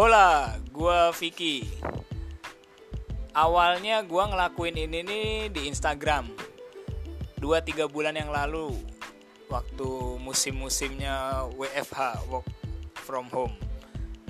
Hola, 0.00 0.56
gua 0.72 1.12
Vicky. 1.12 1.68
Awalnya 3.36 4.00
gua 4.08 4.32
ngelakuin 4.32 4.88
ini 4.88 5.04
nih 5.04 5.28
di 5.52 5.68
Instagram. 5.68 6.24
2-3 7.36 7.84
bulan 7.84 8.16
yang 8.16 8.32
lalu 8.32 8.80
waktu 9.52 10.16
musim-musimnya 10.24 11.44
WFH, 11.52 12.32
work 12.32 12.48
from 12.96 13.28
home. 13.28 13.52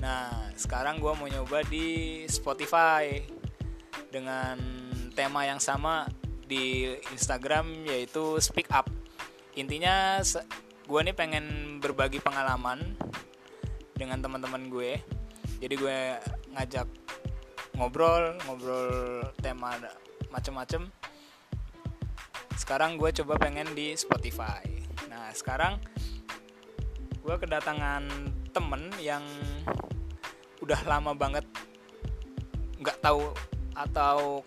Nah, 0.03 0.51
sekarang 0.59 0.99
gua 0.99 1.15
mau 1.15 1.31
nyoba 1.31 1.63
di 1.63 2.27
Spotify 2.27 3.23
dengan 4.11 4.59
tema 5.15 5.47
yang 5.47 5.63
sama 5.63 6.03
di 6.51 6.91
Instagram 7.15 7.87
yaitu 7.87 8.43
Speak 8.43 8.67
Up. 8.75 8.91
Intinya 9.55 10.19
gue 10.83 10.99
nih 10.99 11.15
pengen 11.15 11.79
berbagi 11.79 12.19
pengalaman 12.19 12.83
dengan 13.95 14.19
teman-teman 14.19 14.67
gue 14.67 15.20
jadi 15.61 15.77
gue 15.77 15.99
ngajak 16.57 16.89
ngobrol 17.77 18.33
ngobrol 18.49 19.21
tema 19.45 19.77
macem-macem. 20.33 20.89
Sekarang 22.57 22.97
gue 22.97 23.13
coba 23.21 23.37
pengen 23.37 23.69
di 23.77 23.93
Spotify. 23.93 24.65
Nah 25.05 25.29
sekarang 25.37 25.77
gue 27.21 27.35
kedatangan 27.37 28.09
temen 28.49 28.89
yang 28.97 29.21
udah 30.65 30.81
lama 30.89 31.13
banget 31.13 31.45
nggak 32.81 32.97
tahu 32.97 33.29
atau 33.77 34.41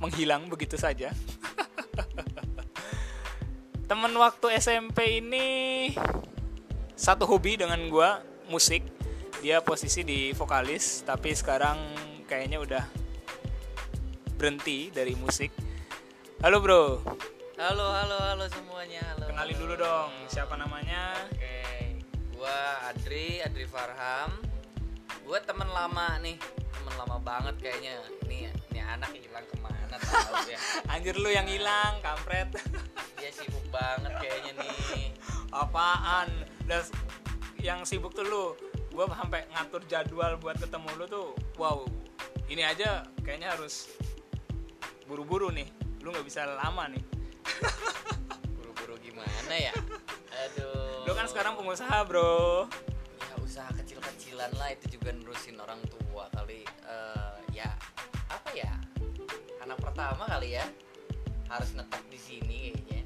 menghilang 0.00 0.48
begitu 0.48 0.80
saja. 0.80 1.12
Temen 3.84 4.16
waktu 4.16 4.56
SMP 4.56 5.20
ini 5.20 5.92
satu 6.96 7.28
hobi 7.28 7.60
dengan 7.60 7.76
gue 7.92 8.10
musik 8.48 9.03
dia 9.44 9.60
posisi 9.60 10.00
di 10.08 10.32
vokalis 10.32 11.04
tapi 11.04 11.36
sekarang 11.36 11.76
kayaknya 12.24 12.64
udah 12.64 12.84
berhenti 14.40 14.88
dari 14.88 15.12
musik. 15.20 15.52
Halo 16.40 16.64
bro. 16.64 17.04
Halo 17.60 17.92
halo 17.92 18.16
halo 18.24 18.48
semuanya 18.48 19.04
halo. 19.12 19.28
Kenalin 19.28 19.52
halo. 19.52 19.60
dulu 19.68 19.74
dong 19.76 20.10
siapa 20.32 20.56
namanya? 20.56 21.12
Oke 21.28 21.60
gua 22.32 22.88
Adri 22.88 23.44
Adri 23.44 23.68
Farham. 23.68 24.32
Gua 25.28 25.36
teman 25.44 25.68
lama 25.68 26.16
nih 26.24 26.40
teman 26.80 27.04
lama 27.04 27.20
banget 27.20 27.60
kayaknya. 27.60 28.00
Ini 28.24 28.48
ini 28.48 28.80
anak 28.80 29.12
hilang 29.12 29.44
ke 29.44 29.60
mana 29.60 30.00
tahu 30.00 30.40
ya? 30.48 30.58
Anjir 30.96 31.20
lu 31.20 31.28
yang 31.28 31.44
hilang 31.44 32.00
kampret. 32.00 32.48
Dia 33.20 33.28
sibuk 33.28 33.68
banget 33.68 34.24
kayaknya 34.24 34.56
nih. 34.56 35.12
Apaan? 35.52 36.32
Dan 36.64 36.80
yang 37.60 37.84
sibuk 37.84 38.16
tuh 38.16 38.24
lu 38.24 38.44
gue 38.94 39.04
sampai 39.10 39.42
ngatur 39.50 39.82
jadwal 39.90 40.38
buat 40.38 40.54
ketemu 40.54 40.86
lu 40.94 41.04
tuh 41.10 41.28
wow 41.58 41.82
ini 42.46 42.62
aja 42.62 43.02
kayaknya 43.26 43.50
harus 43.50 43.90
buru-buru 45.10 45.50
nih 45.50 45.66
lu 46.06 46.12
nggak 46.12 46.26
bisa 46.28 46.44
lama 46.44 46.84
nih. 46.92 47.00
Buru-buru 48.60 49.00
gimana 49.00 49.54
ya? 49.56 49.72
Aduh 50.46 51.08
lu 51.08 51.12
kan 51.16 51.26
sekarang 51.26 51.56
pengusaha 51.56 52.04
bro. 52.04 52.68
Ya 53.18 53.34
usaha 53.40 53.72
kecil-kecilan 53.72 54.52
lah 54.60 54.76
itu 54.76 55.00
juga 55.00 55.16
nerusin 55.16 55.56
orang 55.58 55.80
tua 55.88 56.28
kali. 56.36 56.62
Uh, 56.84 57.40
ya 57.56 57.72
apa 58.28 58.52
ya? 58.52 58.72
Anak 59.64 59.80
pertama 59.80 60.28
kali 60.28 60.60
ya 60.60 60.64
harus 61.48 61.72
netap 61.72 62.04
di 62.12 62.20
sini 62.20 62.72
kayaknya 62.72 63.03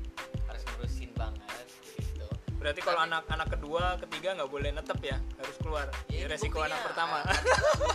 Berarti 2.58 2.80
kalau 2.82 3.00
anak-anak 3.06 3.48
kedua, 3.54 3.94
ketiga 4.02 4.34
nggak 4.34 4.50
boleh 4.50 4.70
netep 4.74 4.98
ya, 5.00 5.16
harus 5.38 5.56
keluar. 5.62 5.86
Ya, 6.10 6.26
resiko 6.26 6.58
anak 6.58 6.82
pertama. 6.82 7.22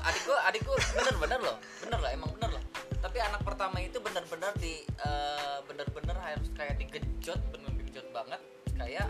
Adik 0.08 0.24
gua, 0.24 0.40
adik 0.48 0.62
gua 0.64 0.78
bener-bener 0.80 1.40
loh, 1.44 1.58
bener 1.84 2.00
loh, 2.00 2.12
emang 2.16 2.30
bener 2.40 2.50
loh. 2.56 2.64
Tapi 3.04 3.18
anak 3.20 3.44
pertama 3.44 3.78
itu 3.84 4.00
bener-bener 4.00 4.56
di 4.58 4.88
uh, 5.04 5.60
bener-bener 5.68 6.16
harus 6.16 6.48
kayak 6.56 6.80
digejot, 6.80 7.40
bener 7.52 7.70
digejot 7.84 8.08
banget, 8.16 8.40
kayak 8.80 9.08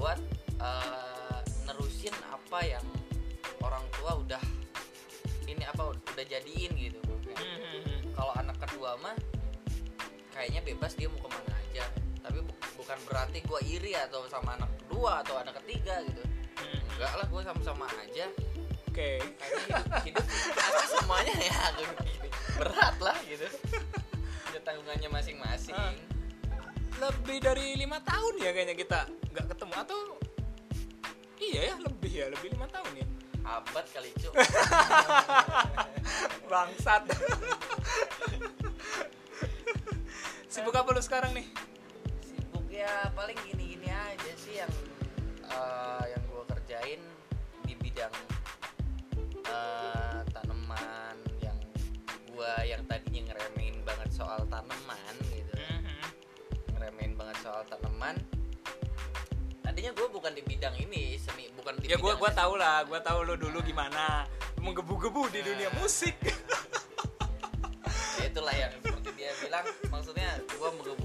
buat 0.00 0.16
uh, 0.64 1.44
nerusin 1.68 2.16
apa 2.32 2.64
yang 2.64 2.86
orang 3.60 3.84
tua 4.00 4.16
udah 4.16 4.42
ini 5.44 5.62
apa 5.68 5.92
udah 5.92 6.24
jadiin 6.24 6.72
gitu. 6.80 6.98
Hmm, 7.04 7.36
hmm, 7.36 7.80
hmm. 7.84 8.00
Kalau 8.16 8.32
anak 8.32 8.56
kedua 8.64 8.96
mah 9.04 9.12
kayaknya 10.32 10.64
bebas 10.64 10.96
dia 10.96 11.04
mau 11.12 11.20
ke 11.20 11.28
mana 11.28 11.52
aja 11.52 11.84
tapi 12.24 12.40
bukan 12.90 13.06
berarti 13.06 13.38
gue 13.46 13.60
iri 13.70 13.94
atau 13.94 14.26
sama 14.26 14.58
anak 14.58 14.66
kedua 14.82 15.22
atau 15.22 15.38
anak 15.38 15.62
ketiga 15.62 16.02
gitu. 16.10 16.26
Hmm. 16.58 16.78
enggak 16.98 17.12
lah 17.22 17.26
gue 17.30 17.42
sama-sama 17.46 17.86
aja. 18.02 18.26
Oke. 18.90 18.90
Okay. 18.90 19.16
hidup, 20.02 20.10
hidup 20.10 20.26
semuanya 20.98 21.30
ya 21.38 21.70
berat 22.58 22.98
lah 22.98 23.14
gitu. 23.30 23.46
Ada 24.50 24.58
tanggungannya 24.66 25.06
masing-masing. 25.06 25.78
Uh, 25.78 25.94
lebih 26.98 27.38
dari 27.38 27.78
lima 27.78 28.02
tahun 28.02 28.42
ya 28.42 28.50
kayaknya 28.50 28.74
kita 28.74 29.06
nggak 29.38 29.46
ketemu. 29.54 29.72
Atau 29.86 30.18
iya 31.38 31.70
ya 31.70 31.78
lebih 31.86 32.10
ya 32.10 32.26
lebih 32.26 32.58
lima 32.58 32.66
tahun 32.74 32.90
ya. 32.90 33.06
Abad 33.46 33.86
kali 33.86 34.10
cuk. 34.18 34.34
Bangsat. 36.50 37.06
Sibuk 40.50 40.74
apa 40.74 40.90
lu 40.90 40.98
sekarang 40.98 41.38
nih 41.38 41.70
ya 42.80 43.12
paling 43.12 43.36
gini-gini 43.44 43.92
aja 43.92 44.32
sih 44.40 44.56
yang 44.56 44.72
uh, 45.52 46.00
yang 46.08 46.22
gue 46.24 46.42
kerjain 46.48 47.00
di 47.68 47.76
bidang 47.76 48.14
uh, 49.44 50.24
tanaman 50.32 51.16
yang 51.44 51.58
gue 52.32 52.52
yang 52.64 52.80
tadinya 52.88 53.28
ngeremehin 53.28 53.84
banget 53.84 54.08
soal 54.16 54.40
tanaman 54.48 55.14
gitu. 55.28 55.52
Mm-hmm. 55.60 56.00
ngeremehin 56.72 57.12
banget 57.20 57.36
soal 57.44 57.60
tanaman. 57.68 58.16
Tadinya 59.60 59.92
gue 59.92 60.08
bukan 60.08 60.32
di 60.32 60.40
bidang 60.40 60.72
ini 60.80 61.20
seni 61.20 61.52
bukan 61.52 61.76
di 61.84 61.92
ya 61.92 62.00
gue 62.00 62.12
gue 62.16 62.30
tau 62.32 62.56
lah 62.56 62.80
gue 62.88 62.96
tau 63.04 63.20
lo 63.20 63.36
dulu 63.36 63.60
gimana. 63.60 64.24
Menggebu-gebu 64.56 65.28
di 65.28 65.44
dunia 65.44 65.68
nah. 65.68 65.84
musik. 65.84 66.16
Ya 68.16 68.24
itulah 68.28 68.56
yang 68.56 68.72
seperti 68.80 69.10
dia 69.20 69.32
bilang 69.44 69.68
maksudnya 69.92 70.40
gue 70.48 70.68
menggebu-gebu 70.80 70.99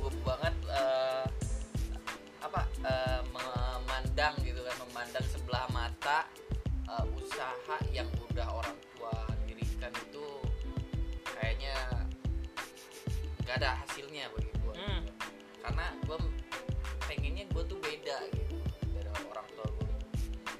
nggak 13.55 13.71
ada 13.71 13.79
hasilnya 13.87 14.27
bagi 14.35 14.51
gue 14.51 14.75
hmm. 14.75 15.01
karena 15.63 15.85
gue 16.03 16.17
pengennya 17.07 17.47
gue 17.55 17.63
tuh 17.63 17.79
beda 17.79 18.17
gitu. 18.35 18.55
Dari 18.91 19.07
orang 19.31 19.47
tua 19.55 19.67
gue 19.79 19.87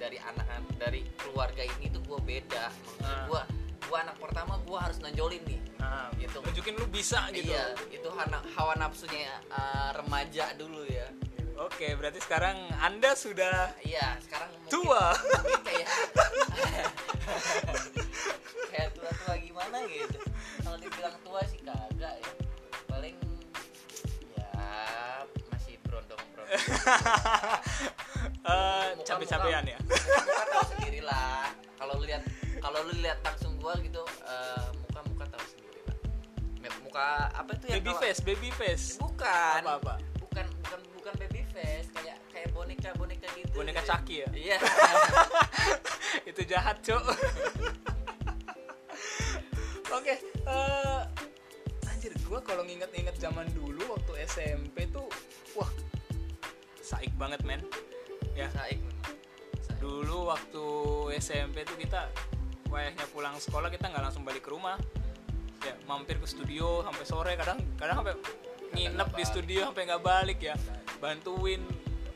dari 0.00 0.16
anak 0.16 0.64
dari 0.80 1.04
keluarga 1.20 1.60
ini 1.60 1.92
tuh 1.92 2.00
gue 2.08 2.16
beda. 2.24 2.72
Maksudnya 2.72 3.12
hmm. 3.12 3.28
gue 3.28 3.42
gue 3.84 3.98
anak 4.00 4.16
pertama 4.16 4.56
gue 4.64 4.78
harus 4.80 4.96
nonjolin 5.04 5.44
nih. 5.44 5.60
Nah, 5.76 6.08
gitu. 6.16 6.40
tunjukin 6.40 6.72
lu 6.80 6.88
bisa 6.88 7.28
gitu. 7.36 7.52
Iya 7.52 7.76
itu 7.92 8.08
hawa 8.56 8.72
nafsunya 8.80 9.44
uh, 9.52 9.92
remaja 9.92 10.56
dulu 10.56 10.88
ya. 10.88 11.04
Oke, 11.68 11.92
berarti 12.00 12.24
sekarang 12.24 12.56
Anda 12.80 13.12
sudah 13.12 13.76
Iya, 13.84 14.16
sekarang 14.24 14.56
tua. 14.72 15.12
Mungkin 15.20 15.60
kayak 15.68 15.88
kayak 18.72 18.88
tua-tua 18.96 19.34
gimana 19.36 19.84
gitu. 19.84 20.16
Kalau 20.64 20.80
dibilang 20.80 21.16
tua 21.20 21.44
sih 21.44 21.60
kagak 21.60 21.95
uh, 28.50 28.86
capek-capean 29.02 29.64
ya. 29.66 29.78
Muka 29.86 30.44
tahu 30.50 30.64
sendiri 30.76 31.00
lah. 31.02 31.50
Kalau 31.76 31.94
lihat 32.02 32.22
kalau 32.62 32.78
lu 32.88 32.94
lihat 33.02 33.18
langsung 33.22 33.52
gua 33.60 33.76
gitu 33.82 34.02
uh, 34.24 34.70
muka-muka 34.86 35.24
tahu 35.30 35.44
sendiri 35.50 35.80
lah. 35.86 35.96
Muka 36.82 37.30
apa 37.34 37.50
itu 37.58 37.64
ya? 37.70 37.74
Baby 37.78 37.92
face, 37.98 38.20
baby 38.22 38.50
face. 38.54 38.86
Bukan. 38.98 39.60
Apa-apa? 39.62 39.98
Bukan 40.22 40.46
bukan 40.62 40.80
bukan 40.98 41.12
baby 41.22 41.42
face 41.54 41.88
kayak 41.94 42.18
kayak 42.34 42.52
boneka 42.52 42.90
boneka 43.00 43.28
gitu 43.32 43.56
boneka 43.56 43.80
gitu. 43.80 43.88
caki 43.88 44.14
ya 44.20 44.28
iya 44.36 44.56
itu 46.30 46.42
jahat 46.44 46.76
cok 46.84 47.00
oke 47.08 47.16
okay, 49.88 50.20
uh, 50.44 51.00
eh, 51.08 51.88
anjir 51.88 52.12
gue 52.12 52.40
kalau 52.44 52.60
nginget-nginget 52.68 53.16
zaman 53.16 53.48
dulu 53.56 53.80
waktu 53.96 54.28
SMP 54.28 54.84
tuh 54.92 55.08
wah 55.56 55.72
saik 56.86 57.10
banget 57.18 57.42
men. 57.42 57.66
Ya. 58.38 58.46
Saik. 58.54 58.78
Dulu 59.82 60.30
waktu 60.30 60.66
SMP 61.18 61.66
tuh 61.66 61.74
kita 61.74 62.06
wayahnya 62.70 63.02
pulang 63.10 63.34
sekolah 63.42 63.66
kita 63.74 63.90
nggak 63.90 64.06
langsung 64.06 64.22
balik 64.22 64.46
ke 64.46 64.54
rumah. 64.54 64.78
Ya 65.66 65.74
mampir 65.90 66.22
ke 66.22 66.26
studio 66.30 66.86
sampai 66.86 67.02
sore. 67.02 67.32
Kadang 67.34 67.58
kadang 67.74 68.06
sampai 68.06 68.14
nginep 68.78 69.08
di 69.18 69.24
studio 69.26 69.66
sampai 69.66 69.82
nggak 69.90 70.02
balik 70.06 70.38
ya. 70.38 70.54
Bantuin. 71.02 71.66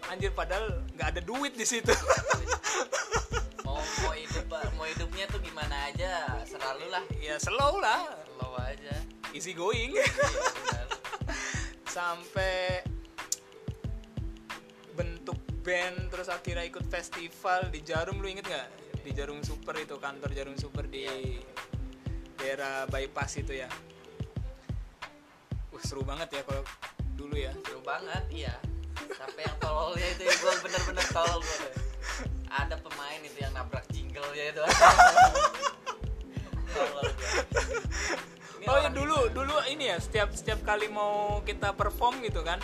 Anjir 0.06 0.30
padahal 0.30 0.86
nggak 0.94 1.18
ada 1.18 1.20
duit 1.26 1.58
di 1.58 1.66
situ. 1.66 1.90
Mau 3.66 3.78
mau 3.78 4.14
hidup 4.18 4.50
mau 4.74 4.82
hidupnya 4.82 5.30
tuh 5.30 5.38
gimana 5.38 5.94
aja? 5.94 6.42
Selalu 6.42 6.90
lah. 6.90 7.04
Ya 7.22 7.38
slow 7.38 7.78
lah. 7.78 8.18
Slow 8.26 8.58
aja. 8.58 8.94
Easy 9.30 9.54
going. 9.54 9.94
Sampai 11.94 12.82
band 15.70 16.10
terus 16.10 16.26
akhirnya 16.26 16.66
ikut 16.66 16.82
festival 16.90 17.70
di 17.70 17.86
Jarum 17.86 18.18
lu 18.18 18.26
inget 18.26 18.42
nggak? 18.42 18.68
Di 19.06 19.14
Jarum 19.14 19.38
Super 19.46 19.78
itu 19.78 19.94
kantor 20.02 20.34
Jarum 20.34 20.58
Super 20.58 20.90
di 20.90 21.06
daerah 22.34 22.90
bypass 22.90 23.38
itu 23.38 23.54
ya. 23.54 23.70
Wah, 25.70 25.82
seru 25.86 26.02
banget 26.02 26.34
ya 26.34 26.42
kalau 26.42 26.66
dulu 27.14 27.38
ya. 27.38 27.54
Seru 27.62 27.78
banget 27.86 28.26
iya. 28.34 28.58
Sampai 29.14 29.46
yang 29.46 29.54
tololnya 29.62 30.10
itu 30.10 30.26
gue 30.26 30.54
bener-bener 30.58 31.06
tolol 31.14 31.38
gue 31.38 31.70
ada 32.50 32.74
pemain 32.82 33.22
itu 33.22 33.38
yang 33.38 33.54
nabrak 33.54 33.86
jingle 33.94 34.26
ya 34.34 34.50
itu 34.50 34.64
oh 38.66 38.78
ya 38.78 38.90
dulu 38.90 39.30
dulu 39.30 39.54
ini 39.70 39.94
ya 39.94 40.02
setiap 40.02 40.34
setiap 40.34 40.58
kali 40.66 40.90
mau 40.90 41.38
kita 41.46 41.70
perform 41.78 42.18
gitu 42.26 42.42
kan 42.42 42.58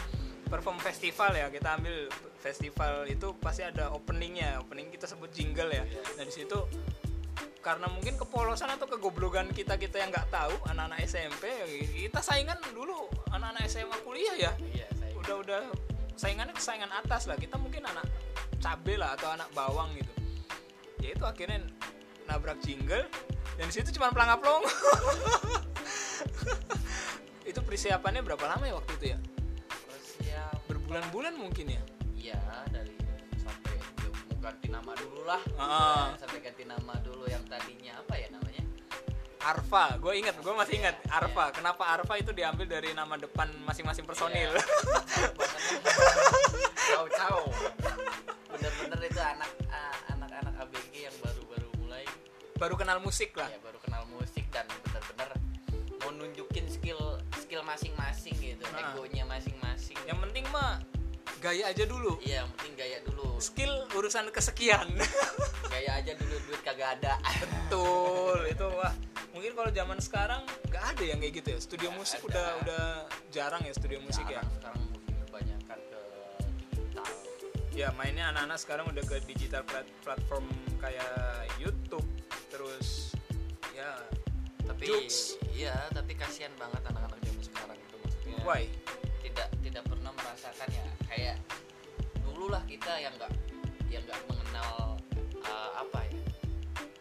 perform 0.46 0.78
festival 0.78 1.34
ya 1.34 1.50
kita 1.50 1.76
ambil 1.76 2.06
festival 2.38 3.04
itu 3.10 3.34
pasti 3.43 3.66
ada 3.66 3.90
openingnya 3.90 4.62
opening 4.62 4.88
kita 4.94 5.10
sebut 5.10 5.31
jingle 5.34 5.70
ya. 5.70 5.82
Nah 6.16 6.25
di 6.25 6.32
situ 6.32 6.58
karena 7.60 7.90
mungkin 7.90 8.14
kepolosan 8.14 8.70
atau 8.70 8.87
kegoblogan 8.87 9.50
kita 9.50 9.75
kita 9.75 9.98
yang 9.98 10.14
nggak 10.14 10.31
tahu 10.31 10.54
anak-anak 10.70 11.02
SMP 11.02 11.50
kita 11.90 12.22
saingan 12.22 12.56
dulu 12.70 13.10
anak-anak 13.34 13.66
SMA 13.66 13.96
kuliah 14.06 14.34
ya. 14.38 14.52
Iya 14.62 14.88
saya 14.94 15.12
udah 15.19 15.37
udah 15.43 15.62
saingannya 16.14 16.54
saingan 16.56 16.90
atas 16.94 17.26
lah 17.26 17.34
kita 17.34 17.58
mungkin 17.58 17.82
anak 17.82 18.06
cabe 18.62 18.94
lah 18.94 19.19
atau 19.19 19.34
anak 19.34 19.50
bawang 19.50 19.90
gitu. 19.99 20.12
Ya 21.02 21.12
itu 21.12 21.25
akhirnya 21.26 21.66
nabrak 22.31 22.62
jingle 22.62 23.06
dan 23.56 23.64
di 23.66 23.75
situ 23.75 23.94
cuma 23.96 24.10
pelangap 24.10 24.42
long 24.42 24.62
itu 27.50 27.60
persiapannya 27.62 28.26
berapa 28.26 28.44
lama 28.50 28.66
ya 28.66 28.75
waktu 28.75 28.92
itu 28.99 29.06
ya 29.14 29.19
berbulan-bulan 30.87 31.35
mungkin 31.35 31.75
ya? 31.75 31.83
Iya 32.15 32.38
dari 32.71 32.94
sampai 33.43 33.75
ya, 33.75 34.06
mau 34.31 34.38
ganti 34.38 34.71
nama 34.71 34.94
dulu 34.94 35.27
lah. 35.27 35.43
Ah. 35.59 36.15
Ya, 36.15 36.23
sampai 36.23 36.38
ganti 36.38 36.62
nama 36.62 36.94
dulu 37.03 37.27
yang 37.27 37.43
tadinya 37.50 37.99
apa 37.99 38.15
ya 38.15 38.31
namanya? 38.31 38.62
Arfa 39.43 39.99
gue 39.99 40.15
ingat 40.15 40.38
gue 40.38 40.55
masih 40.55 40.79
ingat. 40.79 40.94
Iya, 41.03 41.19
Arfa 41.19 41.50
kenapa 41.50 41.91
Arfa 41.91 42.23
itu 42.23 42.31
diambil 42.31 42.71
dari 42.71 42.94
nama 42.94 43.19
depan 43.19 43.50
masing-masing 43.67 44.06
personil? 44.06 44.55
Iya. 44.55 44.62
Ciao 46.87 47.11
ciao. 47.11 47.50
Bener-bener 48.55 49.00
itu 49.11 49.19
anak 49.19 49.50
ah, 49.67 50.15
anak-anak 50.15 50.55
ABG 50.71 51.11
yang 51.11 51.17
baru-baru 51.19 51.67
mulai. 51.83 52.06
Baru 52.62 52.79
kenal 52.79 53.03
musik 53.03 53.35
lah. 53.35 53.50
Ya 53.50 53.59
baru 53.59 53.83
kenal 53.83 54.06
musik 54.15 54.47
dan 54.55 54.71
bener-bener 54.87 55.35
skill 57.56 57.64
masing-masing 57.64 58.37
gitu, 58.37 58.64
Ah. 58.69 58.85
egonya 58.85 59.25
masing-masing. 59.25 59.97
yang 60.05 60.20
penting 60.20 60.44
mah 60.47 60.76
gaya 61.41 61.73
aja 61.73 61.85
dulu 61.85 62.20
Iya, 62.20 62.44
yang 62.44 62.49
penting 62.53 62.73
gaya 62.76 62.99
dulu. 63.00 63.41
skill 63.41 63.73
urusan 63.91 64.29
kesekian 64.29 64.85
Gaya 65.73 65.97
aja 65.97 66.12
dulu 66.14 66.37
duit 66.43 66.61
kagak 66.61 67.00
ada. 67.00 67.17
betul 67.41 68.44
itu 68.44 68.67
wah 68.70 68.93
mungkin 69.32 69.53
kalau 69.53 69.70
zaman 69.70 69.97
sekarang 69.99 70.44
nggak 70.67 70.85
ada 70.87 71.05
yang 71.06 71.17
kayak 71.19 71.32
gitu 71.35 71.49
ya 71.49 71.58
studio 71.58 71.88
Nggak 71.88 71.97
musik 71.99 72.20
ada. 72.20 72.29
udah 72.29 72.47
udah 72.61 72.85
jarang 73.31 73.62
ya 73.62 73.73
studio 73.73 73.99
musik 74.00 74.26
ya 74.26 74.44
Sekarang, 74.50 74.81
kebanyakan 75.25 75.79
ke 75.81 76.00
digital. 76.69 77.06
ya 77.73 77.88
mainnya 77.94 78.25
anak-anak 78.31 78.59
sekarang 78.59 78.85
udah 78.87 79.00
ke 79.02 79.17
digital 79.25 79.64
plat- 79.64 79.93
platform 80.02 80.44
kayak 80.76 81.09
YouTube 81.56 82.05
terus 82.49 83.17
ya 83.73 83.97
Tapi 84.62 84.82
Jokes. 84.85 85.41
iya, 85.49 85.73
tapi 85.88 86.12
kasihan 86.12 86.50
banget 86.55 86.85
anak-anak 86.85 87.17
sekarang 87.56 87.79
itu 87.81 87.97
maksudnya. 88.05 88.37
why? 88.44 88.62
tidak 89.25 89.49
tidak 89.64 89.85
pernah 89.88 90.12
merasakan 90.12 90.69
ya 90.69 90.87
kayak 91.08 91.37
dulu 92.20 92.53
lah 92.53 92.62
kita 92.69 92.93
yang 93.00 93.12
nggak 93.17 93.32
yang 93.88 94.03
nggak 94.05 94.20
mengenal 94.29 95.00
uh, 95.41 95.70
apa 95.81 95.99
ya 96.05 96.20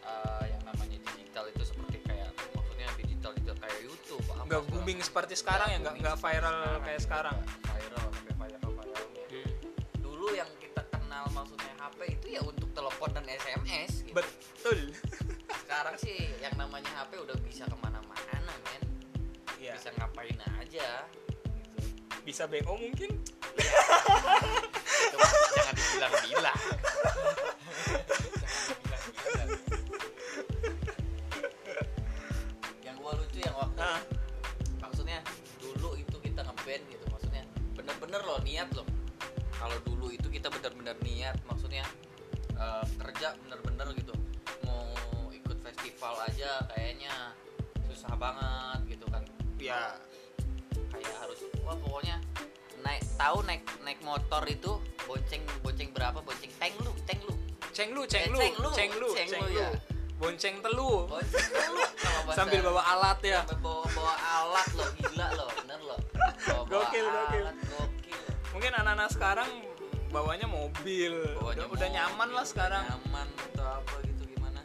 uh, 0.07 0.43
yang 0.47 0.61
namanya 0.63 0.97
digital 1.11 1.45
itu 1.51 1.63
seperti 1.67 1.97
kayak 2.07 2.31
maksudnya 2.55 2.87
digital 2.95 3.31
itu 3.35 3.51
kayak 3.59 3.79
YouTube 3.83 4.23
nggak 4.45 4.61
booming 4.69 4.99
seperti 5.01 5.33
sekarang 5.35 5.67
ya 5.73 5.77
nggak 5.81 5.95
nggak 6.01 6.17
viral 6.21 6.79
kayak 6.85 7.01
gitu, 7.01 7.05
sekarang. 7.09 7.37
Viral 7.65 8.05
sampai 8.13 8.33
viral 8.37 8.69
viralnya 8.77 9.25
dulu 9.99 10.27
yang 10.37 10.49
kita 10.61 10.81
kenal 10.93 11.25
maksudnya 11.33 11.73
HP 11.81 11.99
itu 12.13 12.27
ya 12.37 12.41
untuk 12.45 12.69
telepon 12.71 13.09
dan 13.13 13.25
SMS 13.25 14.05
gitu. 14.05 14.15
betul. 14.15 14.79
Sekarang 15.65 15.95
sih 15.97 16.29
yang 16.39 16.53
namanya 16.61 16.89
HP 17.03 17.17
udah 17.19 17.37
bisa 17.41 17.65
ke 17.65 17.77
mana-mana 17.81 18.53
men. 18.65 18.83
Ya 19.57 19.73
bisa 19.73 19.89
ngapain 20.15 20.39
aja. 20.63 21.03
Gitu 21.11 21.83
bisa 22.23 22.47
BO 22.47 22.79
mungkin. 22.79 23.11
Cuma 25.11 25.25
jangan 25.27 25.75
dibilang-bilang. 25.75 26.59
Yang 32.79 32.95
gua 33.03 33.11
lucu 33.19 33.39
yang 33.43 33.55
waktu. 33.59 33.83
Ah. 33.83 33.99
maksudnya 34.79 35.19
dulu 35.59 35.99
itu 35.99 36.15
kita 36.23 36.47
ngeband 36.47 36.83
gitu 36.87 37.05
maksudnya. 37.11 37.43
Bener-bener 37.75 38.23
loh 38.23 38.39
niat 38.39 38.71
loh. 38.71 38.87
Kalau 39.51 39.75
dulu 39.83 40.15
itu 40.15 40.31
kita 40.31 40.47
bener-bener 40.47 40.95
niat 41.03 41.35
maksudnya 41.43 41.83
eh, 42.55 42.85
kerja 43.03 43.35
bener-bener 43.43 43.91
gitu. 43.99 44.15
Mau 44.63 45.27
ikut 45.35 45.59
festival 45.59 46.15
aja 46.23 46.63
kayaknya 46.71 47.35
susah 47.91 48.15
banget 48.15 48.97
gitu 48.97 49.05
kan 49.11 49.34
ya 49.65 49.97
kayak 50.87 51.15
harus 51.17 51.39
wah 51.59 51.73
pokoknya 51.75 52.21
naik 52.79 53.01
tahu 53.15 53.37
naik 53.43 53.63
naik 53.81 53.99
motor 53.99 54.45
itu 54.45 54.77
bonceng 55.03 55.41
bonceng 55.59 55.89
berapa? 55.89 56.21
Bonceng 56.21 56.51
tank 56.55 56.73
lu 56.77 56.85
lu 56.85 56.93
ceng 57.73 57.89
lu 57.91 57.99
Eh, 57.99 58.07
ceng 58.07 58.29
lu 58.31 58.37
ceng 58.39 58.55
lu, 58.55 58.69
ceng 58.71 58.91
lu 58.93 59.09
ceng 59.11 59.27
ceng 59.27 59.41
lu, 59.41 59.47
lu 59.47 59.57
ya. 59.57 59.69
bonceng 60.15 60.55
telu. 60.61 60.91
Bonceng 61.05 61.47
lu 61.67 61.81
bahasa- 62.25 62.37
sambil 62.37 62.59
bawa 62.63 62.81
alat 62.87 63.19
ya. 63.21 63.41
bawa 63.55 63.83
bawa 63.91 64.13
alat 64.15 64.67
lo 64.71 64.85
gila 64.95 65.27
lo 65.33 65.45
bener 65.55 65.79
lo 65.83 65.97
bawa, 66.39 66.61
bawa 66.63 66.63
Gokil, 66.85 67.05
gokil. 67.05 67.43
alat 67.43 67.57
gokil. 67.67 68.21
mungkin 68.49 68.71
anak-anak 68.73 69.09
sekarang 69.11 69.49
bawanya 70.07 70.47
mobil. 70.47 71.13
Bawanya 71.35 71.65
udah, 71.65 71.75
udah 71.75 71.89
nyaman 71.91 72.15
mobil, 72.23 72.33
lah 72.33 72.45
sekarang. 72.45 72.83
nyaman 72.87 73.27
atau 73.45 73.65
apa 73.75 73.93
gitu 74.05 74.23
gimana? 74.25 74.61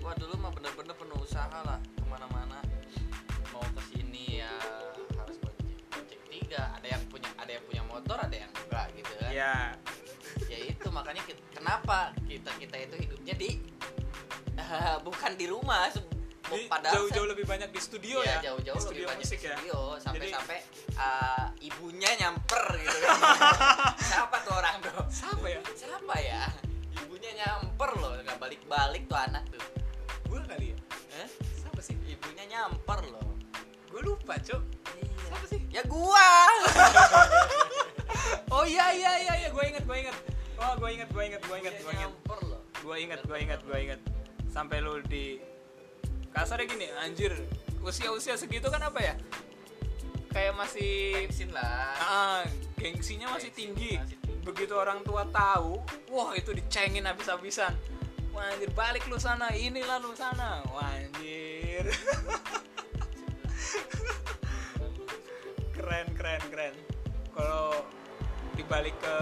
Wah 0.00 0.14
dulu 0.16 0.34
mah 0.36 0.50
bener-bener 0.50 0.94
penuh 0.94 1.18
usaha 1.20 1.58
lah 1.60 1.78
motor 8.00 8.16
ada 8.16 8.36
yang 8.36 8.52
enggak 8.64 8.86
gitu 8.96 9.12
kan? 9.20 9.30
Ya 9.30 9.54
ya 10.48 10.58
itu 10.64 10.88
makanya 10.88 11.22
kita, 11.28 11.40
kenapa 11.52 12.16
kita 12.24 12.50
kita 12.56 12.76
itu 12.80 12.96
hidupnya 12.96 13.34
di 13.36 13.50
bukan 15.04 15.32
di 15.36 15.46
rumah 15.50 15.90
padahal 16.66 17.06
jauh-jauh 17.06 17.28
lebih 17.30 17.46
banyak 17.46 17.70
di 17.70 17.78
studio 17.78 18.18
Iya, 18.26 18.42
ya? 18.42 18.50
jauh-jauh 18.50 18.82
lebih 18.90 19.06
banyak 19.06 19.22
musik 19.22 19.38
di 19.38 19.46
ya? 19.46 19.54
studio 19.54 19.78
sampai-sampai 20.02 20.58
Jadi- 20.58 20.98
uh, 20.98 21.46
ibunya 21.62 22.10
nyamper 22.18 22.64
gitu 22.74 22.96
kan. 23.06 23.18
Siapa 24.10 24.36
tuh 24.42 24.54
orang 24.58 24.74
tuh? 24.82 24.98
Siapa 25.06 25.46
ya? 25.46 25.60
Siapa 25.78 26.14
ya? 26.18 26.42
Ibunya 27.06 27.30
nyamper 27.38 27.90
loh 28.02 28.18
nggak 28.18 28.38
balik-balik 28.42 29.06
tuh 29.06 29.18
anak 29.18 29.46
tuh. 29.46 29.62
Gue 30.26 30.40
kali 30.42 30.74
ya? 30.74 30.78
Eh? 31.22 31.28
siapa 31.54 31.78
sih? 31.78 31.94
Ibunya 32.10 32.44
nyamper 32.50 32.98
loh. 33.14 33.30
Gue 33.86 34.02
lupa 34.02 34.34
cok 34.34 34.62
sih? 35.46 35.60
Ya 35.70 35.82
gua. 35.86 36.28
Oh 38.50 38.66
iya 38.66 38.90
iya 38.90 39.12
iya 39.22 39.34
iya. 39.46 39.48
Gue 39.54 39.62
inget 39.62 39.86
gue 39.86 39.94
inget 39.94 40.16
oh 40.58 40.74
gue 40.76 40.90
inget 40.90 41.08
gue 41.08 41.22
inget 41.22 41.38
gue 41.40 41.56
inget 41.56 41.74
gue 41.80 41.92
inget 41.94 42.12
gue 42.82 42.96
inget 42.98 43.20
gue 43.22 43.38
inget 43.38 43.60
gue 43.62 43.78
inget 43.78 44.00
sampai 44.50 44.82
lu 44.82 44.98
di 45.06 45.38
kasarnya 46.34 46.66
gini 46.66 46.86
anjir. 46.98 47.32
Usia 47.80 48.10
usia 48.10 48.34
segitu 48.34 48.66
kan 48.68 48.82
apa 48.82 48.98
ya? 49.00 49.14
Kayak 50.34 50.58
masih 50.58 51.30
bensin 51.30 51.54
lah. 51.54 51.94
Ah, 51.96 52.42
gengsinya 52.74 53.30
masih 53.32 53.54
Gengsi 53.54 53.60
tinggi. 53.70 53.92
masih 54.02 54.18
tinggi. 54.18 54.42
begitu 54.42 54.74
orang 54.74 55.04
tua 55.06 55.22
tahu 55.30 55.78
wah 56.10 56.34
itu 56.34 56.50
dicengin 56.50 57.06
habis-habisan. 57.06 57.70
Wah 58.34 58.50
anjir 58.50 58.68
balik 58.74 59.06
lu 59.06 59.16
sana 59.16 59.54
inilah 59.54 60.02
lu 60.02 60.10
sana. 60.18 60.66
Wah 60.74 60.90
anjir 60.90 61.86
keren 65.80 66.06
keren 66.12 66.42
keren. 66.52 66.74
Kalau 67.32 67.88
dibalik 68.52 68.92
ke 69.00 69.16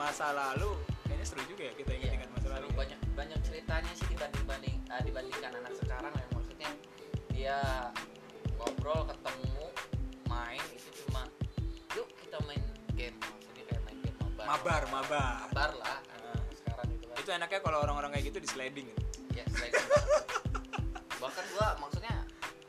masa 0.00 0.32
lalu 0.32 0.72
kayaknya 1.04 1.26
seru 1.28 1.44
juga 1.44 1.68
ya 1.68 1.72
kita 1.76 1.92
Iya, 1.92 1.98
ingat-ingat 2.00 2.30
masa 2.32 2.48
lalu. 2.56 2.66
Seru. 2.72 2.78
banyak 2.80 3.00
banyak 3.12 3.40
ceritanya 3.44 3.92
sih 3.92 4.06
dibanding 4.08 4.44
banding 4.48 4.76
ah, 4.88 5.00
dibandingkan 5.04 5.52
anak 5.60 5.72
sekarang 5.76 6.12
ya. 6.16 6.26
Maksudnya 6.32 6.70
dia 7.28 7.58
ngobrol 8.56 9.04
ketemu 9.12 9.64
main 10.24 10.64
itu 10.72 10.88
cuma 11.04 11.28
yuk 11.92 12.08
kita 12.24 12.38
main 12.48 12.64
game. 12.96 13.16
Maksudnya 13.20 13.64
kayak 13.68 13.82
main 13.84 13.98
game 14.00 14.16
mabar. 14.24 14.44
Mabar 14.48 14.82
mabar. 14.88 15.36
Mabar 15.52 15.70
lah 15.76 15.98
anak 16.16 16.40
sekarang 16.56 16.86
gitu 16.96 17.04
kan. 17.12 17.16
Itu 17.20 17.30
enaknya 17.36 17.60
kalau 17.60 17.78
orang-orang 17.84 18.10
kayak 18.16 18.24
gitu 18.32 18.38
di 18.40 18.48
sliding 18.48 18.88
ya 19.36 19.44
selain 19.52 19.72
itu 19.72 19.84
banget. 19.84 20.24
bahkan 21.20 21.44
gua 21.54 21.68
maksudnya 21.78 22.14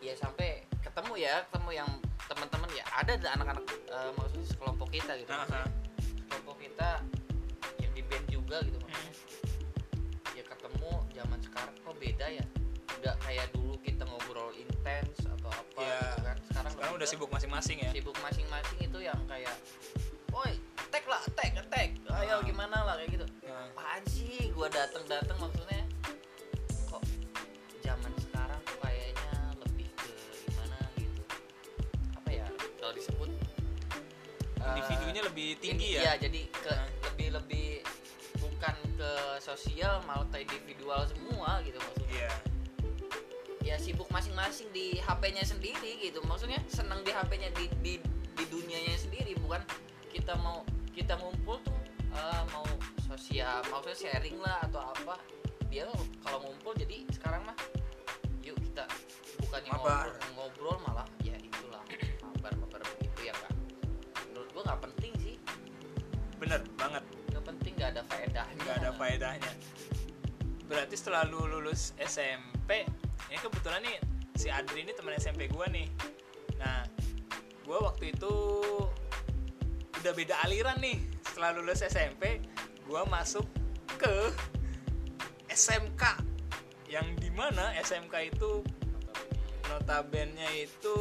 ya 0.04 0.14
sampai 0.20 0.68
ketemu 0.84 1.14
ya 1.16 1.42
ketemu 1.48 1.70
yang 1.74 1.90
teman-teman 2.26 2.70
ya 2.72 2.86
ada 2.94 3.12
ada 3.14 3.30
anak-anak 3.36 3.64
eh, 3.68 4.12
maksudnya 4.16 4.48
sekelompok 4.48 4.90
kita 4.90 5.12
gitu. 5.18 5.30
Aha. 5.30 5.40
maksudnya. 5.44 5.70
kelompok 6.28 6.56
kita 6.60 6.90
yang 7.80 7.92
di 7.92 8.02
band 8.04 8.26
juga 8.28 8.58
gitu 8.62 8.78
maksudnya. 8.80 9.14
Ya 10.34 10.44
ketemu 10.44 10.92
zaman 11.12 11.40
sekarang 11.40 11.76
kok 11.78 11.96
beda 11.96 12.26
ya? 12.28 12.46
Udah 12.98 13.14
kayak 13.22 13.48
dulu 13.52 13.76
kita 13.80 14.04
ngobrol 14.04 14.50
intens 14.56 15.18
atau 15.22 15.50
apa 15.50 15.80
Iya. 15.80 16.00
gitu 16.00 16.22
kan. 16.24 16.38
Sekarang, 16.44 16.72
sekarang 16.74 16.94
udah 16.96 17.08
sibuk 17.08 17.30
masing-masing 17.30 17.78
ya. 17.80 17.90
sibuk 17.92 18.18
masing-masing 18.20 18.78
itu 18.82 19.00
yang 19.00 19.20
kayak 19.28 19.56
woi 20.30 20.54
tag 20.90 21.06
lah 21.06 21.22
tag 21.34 21.54
tag. 21.70 21.90
Ayo 22.14 22.42
gimana 22.42 22.78
lah? 22.82 22.96
Kayak 22.98 23.22
gitu. 23.22 23.26
Apaan 23.46 24.04
sih? 24.08 24.50
Gua 24.54 24.70
dateng 24.70 25.04
dateng 25.06 25.38
maksudnya 25.38 25.73
individunya 34.74 35.22
lebih 35.24 35.48
tinggi 35.58 35.88
ini- 35.88 35.96
ya? 35.98 36.02
Iya 36.02 36.14
jadi 36.26 36.42
ke 36.50 36.74
Nah. 36.74 36.88
lebih 37.10 37.28
lebih 37.38 37.68
bukan 38.40 38.76
ke 38.98 39.12
sosial 39.40 40.02
malah 40.04 40.26
ke 40.30 40.42
individual 40.42 41.06
semua 41.06 41.62
gitu 41.62 41.78
maksudnya. 41.78 42.10
Iya. 42.18 42.32
Ya 43.64 43.76
sibuk 43.80 44.10
masing-masing 44.10 44.68
di 44.76 45.00
HP-nya 45.00 45.42
sendiri 45.42 45.96
gitu. 46.02 46.20
Maksudnya 46.24 46.60
senang 46.68 47.00
di 47.02 47.12
HP-nya 47.12 47.50
di, 47.56 47.66
di 47.80 47.94
di 48.34 48.44
dunianya 48.50 48.98
sendiri 48.98 49.38
bukan 49.40 49.62
kita 50.12 50.36
mau 50.38 50.66
kita 50.92 51.16
ngumpul 51.16 51.58
tuh 51.64 51.78
eh, 52.12 52.44
mau 52.52 52.66
sosial 53.08 53.64
maksudnya 53.70 53.98
sharing 54.12 54.38
lah 54.38 54.62
atau 54.64 54.84
apa. 54.84 55.16
Dia 55.72 55.88
kalau 56.22 56.44
ngumpul 56.44 56.76
jadi 56.76 57.02
sekarang 57.10 57.42
mah 57.46 57.58
yuk 58.44 58.60
kita 58.62 58.86
bukannya 59.40 59.72
ngobrol, 59.72 60.12
ngobrol 60.36 60.78
malah 60.84 61.08
bener 66.44 66.60
banget. 66.76 67.04
Nggak 67.32 67.44
penting 67.48 67.74
nggak 67.80 67.90
ada 67.96 68.04
faedahnya. 68.04 68.60
Nggak 68.60 68.76
ada 68.84 68.92
faedahnya. 69.00 69.52
Berarti 70.68 70.96
setelah 71.00 71.24
lu 71.24 71.48
lulus 71.48 71.96
SMP 72.04 72.84
ini 73.32 73.40
kebetulan 73.40 73.80
nih 73.80 73.98
si 74.36 74.52
Adri 74.52 74.84
ini 74.84 74.92
teman 74.92 75.16
SMP 75.16 75.48
gua 75.48 75.72
nih. 75.72 75.88
Nah 76.60 76.84
gua 77.64 77.88
waktu 77.88 78.12
itu 78.12 78.34
udah 80.04 80.12
beda 80.12 80.36
aliran 80.44 80.84
nih. 80.84 81.00
Setelah 81.24 81.56
lulus 81.56 81.80
SMP 81.80 82.44
gua 82.92 83.08
masuk 83.08 83.48
ke 83.96 84.16
SMK 85.48 86.04
yang 86.92 87.08
di 87.16 87.32
mana 87.32 87.72
SMK 87.80 88.36
itu 88.36 88.60
notabene 89.72 90.68
itu 90.68 91.00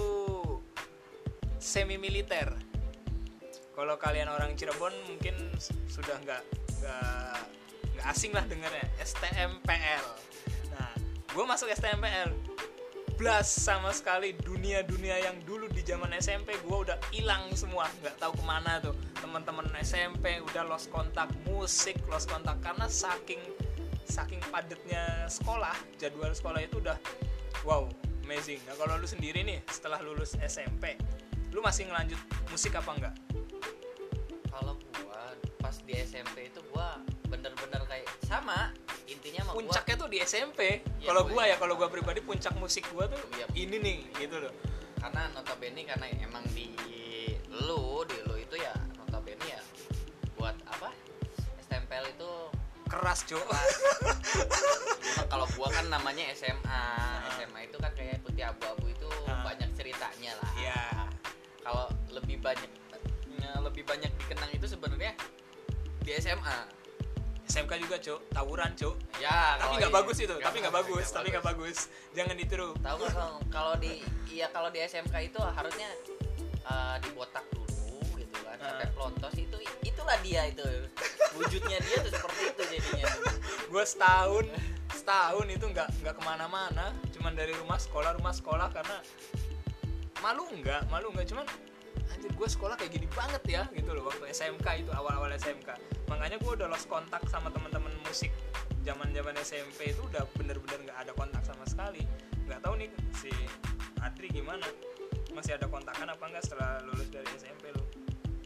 semi 1.58 1.98
militer 1.98 2.71
kalau 3.72 3.96
kalian 3.96 4.28
orang 4.28 4.52
Cirebon 4.52 4.92
mungkin 5.08 5.34
sudah 5.88 6.16
nggak 6.22 6.42
nggak 6.80 7.36
nggak 7.96 8.06
asing 8.12 8.32
lah 8.36 8.44
dengarnya. 8.44 8.86
STMPL 9.00 10.06
nah 10.76 10.92
gue 11.32 11.44
masuk 11.44 11.72
STMPL 11.72 12.32
blas 13.16 13.46
sama 13.46 13.92
sekali 13.92 14.34
dunia-dunia 14.34 15.20
yang 15.20 15.36
dulu 15.44 15.68
di 15.70 15.84
zaman 15.84 16.12
SMP 16.20 16.56
gue 16.60 16.76
udah 16.88 16.98
hilang 17.12 17.48
semua. 17.56 17.88
Nggak 18.04 18.20
tahu 18.20 18.32
ke 18.36 18.44
mana 18.44 18.80
tuh. 18.80 18.96
Teman-teman 19.20 19.68
SMP 19.80 20.40
udah 20.42 20.68
lost 20.68 20.92
kontak 20.92 21.32
musik 21.48 21.96
lost 22.12 22.28
kontak. 22.28 22.60
Karena 22.60 22.84
saking 22.88 23.40
saking 24.04 24.42
padatnya 24.52 25.24
sekolah 25.32 25.72
jadwal 25.96 26.32
sekolah 26.34 26.60
itu 26.60 26.76
udah 26.76 26.98
wow 27.64 27.88
amazing. 28.28 28.60
Nah 28.68 28.76
kalau 28.76 29.00
lu 29.00 29.08
sendiri 29.08 29.40
nih 29.40 29.64
setelah 29.72 30.00
lulus 30.04 30.36
SMP 30.44 31.00
lu 31.52 31.60
masih 31.60 31.84
ngelanjut 31.84 32.16
musik 32.48 32.72
apa 32.72 32.90
enggak 32.96 33.14
kalau 34.62 34.74
gua 34.94 35.20
pas 35.58 35.74
di 35.76 35.94
SMP 35.98 36.46
itu 36.46 36.62
gua 36.70 36.94
bener-bener 37.26 37.82
kayak 37.84 38.06
sama 38.22 38.70
intinya 39.04 39.42
mah 39.44 39.52
gua. 39.52 39.60
Puncaknya 39.60 39.94
tuh 39.96 40.06
di 40.06 40.18
SMP 40.22 40.60
Iya, 41.02 41.06
kalau 41.10 41.22
gua 41.26 41.42
ya 41.42 41.50
ya. 41.50 41.56
kalau 41.58 41.74
gua 41.74 41.88
pribadi 41.88 42.22
puncak 42.22 42.54
musik 42.56 42.86
gua 42.90 43.10
tuh 43.10 43.18
Iya. 43.34 43.46
ini 43.58 43.76
nih 43.76 43.98
gitu 44.18 44.38
loh. 44.38 44.54
Karena 44.96 45.26
notabene 45.34 45.82
karena 45.82 46.06
emang 46.16 46.46
di 46.48 46.70
lu 47.50 48.06
di 48.06 48.16
lu 48.22 48.38
itu 48.38 48.54
ya 48.54 48.70
notabene 48.96 49.42
ya 49.42 49.60
buat 50.34 50.54
apa? 50.64 50.94
Stempel 51.60 52.06
itu 52.08 52.30
keras. 52.86 53.26
Cuma 53.26 53.42
kalau 55.32 55.46
gua 55.52 55.68
kan 55.70 55.86
namanya 55.88 56.30
SMA 56.32 56.82
SMA 57.34 57.66
itu 57.66 57.76
kan 57.76 57.90
kayak 57.92 58.22
putih 58.22 58.46
abu-abu 58.46 58.86
itu 58.86 59.08
Ah. 59.26 59.42
banyak 59.42 59.70
ceritanya 59.74 60.32
lah. 60.38 60.50
Ya 60.56 60.82
kalau 61.62 61.86
lebih 62.10 62.38
banyak 62.38 62.68
ya, 62.68 62.91
lebih 63.60 63.82
banyak 63.82 64.10
dikenang 64.16 64.50
itu 64.50 64.66
sebenarnya 64.66 65.12
di 66.00 66.10
SMA 66.16 66.58
SMK 67.42 67.72
juga 67.78 67.96
cok 67.96 68.20
tawuran 68.32 68.72
cok 68.72 68.96
ya 69.18 69.54
tapi 69.56 69.76
nggak 69.76 69.92
i- 69.92 69.96
bagus 69.98 70.16
itu 70.18 70.34
tapi 70.38 70.56
nggak 70.58 70.72
bagus 70.74 71.04
nggak 71.04 71.14
tapi 71.14 71.28
nggak 71.28 71.46
bagus. 71.46 71.78
jangan 72.12 72.34
ditiru. 72.34 72.70
Tahu 72.76 72.96
nggak 72.98 73.14
kalau 73.48 73.74
di 73.76 73.92
iya 74.26 74.46
kalau 74.48 74.68
di 74.68 74.80
SMK 74.80 75.14
itu 75.22 75.38
harusnya 75.38 75.88
eh, 76.62 76.96
dibotak 77.00 77.44
dulu 77.50 77.68
gitu 78.16 78.36
kan. 78.40 78.56
Sampai 78.56 78.86
Ah. 78.86 78.90
pelontos 78.90 79.34
itu 79.36 79.56
itulah 79.82 80.16
dia 80.22 80.48
itu. 80.48 80.64
Wujudnya 81.34 81.76
dia 81.78 81.96
tuh 82.00 82.12
seperti 82.14 82.42
itu 82.46 82.62
jadinya. 82.70 83.06
Gue 83.72 83.84
setahun 83.84 84.46
setahun 84.92 85.46
itu 85.46 85.64
nggak 85.66 85.88
nggak 86.00 86.14
ke 86.14 86.22
mana-mana. 86.22 86.94
Cuman 87.12 87.32
dari 87.32 87.52
rumah 87.52 87.76
sekolah 87.76 88.16
rumah 88.16 88.32
sekolah 88.32 88.70
karena 88.70 88.96
malu 90.20 90.46
nggak? 90.54 90.88
Malu 90.88 91.10
nggak? 91.10 91.26
Cuman 91.26 91.44
anjir 92.10 92.32
gue 92.32 92.48
sekolah 92.48 92.74
kayak 92.74 92.92
gini 92.92 93.06
banget 93.12 93.42
ya 93.46 93.62
gitu 93.70 93.94
loh 93.94 94.10
waktu 94.10 94.34
SMK 94.34 94.66
itu 94.82 94.90
awal-awal 94.90 95.30
SMK 95.30 95.68
makanya 96.10 96.36
gue 96.42 96.52
udah 96.58 96.66
lost 96.66 96.90
kontak 96.90 97.22
sama 97.30 97.48
teman-teman 97.54 97.92
musik 98.02 98.34
zaman-zaman 98.82 99.38
SMP 99.38 99.94
itu 99.94 100.02
udah 100.02 100.26
bener-bener 100.34 100.90
nggak 100.90 100.98
ada 101.06 101.12
kontak 101.14 101.38
sama 101.46 101.62
sekali. 101.70 102.02
Nggak 102.50 102.66
tahu 102.66 102.74
nih 102.82 102.90
si 103.14 103.30
Adri 104.02 104.26
gimana 104.26 104.66
masih 105.30 105.54
ada 105.54 105.70
kontakan 105.70 106.10
apa 106.10 106.24
enggak 106.26 106.42
setelah 106.42 106.82
lulus 106.82 107.06
dari 107.08 107.30
SMP 107.38 107.70
lo 107.70 107.86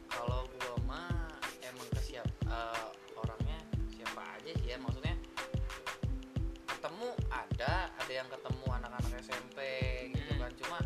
kalau 0.07 0.45
gua 0.47 0.77
mah 0.85 1.09
emang 1.65 1.89
kesiap 1.97 2.29
eh, 2.47 2.87
orangnya 3.17 3.59
siapa 3.89 4.23
aja 4.37 4.53
sih 4.61 4.69
ya 4.71 4.79
maksudnya 4.79 5.17
ketemu 6.69 7.09
ada 7.33 7.73
ada 7.97 8.13
yang 8.13 8.29
ketemu 8.29 8.67
anak-anak 8.71 9.13
SMP 9.25 9.59
gitu 10.13 10.33
Hmm. 10.37 10.41
kan. 10.45 10.53
Cuma 10.61 10.79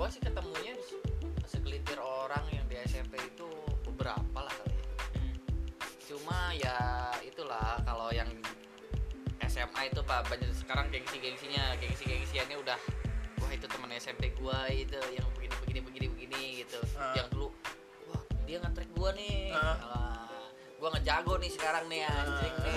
gua 0.00 0.08
sih 0.08 0.24
ketemunya 0.24 0.72
se- 0.80 0.96
segelintir 1.44 2.00
orang 2.00 2.40
yang 2.48 2.64
di 2.72 2.80
SMP 2.88 3.20
itu 3.20 3.44
beberapa 3.84 4.40
lah 4.40 4.48
kali 4.48 4.72
ya 4.72 4.88
cuma 6.08 6.56
ya 6.56 6.78
itulah 7.20 7.76
kalau 7.84 8.08
yang 8.08 8.32
SMA 9.44 9.92
itu 9.92 10.00
pak 10.00 10.24
banyak 10.24 10.48
sekarang 10.56 10.88
gengsi 10.88 11.20
gengsinya 11.20 11.76
gengsi 11.76 12.08
gengsiannya 12.08 12.56
udah 12.64 12.80
wah 13.44 13.52
itu 13.52 13.68
teman 13.68 13.92
SMP 14.00 14.32
gua 14.40 14.72
itu 14.72 14.96
yang 15.12 15.28
begini 15.36 15.52
begini 15.60 15.80
begini 15.84 16.06
begini 16.16 16.42
gitu. 16.64 16.80
Ah. 16.96 17.12
yang 17.20 17.28
dulu 17.28 17.52
wah 18.08 18.24
dia 18.48 18.56
nge-track 18.56 18.88
gua 18.96 19.12
nih. 19.12 19.52
Ah. 19.52 19.76
Alah, 19.84 20.29
gua 20.80 20.88
ngejago 20.96 21.36
nih 21.36 21.50
sekarang 21.52 21.84
nih 21.92 22.08
anjing 22.08 22.54
Ah. 22.56 22.64
nih 22.64 22.72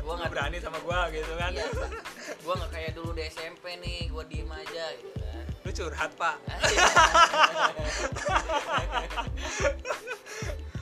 gua 0.00 0.16
Lu 0.16 0.18
nggak 0.18 0.32
berani 0.32 0.56
sama 0.58 0.80
gue 0.80 1.00
gitu 1.20 1.32
kan 1.36 1.52
iya, 1.52 1.68
gua 2.40 2.54
nggak 2.56 2.72
kayak 2.72 2.92
dulu 2.96 3.12
di 3.12 3.22
SMP 3.28 3.76
nih 3.76 4.08
gua 4.08 4.24
diem 4.24 4.48
aja 4.48 4.84
gitu 4.96 5.20
kan 5.20 5.44
lu 5.60 5.70
curhat 5.70 6.10
pak 6.16 6.36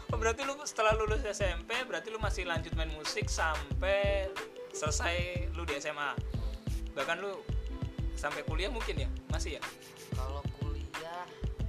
Oh, 0.09 0.17
berarti 0.17 0.41
lu 0.41 0.57
setelah 0.65 0.97
lulus 0.97 1.21
SMP 1.21 1.77
berarti 1.85 2.09
lu 2.09 2.17
masih 2.17 2.49
lanjut 2.49 2.73
main 2.73 2.89
musik 2.97 3.29
sampai 3.29 4.33
selesai 4.73 5.47
lu 5.53 5.69
di 5.69 5.77
SMA. 5.77 6.17
Bahkan 6.97 7.17
lu 7.21 7.37
sampai 8.17 8.41
kuliah 8.49 8.73
mungkin 8.73 9.05
ya? 9.05 9.09
Masih 9.29 9.61
ya? 9.61 9.63
kalau 10.17 10.41
kuliah 10.59 11.23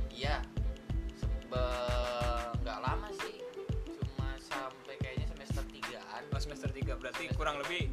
iya 0.10 0.40
nggak 2.64 2.80
lama 2.80 2.99
semester 6.40 6.72
3 6.72 6.96
berarti 6.98 7.30
kurang 7.36 7.60
lebih 7.62 7.92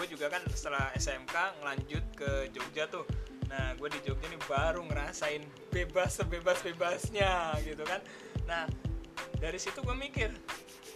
gue 0.00 0.06
juga 0.16 0.32
kan 0.32 0.42
setelah 0.54 0.88
SMK 0.96 1.60
ngelanjut 1.60 2.04
ke 2.16 2.30
Jogja 2.54 2.88
tuh. 2.88 3.04
Nah, 3.50 3.74
gue 3.74 3.88
di 3.90 4.00
Jogja 4.06 4.30
nih 4.30 4.40
baru 4.46 4.86
ngerasain 4.86 5.42
bebas 5.68 6.22
sebebas-bebasnya 6.22 7.58
gitu 7.66 7.82
kan. 7.82 8.00
Nah, 8.46 8.64
dari 9.36 9.58
situ 9.58 9.82
gue 9.82 9.92
mikir, 9.92 10.30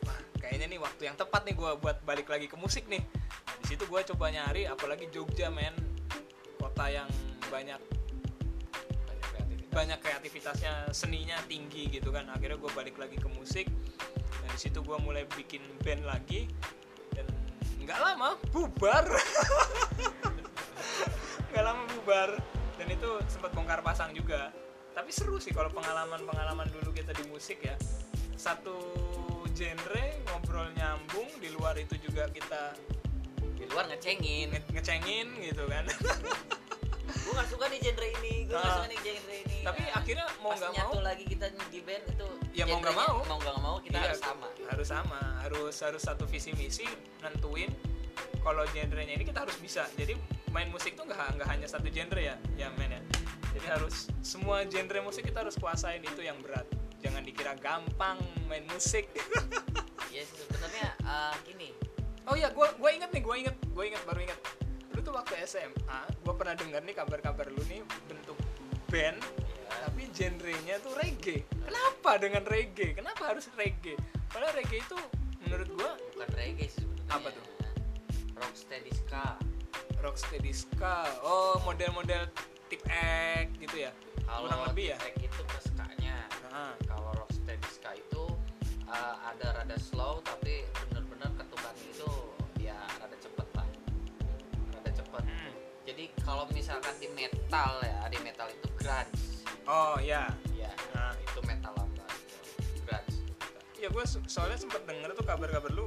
wah 0.07 0.19
kayaknya 0.41 0.73
nih 0.73 0.81
waktu 0.81 1.11
yang 1.11 1.17
tepat 1.19 1.43
nih 1.45 1.53
gue 1.59 1.71
buat 1.83 2.01
balik 2.07 2.31
lagi 2.31 2.47
ke 2.47 2.57
musik 2.57 2.87
nih. 2.87 3.03
Nah, 3.05 3.55
di 3.61 3.67
situ 3.67 3.85
gue 3.85 4.01
coba 4.15 4.31
nyari, 4.31 4.71
apalagi 4.71 5.11
Jogja 5.11 5.51
men, 5.51 5.75
kota 6.57 6.89
yang 6.89 7.11
banyak 7.53 7.81
banyak 9.05 9.21
kreatif 9.21 9.59
banyak 9.69 9.99
kreativitasnya 10.01 10.73
seninya 10.97 11.37
tinggi 11.45 11.91
gitu 11.91 12.09
kan 12.09 12.25
akhirnya 12.31 12.57
gue 12.57 12.73
balik 12.73 12.97
lagi 12.97 13.21
ke 13.21 13.29
musik 13.31 13.67
dan 14.43 14.49
di 14.49 14.59
situ 14.59 14.81
gue 14.81 14.97
mulai 15.03 15.23
bikin 15.35 15.61
band 15.83 16.03
lagi 16.09 16.51
nggak 17.85 18.01
lama 18.01 18.29
bubar. 18.49 19.05
Nggak 21.55 21.65
lama 21.71 21.83
bubar. 21.95 22.31
Dan 22.75 22.89
itu 22.91 23.11
sempat 23.31 23.55
bongkar 23.55 23.79
pasang 23.85 24.11
juga. 24.11 24.51
Tapi 24.91 25.11
seru 25.15 25.39
sih 25.39 25.55
kalau 25.55 25.71
pengalaman-pengalaman 25.71 26.67
dulu 26.75 26.91
kita 26.91 27.15
di 27.15 27.23
musik 27.31 27.63
ya. 27.63 27.79
Satu 28.35 28.75
genre 29.55 30.05
ngobrol 30.27 30.67
nyambung 30.75 31.31
di 31.39 31.55
luar 31.55 31.79
itu 31.79 31.95
juga 32.03 32.27
kita 32.33 32.75
di 33.55 33.65
luar 33.71 33.87
ngecengin. 33.87 34.51
Nge- 34.51 34.71
ngecengin 34.75 35.27
gitu 35.47 35.63
kan 35.71 35.85
gue 37.17 37.33
gak 37.33 37.49
suka 37.49 37.65
nih 37.67 37.79
genre 37.81 38.07
ini. 38.13 38.35
Gue 38.45 38.55
gak 38.55 38.65
Ah. 38.65 38.75
suka 38.75 38.87
nih 38.87 38.99
genre 39.01 39.35
ini. 39.39 39.59
Tapi 39.61 39.81
Nah, 39.81 39.97
akhirnya 39.97 40.27
mau 40.39 40.51
nggak 40.51 40.71
mau 40.71 40.77
nyatu 40.77 40.99
lagi 41.01 41.25
kita 41.25 41.47
di 41.67 41.81
band 41.81 42.05
itu 42.07 42.29
Ya, 42.53 42.65
mau 42.65 42.79
nggak 42.79 42.95
mau. 42.95 43.17
mau 43.23 43.39
nggak 43.39 43.57
mau 43.59 43.77
kita 43.79 43.97
Iya, 43.97 44.05
harus 44.07 44.21
sama. 44.21 44.47
harus 44.65 44.89
sama. 44.89 45.21
Harus 45.41 45.75
harus 45.81 46.03
satu 46.03 46.25
visi 46.25 46.51
misi 46.53 46.85
nentuin 47.21 47.71
kalau 48.39 48.63
genrenya 48.69 49.13
ini 49.13 49.25
kita 49.25 49.41
harus 49.41 49.57
bisa. 49.57 49.89
Jadi 49.93 50.15
main 50.51 50.69
musik 50.69 50.95
tuh 50.95 51.03
nggak 51.03 51.35
nggak 51.35 51.49
hanya 51.49 51.67
satu 51.67 51.89
genre 51.89 52.21
ya 52.21 52.37
ya 52.55 52.69
men 52.75 52.91
ya. 52.91 53.03
Jadi 53.53 53.67
harus 53.69 54.07
semua 54.21 54.63
genre 54.65 55.01
musik 55.01 55.25
kita 55.25 55.41
harus 55.41 55.55
kuasain 55.55 56.01
itu 56.01 56.21
yang 56.21 56.39
berat. 56.39 56.67
Jangan 56.99 57.21
dikira 57.21 57.55
gampang 57.55 58.19
main 58.45 58.65
musik. 58.67 59.09
Ya 60.11 60.23
sebenarnya 60.23 60.95
eh, 61.03 61.35
gini. 61.43 61.69
Oh 62.25 62.35
ya 62.35 62.47
gue 62.49 62.67
gue 62.73 62.91
inget 62.93 63.11
nih 63.11 63.19
gue 63.19 63.35
inget 63.37 63.57
gue 63.67 63.85
inget 63.85 64.03
baru 64.05 64.23
inget 64.23 64.39
waktu 65.15 65.35
SMA 65.47 66.01
gue 66.27 66.35
pernah 66.35 66.55
dengar 66.59 66.83
nih 66.83 66.95
kabar-kabar 66.99 67.47
lu 67.55 67.63
nih 67.71 67.87
bentuk 68.11 68.35
band 68.91 69.23
ya, 69.47 69.75
tapi 69.87 70.03
genrenya 70.11 70.77
tuh 70.83 70.93
reggae. 70.99 71.47
Kenapa 71.47 72.19
dengan 72.19 72.43
reggae? 72.43 72.99
Kenapa 72.99 73.31
harus 73.31 73.47
reggae? 73.55 73.95
Padahal 74.29 74.55
reggae 74.59 74.83
itu 74.83 74.99
menurut 75.47 75.69
gue 75.71 75.91
bukan 76.19 76.31
reggae 76.35 76.67
sih 76.67 76.83
sebenarnya. 76.83 77.15
Apa 77.15 77.29
tuh? 77.31 77.45
rocksteady 78.35 78.93
ska. 78.93 79.27
Rocksteady 80.03 80.53
ska. 80.53 81.07
Oh 81.23 81.63
model-model 81.63 82.27
tip 82.67 82.83
X 82.91 83.55
gitu 83.63 83.87
ya? 83.87 83.93
Kalau 84.27 84.51
kurang 84.51 84.63
lebih 84.75 84.95
ya? 84.95 84.99
Itu 85.15 85.43
ke 85.47 85.59
ska-nya 85.63 86.19
nah, 86.55 86.75
kalau 86.87 87.11
rocksteady 87.19 87.67
ska 87.71 87.95
itu 87.99 88.25
eh, 88.87 89.15
ada 89.27 89.63
rada 89.63 89.79
slow 89.79 90.23
tapi 90.23 90.63
kalau 96.25 96.49
misalkan 96.51 96.97
di 96.97 97.09
metal 97.13 97.79
ya 97.85 98.09
di 98.09 98.19
metal 98.25 98.49
itu 98.49 98.67
grunge. 98.81 99.13
Oh 99.69 100.01
ya 100.01 100.33
ya 100.57 100.73
nah 100.97 101.13
itu 101.21 101.39
metal 101.45 101.73
lambat 101.77 102.09
grunge. 102.89 103.17
Ya 103.79 103.89
gue 103.93 104.05
soalnya 104.27 104.57
sempat 104.57 104.83
denger 104.89 105.13
tuh 105.13 105.25
kabar-kabar 105.29 105.71
lu 105.71 105.87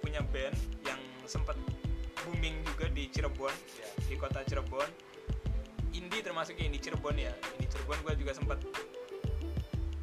punya 0.00 0.24
band 0.32 0.56
yang 0.88 0.98
sempat 1.28 1.54
booming 2.24 2.64
juga 2.64 2.88
di 2.90 3.06
Cirebon 3.12 3.52
ya 3.76 3.88
di 4.08 4.16
kota 4.16 4.40
Cirebon. 4.42 4.88
Indie 5.92 6.20
termasuk 6.24 6.56
di 6.56 6.80
Cirebon 6.80 7.16
ya. 7.20 7.32
Di 7.60 7.68
Cirebon 7.68 8.00
gue 8.00 8.14
juga 8.16 8.32
sempat 8.32 8.58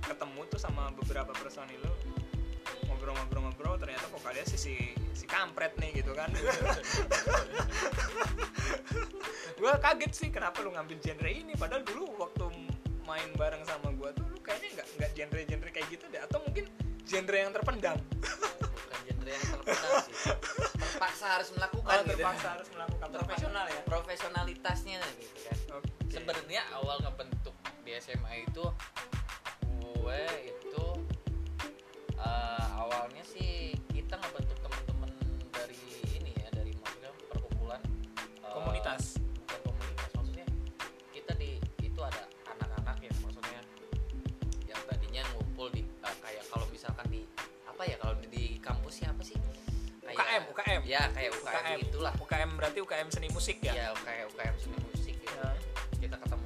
ketemu 0.03 0.42
tuh 0.53 0.62
sama 0.62 0.94
beberapa 0.94 1.34
personil 1.34 1.82
lu 1.82 1.94
ngobrol-ngobrol-ngobrol 3.03 3.75
ternyata 3.75 4.07
vokalnya 4.15 4.48
sih 4.48 4.55
si 4.55 4.95
si 5.12 5.27
kampret 5.27 5.75
nih 5.75 6.00
gitu 6.00 6.15
kan. 6.15 6.31
Gue 9.60 9.75
kaget 9.75 10.15
sih 10.15 10.31
kenapa 10.31 10.63
lu 10.63 10.72
ngambil 10.72 11.03
genre 11.03 11.27
ini? 11.27 11.51
Padahal 11.60 11.83
dulu 11.83 12.15
waktu 12.15 12.48
main 13.03 13.27
bareng 13.36 13.60
sama 13.67 13.91
gue 13.91 14.07
tuh 14.15 14.24
lu 14.31 14.39
kayaknya 14.39 14.79
nggak 14.79 14.88
nggak 14.95 15.12
genre-genre 15.12 15.67
kayak 15.75 15.91
gitu 15.91 16.07
deh. 16.07 16.24
Atau 16.24 16.39
mungkin 16.48 16.72
genre 17.03 17.36
yang 17.36 17.51
terpendam. 17.51 18.00
Bukan 18.63 19.00
genre 19.03 19.35
yang 19.35 19.51
terpendam 19.51 19.92
sih. 20.07 20.16
Terpaksa 20.79 21.27
harus 21.27 21.51
melakukan 21.51 21.92
oh, 21.92 22.07
gitu. 22.07 22.16
terpaksa 22.16 22.55
harus 22.55 22.72
melakukan. 22.72 23.07
Profesional 23.11 23.68
ya? 23.68 23.83
profesionalitasnya 23.83 25.03
gitu 25.20 25.44
kan. 25.44 25.59
Oke. 25.75 25.92
sebenarnya 26.07 26.63
awal 26.79 27.03
ngebentuk 27.03 27.51
di 27.83 27.92
SMA 28.00 28.48
itu 28.48 28.63
gue 29.75 30.24
itu 30.48 30.73
eh, 32.24 32.66
awalnya 32.79 33.24
sih 33.24 33.75
kita 33.92 34.16
ngebentuk 34.16 34.57
teman-teman 34.59 35.12
dari 35.51 35.77
ini 36.16 36.31
ya 36.40 36.50
dari 36.50 36.72
maksudnya 36.75 37.12
perkumpulan 37.29 37.81
eh, 38.18 38.51
komunitas. 38.51 39.20
bukan 39.20 39.59
komunitas 39.68 40.09
maksudnya 40.16 40.48
kita 41.12 41.33
di 41.36 41.59
itu 41.83 42.00
ada 42.01 42.24
anak-anak 42.48 42.98
yang 43.03 43.18
maksudnya 43.22 43.62
yang 44.66 44.81
tadinya 44.88 45.24
ngumpul 45.36 45.68
di 45.70 45.83
eh, 45.83 46.16
kayak 46.24 46.44
kalau 46.48 46.66
misalkan 46.72 47.07
di 47.12 47.22
apa 47.68 47.83
ya 47.83 47.96
kalau 47.98 48.14
di, 48.22 48.62
kampus 48.62 49.01
ya 49.01 49.09
apa 49.12 49.24
sih? 49.25 49.38
Kayak- 50.03 50.14
UKM 50.14 50.44
UKM 50.53 50.81
ya 50.86 51.01
kayak 51.09 51.31
UKM, 51.33 51.57
UKM 51.57 51.79
itulah 51.90 52.14
UKM 52.22 52.50
berarti 52.53 52.79
UKM 52.86 53.07
seni 53.09 53.27
musik 53.33 53.57
ya? 53.66 53.74
Ya 53.74 53.88
kayak 53.98 54.29
UKM 54.29 54.55
seni 54.62 54.77
musik 54.88 55.16
gitu. 55.18 55.33
Ya. 55.33 55.50
kita 55.98 56.16
ketemu 56.20 56.43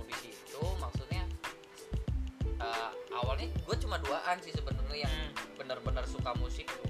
eh, 2.67 2.89
awalnya 3.13 3.47
gue 3.47 3.75
cuma 3.77 3.95
duaan 3.97 4.38
sih 4.39 4.51
sebenarnya 4.51 5.08
yang 5.08 5.13
Hmm. 5.13 5.56
benar-benar 5.56 6.03
suka 6.06 6.36
musik 6.36 6.67
tuh. 6.67 6.88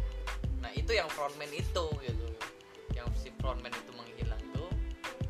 Nah 0.57 0.71
itu 0.71 0.89
yang 0.91 1.05
frontman 1.07 1.49
itu 1.49 1.85
gitu. 2.01 2.25
Yang 2.91 3.07
si 3.15 3.29
frontman 3.37 3.69
itu 3.69 3.91
menghilang 3.93 4.41
tuh 4.51 4.69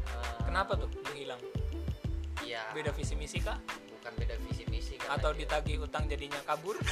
eh, 0.08 0.40
kenapa 0.44 0.76
tuh 0.76 0.88
menghilang? 1.04 1.40
Ya. 2.42 2.64
Beda 2.72 2.92
visi 2.92 3.14
misi 3.14 3.44
kah? 3.44 3.60
Bukan 3.92 4.14
beda 4.16 4.36
visi 4.42 4.64
misi 4.68 4.96
atau 5.04 5.36
dia- 5.36 5.44
ditagih 5.44 5.84
utang 5.84 6.08
jadinya 6.08 6.40
kabur? 6.44 6.80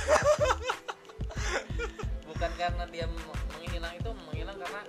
Bukan 2.27 2.51
karena 2.57 2.83
dia 2.87 3.07
menghilang 3.55 3.93
itu 3.95 4.09
menghilang 4.27 4.57
karena 4.59 4.81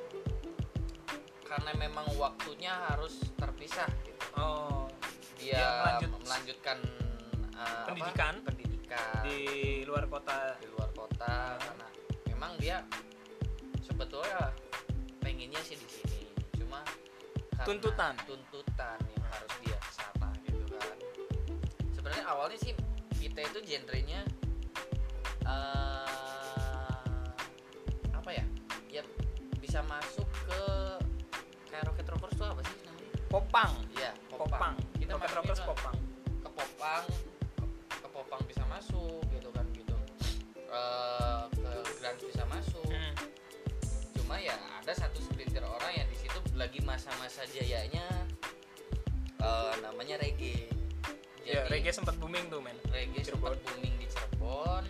karena 1.47 1.71
memang 1.79 2.07
waktunya 2.19 2.75
harus 2.91 3.23
terpisah 3.39 3.87
gitu. 4.03 4.19
oh. 4.37 4.91
Dia 5.37 5.55
Dia 5.55 5.69
melanjut- 6.03 6.23
melanjutkan 6.27 6.79
apa? 7.57 7.89
Pendidikan. 7.89 8.35
pendidikan. 8.45 9.21
Di 9.25 9.41
luar 9.85 10.05
kota. 10.07 10.55
Di 10.61 10.69
luar 10.69 10.91
kota 10.93 11.57
karena 11.57 11.87
memang 12.27 12.53
dia 12.57 12.77
sebetulnya 13.81 14.53
pengennya 15.19 15.61
sih 15.61 15.75
di 15.75 15.89
sini. 15.89 16.21
Cuma 16.55 16.85
Tuntutan. 17.65 18.13
tuntutan 18.25 18.99
yang 19.01 19.25
harus 19.27 19.53
dia 19.65 19.77
ke 19.77 19.91
sana 19.91 20.29
gitu 20.45 20.65
kan. 20.71 20.97
Sebenarnya 21.93 22.25
awalnya 22.29 22.59
sih 22.61 22.73
kita 23.17 23.41
itu 23.43 23.59
genrenya 23.65 24.21
eh 25.47 27.27
apa 28.13 28.31
ya? 28.31 28.45
Ya 28.93 29.03
bisa 29.59 29.81
masuk 29.85 30.29
ke 30.47 30.61
kayak 31.67 31.89
Rocket 31.89 32.07
Rockers 32.07 32.35
tuh 32.37 32.47
apa 32.47 32.61
sih 32.63 32.77
namanya? 32.85 33.11
Popang. 33.27 33.73
Iya 33.97 34.13
popang. 34.29 34.75
Kita 34.95 35.17
Rocket 35.17 35.35
Rockers 35.35 35.61
ke- 35.61 35.67
popang. 35.67 35.97
Ke 36.45 36.49
popang 36.53 37.05
popang 38.27 38.43
bisa 38.51 38.67
masuk 38.67 39.23
gitu 39.31 39.55
kan 39.55 39.63
gitu. 39.71 39.95
Eh, 40.59 41.43
ke 41.55 41.71
grunge 42.03 42.25
bisa 42.27 42.45
masuk. 42.51 42.91
Hmm. 42.91 43.15
cuma 44.19 44.43
ya 44.43 44.59
ada 44.83 44.91
satu 44.91 45.23
segelintir 45.23 45.63
orang 45.63 46.03
yang 46.03 46.09
di 46.11 46.19
situ 46.19 46.43
lagi 46.59 46.83
masa-masa 46.83 47.47
jayanya 47.55 48.03
eh, 49.39 49.75
namanya 49.79 50.19
reggae. 50.19 50.67
Ya 51.47 51.63
Jadi, 51.63 51.79
reggae 51.79 51.95
sempat 51.95 52.19
booming 52.19 52.51
tuh 52.51 52.59
men. 52.59 52.75
reggae 52.91 53.23
sempat 53.23 53.55
booming 53.63 53.95
di 53.95 54.11
Cirebon. 54.11 54.83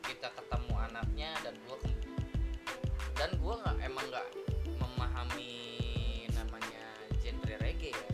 Kita 0.00 0.32
ketemu 0.32 0.74
anaknya 0.88 1.36
dan 1.44 1.52
gua 1.68 1.76
dan 3.20 3.30
gua 3.44 3.54
nggak 3.60 3.76
emang 3.84 4.06
nggak 4.08 4.28
memahami 4.80 5.52
namanya 6.32 6.84
genre 7.20 7.54
reggae 7.60 7.92
ya. 7.92 8.08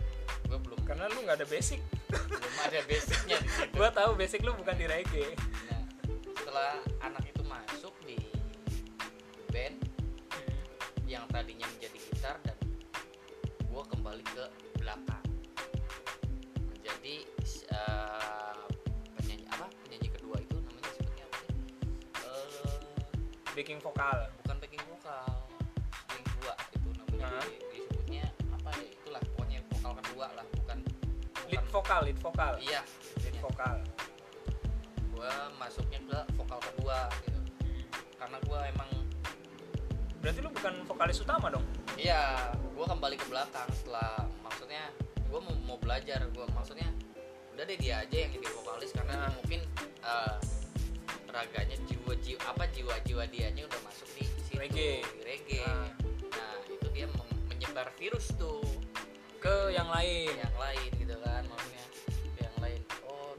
Gua 0.50 0.58
belum 0.58 0.82
karena 0.82 1.06
lu 1.14 1.22
nggak 1.22 1.38
ada 1.38 1.46
basic 1.46 1.78
belum 2.10 2.54
ada 2.62 2.78
basicnya 2.86 3.36
di 3.42 3.48
situ. 3.50 3.72
Gua 3.74 3.90
tahu 3.90 4.10
basic 4.14 4.40
lu 4.46 4.52
bukan 4.54 4.74
di 4.78 4.86
reggae. 4.86 5.34
Nah, 5.68 5.82
setelah 6.38 6.72
anak 7.02 7.24
itu 7.26 7.42
masuk 7.42 7.94
di 8.06 8.18
band 9.50 9.76
yang 11.06 11.22
tadinya 11.30 11.66
menjadi 11.78 11.98
gitar 12.10 12.36
dan 12.42 12.58
gue 13.62 13.82
kembali 13.92 14.24
ke 14.26 14.44
belakang. 14.80 15.24
Menjadi 16.74 17.16
eh, 17.70 18.62
penyanyi 19.14 19.46
apa? 19.52 19.66
Penyanyi 19.86 20.08
kedua 20.10 20.36
itu 20.40 20.56
namanya 20.62 20.90
seperti 20.96 21.20
apa 21.22 21.36
sih? 21.44 21.54
Eh, 22.24 22.78
backing 23.54 23.80
vokal. 23.80 24.18
bukan 24.42 24.56
backing 24.62 24.84
vokal 24.90 25.28
string 26.06 26.26
dua 26.40 26.54
itu 26.74 26.88
namanya. 26.96 27.28
Nah. 27.38 27.44
di- 27.46 27.62
disebutnya 27.74 28.24
apa 28.54 28.70
ya? 28.80 28.88
Itulah 28.90 29.22
pokoknya 29.34 29.58
vokal 29.70 29.92
kedua 30.02 30.26
lah 30.34 30.46
vokal 31.76 32.00
lead 32.08 32.18
vokal. 32.24 32.54
Iya. 32.64 32.80
Lead 33.20 33.36
vokal. 33.44 33.76
Gue 35.12 35.32
masuknya 35.60 36.00
ke 36.00 36.18
vokal 36.40 36.58
kedua 36.72 37.12
gitu. 37.20 37.40
Karena 38.16 38.38
gue 38.40 38.60
emang 38.72 38.90
berarti 40.24 40.38
lu 40.40 40.50
bukan 40.50 40.74
vokalis 40.88 41.20
utama 41.20 41.52
dong? 41.52 41.64
Iya, 42.00 42.50
gue 42.56 42.86
kembali 42.88 43.16
ke 43.20 43.26
belakang 43.28 43.68
setelah 43.76 44.24
maksudnya 44.40 44.88
gue 45.28 45.40
mau, 45.40 45.54
mau 45.68 45.78
belajar, 45.78 46.24
gue 46.32 46.46
maksudnya 46.56 46.88
udah 47.52 47.64
deh 47.64 47.78
dia 47.80 48.04
aja 48.04 48.16
yang 48.24 48.32
jadi 48.36 48.48
vokalis 48.52 48.90
karena 48.92 49.32
mungkin 49.32 49.60
eh, 50.04 50.36
raganya 51.32 51.76
jiwa 51.88 52.12
jiwa 52.20 52.40
apa 52.52 52.64
jiwa 52.72 52.94
jiwa 53.04 53.24
dianya 53.28 53.68
udah 53.68 53.80
masuk 53.84 54.08
di 54.16 54.24
situ. 54.44 54.60
Reggae. 54.60 55.04
di 55.04 55.20
reggae. 55.24 55.64
Nah. 55.64 55.88
nah 56.32 56.52
itu 56.68 56.88
dia 56.92 57.06
menyebar 57.48 57.88
virus 58.00 58.32
tuh 58.36 58.75
ke 59.46 59.70
yang 59.70 59.86
lain. 59.86 60.34
Yang 60.34 60.56
lain 60.58 60.90
gitu 60.98 61.14
kan 61.22 61.42
maksudnya. 61.46 61.84
Yang 62.42 62.56
lain 62.58 62.80
oh 63.06 63.38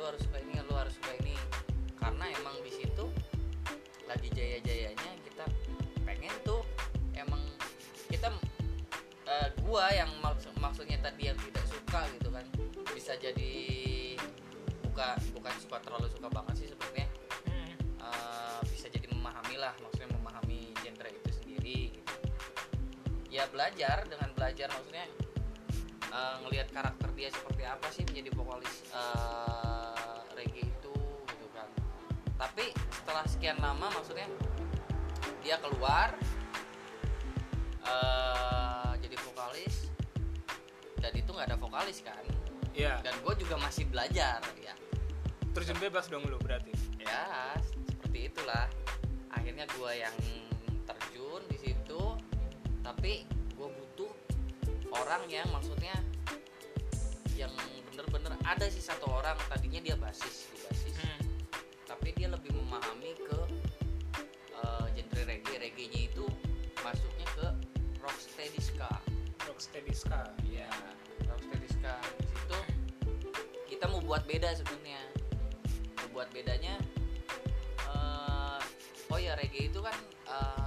lu 0.00 0.02
harus 0.08 0.20
suka 0.24 0.40
ini 0.40 0.52
lu 0.64 0.72
harus 0.72 0.94
suka 0.96 1.12
ini. 1.20 1.36
Karena 2.00 2.24
emang 2.32 2.56
di 2.64 2.72
situ 2.72 3.04
lagi 4.08 4.28
jaya 4.32 4.56
jayanya 4.64 5.12
kita 5.28 5.44
pengen 6.08 6.32
tuh 6.48 6.64
emang 7.12 7.42
kita 8.08 8.32
eh, 9.28 9.48
gua 9.60 9.92
yang 9.92 10.08
maks- 10.24 10.48
maksudnya 10.56 10.96
tadi 11.04 11.28
yang 11.28 11.36
tidak 11.44 11.66
suka 11.68 12.06
gitu 12.16 12.32
kan 12.32 12.46
bisa 12.96 13.12
jadi 13.20 13.52
bukan 14.86 15.18
bukan 15.36 15.54
suka 15.60 15.76
terlalu 15.84 16.08
suka 16.08 16.32
banget 16.32 16.54
sih 16.64 16.68
sebenarnya. 16.72 17.06
Hmm. 17.44 17.72
eh, 18.00 18.60
bisa 18.72 18.88
jadi 18.88 19.12
memahami 19.12 19.60
lah 19.60 19.76
maksudnya 19.82 20.15
ya 23.36 23.44
belajar 23.52 24.08
dengan 24.08 24.32
belajar 24.32 24.72
maksudnya 24.72 25.04
eh, 26.08 26.36
ngelihat 26.40 26.72
karakter 26.72 27.12
dia 27.12 27.28
seperti 27.28 27.62
apa 27.68 27.86
sih 27.92 28.02
menjadi 28.08 28.32
vokalis 28.32 28.74
eh, 28.96 30.18
reggae 30.32 30.64
itu 30.64 30.96
gitu 31.28 31.46
kan. 31.52 31.68
Tapi 32.40 32.72
setelah 32.72 33.24
sekian 33.28 33.60
lama 33.60 33.92
maksudnya 33.92 34.24
dia 35.44 35.60
keluar 35.60 36.16
eh, 37.84 38.92
jadi 39.04 39.16
vokalis 39.20 39.92
dan 41.04 41.12
itu 41.12 41.28
nggak 41.28 41.52
ada 41.52 41.58
vokalis 41.60 42.00
kan. 42.00 42.24
Iya. 42.76 43.00
dan 43.00 43.16
gue 43.24 43.34
juga 43.40 43.56
masih 43.56 43.88
belajar 43.88 44.36
ya. 44.60 44.76
Terjun 45.56 45.80
bebas 45.80 46.12
dong 46.12 46.28
lu 46.28 46.36
berarti? 46.36 46.76
Ya 47.00 47.56
seperti 47.64 48.28
itulah. 48.28 48.68
Akhirnya 49.32 49.64
gue 49.64 49.92
yang 49.96 50.12
terjun 50.84 51.40
di 51.48 51.56
situ 51.56 51.75
tapi 52.86 53.26
gue 53.58 53.66
butuh 53.66 54.12
orang 54.94 55.26
yang 55.26 55.50
maksudnya 55.50 55.98
yang 57.34 57.50
bener-bener 57.90 58.38
ada 58.46 58.70
sih 58.70 58.78
satu 58.78 59.10
orang 59.10 59.34
tadinya 59.50 59.82
dia 59.82 59.98
basis 59.98 60.46
di 60.54 60.58
basis. 60.62 60.94
Hmm. 61.02 61.20
tapi 61.90 62.14
dia 62.14 62.30
lebih 62.30 62.54
memahami 62.54 63.18
ke 63.18 63.38
eh, 64.54 64.86
genre 64.94 65.22
reggae. 65.26 65.58
Reggae 65.58 65.90
nya 65.90 66.00
itu 66.06 66.24
masuknya 66.86 67.26
ke 67.34 67.46
rocksteady 67.98 68.60
ska. 68.62 68.90
Rocksteady 69.50 69.90
ska. 69.90 70.22
Ya 70.46 70.70
rocksteady 71.26 71.66
ska. 71.66 71.98
Di 72.22 72.26
situ 72.30 72.58
kita 73.66 73.90
mau 73.90 73.98
buat 73.98 74.22
beda 74.30 74.54
sebenarnya. 74.54 75.02
Mau 75.98 76.22
buat 76.22 76.30
bedanya 76.30 76.78
eh, 77.90 78.60
oh 79.10 79.18
ya 79.18 79.34
reggae 79.34 79.74
itu 79.74 79.82
kan 79.82 79.96
ma- 80.30 80.65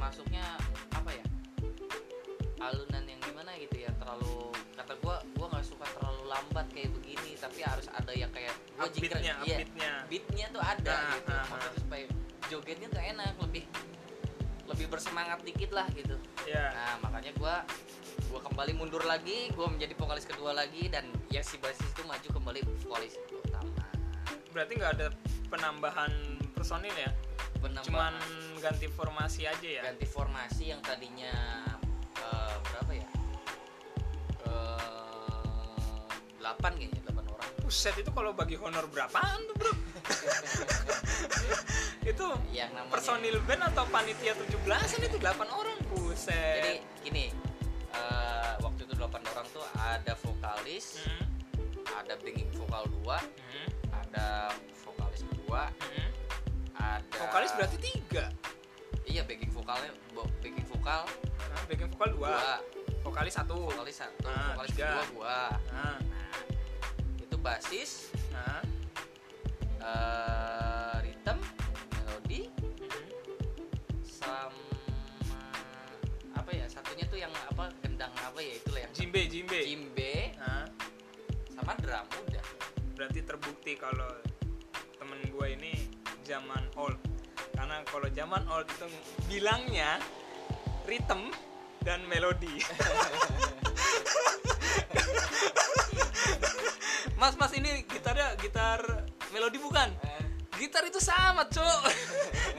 termasuknya 0.00 0.56
apa 0.96 1.12
ya 1.12 1.24
alunan 2.64 3.04
yang 3.04 3.20
gimana 3.20 3.52
gitu 3.60 3.84
ya 3.84 3.92
terlalu 4.00 4.48
kata 4.72 4.96
gua 5.04 5.20
gua 5.36 5.52
nggak 5.52 5.66
suka 5.68 5.84
terlalu 5.92 6.24
lambat 6.24 6.66
kayak 6.72 6.88
begini 6.96 7.36
tapi 7.36 7.60
harus 7.60 7.84
ada 7.92 8.08
yang 8.16 8.32
kayak 8.32 8.56
gua 8.80 8.88
jingkrak 8.88 9.20
upbeatnya 9.20 9.34
iya 9.44 9.56
upbeatnya 9.60 9.90
beatnya 10.08 10.46
tuh 10.56 10.62
ada 10.64 10.96
Nah, 10.96 11.12
gitu 11.20 11.28
nah, 11.28 11.44
maksudnya 11.52 11.68
nah. 11.68 11.80
supaya 11.84 12.04
jogetnya 12.48 12.88
tuh 12.88 13.02
enak 13.04 13.34
lebih 13.44 13.64
lebih 14.72 14.86
bersemangat 14.88 15.38
dikit 15.44 15.70
lah 15.76 15.84
gitu 15.92 16.16
ya 16.48 16.72
Nah 16.72 16.94
makanya 17.04 17.36
gue 17.36 17.54
gua 18.32 18.40
kembali 18.40 18.72
mundur 18.80 19.04
lagi, 19.04 19.52
gue 19.52 19.66
menjadi 19.68 19.92
vokalis 20.00 20.24
kedua 20.24 20.56
lagi 20.56 20.88
dan 20.88 21.12
ya 21.28 21.44
si 21.44 21.60
basis 21.60 21.84
itu 21.84 22.00
maju 22.08 22.28
kembali 22.40 22.64
vokalis 22.88 23.20
utama. 23.36 23.84
berarti 24.56 24.72
nggak 24.80 24.92
ada 24.96 25.06
penambahan 25.52 26.08
personil 26.56 26.94
ya 26.96 27.12
cuman 27.60 28.12
Penambahan 28.16 28.16
ganti 28.60 28.86
formasi 28.88 29.42
aja 29.48 29.68
ya 29.68 29.82
ganti 29.84 30.06
formasi 30.08 30.64
yang 30.72 30.80
tadinya 30.80 31.32
eh, 32.16 32.56
berapa 32.64 32.92
ya? 32.92 33.08
Eh, 34.48 36.04
8 36.40 36.76
kayaknya 36.76 37.00
8 37.08 37.34
orang. 37.36 37.50
Buset 37.64 37.94
itu 38.00 38.10
kalau 38.12 38.32
bagi 38.32 38.56
honor 38.60 38.84
berapaan 38.88 39.38
tuh 39.48 39.54
bro? 39.56 39.72
itu 42.10 42.26
Yang 42.50 42.70
namanya 42.74 42.92
personil 42.92 43.36
band 43.44 43.62
atau 43.70 43.84
panitia 43.88 44.32
17an 44.34 45.00
itu 45.04 45.16
8 45.20 45.46
orang 45.46 45.78
buset 45.92 46.34
Jadi 46.60 46.74
gini, 47.04 47.24
eh, 47.92 48.52
waktu 48.60 48.80
itu 48.88 48.94
8 48.96 49.20
orang 49.20 49.46
tuh 49.52 49.64
ada 49.76 50.12
vokalis, 50.20 51.00
Hmm, 51.04 51.24
ada 51.96 52.14
backing 52.20 52.50
vokal 52.56 52.84
2, 53.04 53.18
hmm, 53.20 53.68
ada 53.92 54.52
vokalis 54.84 55.22
kedua, 55.28 55.68
hmm. 55.70 56.08
Ada. 56.98 57.16
Vokalis 57.20 57.52
berarti 57.54 57.76
tiga? 57.78 58.24
Iya 59.06 59.22
backing 59.22 59.50
vokalnya 59.50 59.90
backing 60.38 60.66
vokal. 60.66 61.02
Nah, 61.38 61.60
backing 61.66 61.90
vokal 61.90 62.08
dua. 62.14 62.30
Dua, 62.30 62.54
vokalis 63.02 63.34
satu. 63.34 63.58
Vokalis 63.70 63.96
satu, 63.98 64.26
Ah, 64.26 64.54
vokalis 64.54 64.70
tiga. 64.72 64.86
kedua 64.90 65.04
gua. 65.14 65.40
nah, 65.70 65.96
Nah, 65.98 66.30
itu 67.18 67.36
basis, 67.38 67.90
nah, 68.30 68.60
eh 69.80 70.94
rhythm, 71.02 71.38
melodi, 71.90 72.40
hmm. 72.46 73.98
sama 74.04 74.52
apa 76.36 76.50
ya? 76.52 76.66
Satunya 76.68 77.04
tuh 77.08 77.18
yang 77.18 77.32
apa 77.50 77.72
gendang 77.80 78.12
apa 78.14 78.38
ya 78.38 78.54
itulah 78.56 78.80
yang 78.84 78.92
jimbe 78.94 79.20
jimbe. 79.26 79.60
Jimbe. 79.64 80.14
Nah, 80.38 80.66
sama 81.50 81.72
drum 81.78 82.06
udah. 82.26 82.44
berarti 82.94 83.24
terbukti 83.24 83.80
kalau 83.80 84.12
temen 85.00 85.24
gue 85.24 85.46
ini 85.56 85.88
zaman 86.30 86.62
old. 86.78 86.94
Karena 87.58 87.82
kalau 87.90 88.06
zaman 88.14 88.46
old 88.46 88.70
itu 88.70 88.86
bilangnya 89.26 89.98
rhythm 90.86 91.34
dan 91.82 92.06
melodi. 92.06 92.62
Mas 97.20 97.36
mas 97.36 97.52
ini 97.52 97.84
gitarnya 97.84 98.32
gitar 98.40 98.80
melodi 99.34 99.60
bukan? 99.60 99.92
Gitar 100.56 100.88
itu 100.88 100.96
sama 101.02 101.44
cok 101.50 101.82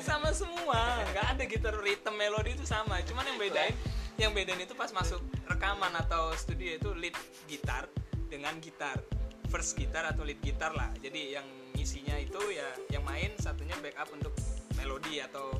sama 0.05 0.29
semua. 0.35 1.01
Nggak 1.15 1.25
ada 1.33 1.43
gitar 1.49 1.73
rhythm 1.81 2.13
melodi 2.13 2.53
itu 2.53 2.67
sama. 2.67 3.01
Cuman 3.07 3.25
yang 3.25 3.39
bedain 3.39 3.73
yang 4.21 4.37
bedain 4.37 4.61
itu 4.61 4.77
pas 4.77 4.93
masuk 4.93 5.17
rekaman 5.49 5.95
atau 5.97 6.29
studio 6.37 6.77
itu 6.77 6.93
lead 6.93 7.17
gitar 7.49 7.89
dengan 8.29 8.53
gitar. 8.61 9.01
First 9.49 9.79
gitar 9.79 10.05
atau 10.13 10.21
lead 10.21 10.37
gitar 10.45 10.77
lah. 10.77 10.93
Jadi 11.01 11.33
yang 11.33 11.60
ngisinya 11.75 12.15
itu 12.19 12.41
ya 12.51 12.67
yang 12.91 13.03
main 13.03 13.31
satunya 13.39 13.75
backup 13.79 14.09
untuk 14.13 14.33
melodi 14.77 15.21
atau 15.21 15.51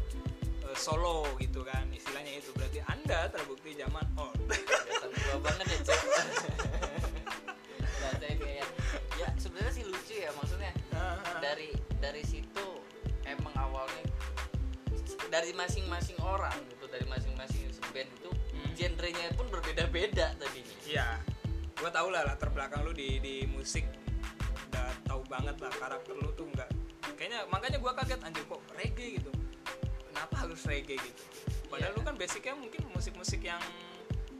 eh, 0.65 0.77
solo 0.77 1.25
gitu 1.39 1.63
kan 1.63 1.87
istilahnya 1.91 2.39
itu. 2.39 2.49
Berarti 2.55 2.79
anda 2.87 3.27
terbukti 3.31 3.75
zaman 3.75 4.05
old 4.17 4.37
Kelihatan 4.47 5.09
tua 5.11 5.37
banget 5.41 5.65
ya 5.67 5.79
cek. 5.91 5.99
Saya 8.21 8.35
kayak 8.37 8.67
ya 9.17 9.27
sebenarnya 9.37 9.73
sih 9.73 9.83
lucu 9.85 10.13
ya 10.17 10.29
maksudnya. 10.37 10.73
Dari 11.41 11.73
dari 11.97 12.23
situ 12.25 12.67
emang 13.25 13.53
awalnya 13.57 14.05
dari 15.31 15.55
masing-masing 15.55 16.19
orang 16.19 16.53
gitu 16.69 16.85
dari 16.91 17.07
masing-masing 17.07 17.71
band 17.91 18.07
itu 18.07 18.31
Hmm. 18.51 18.71
genrenya 18.75 19.31
pun 19.35 19.47
berbeda-beda 19.51 20.35
tadinya. 20.35 20.75
Iya, 20.87 21.07
gue 21.75 21.89
tau 21.91 22.07
lah 22.11 22.27
latar 22.27 22.51
belakang 22.51 22.83
lu 22.83 22.91
di 22.91 23.19
di 23.23 23.47
musik 23.47 23.83
tahu 25.11 25.27
banget 25.27 25.59
lah 25.59 25.73
karakter 25.75 26.15
lu 26.15 26.31
tuh 26.39 26.47
nggak 26.55 26.71
kayaknya 27.19 27.43
makanya 27.51 27.77
gue 27.83 27.91
kaget 27.91 28.19
anjir 28.23 28.43
kok 28.47 28.61
reggae 28.79 29.19
gitu? 29.19 29.31
Kenapa 30.07 30.33
harus 30.47 30.63
reggae 30.63 30.95
gitu? 30.95 31.23
Padahal 31.67 31.91
Iya. 31.91 31.97
lu 31.99 32.01
kan 32.07 32.15
basicnya 32.15 32.55
mungkin 32.55 32.81
musik-musik 32.95 33.43
yang 33.43 33.59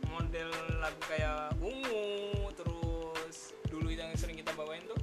model 0.07 0.49
lagu 0.79 1.01
kayak 1.12 1.51
ungu 1.60 2.47
terus 2.55 3.51
dulu 3.67 3.91
yang 3.91 4.15
sering 4.15 4.39
kita 4.39 4.55
bawain 4.55 4.84
tuh 4.88 4.95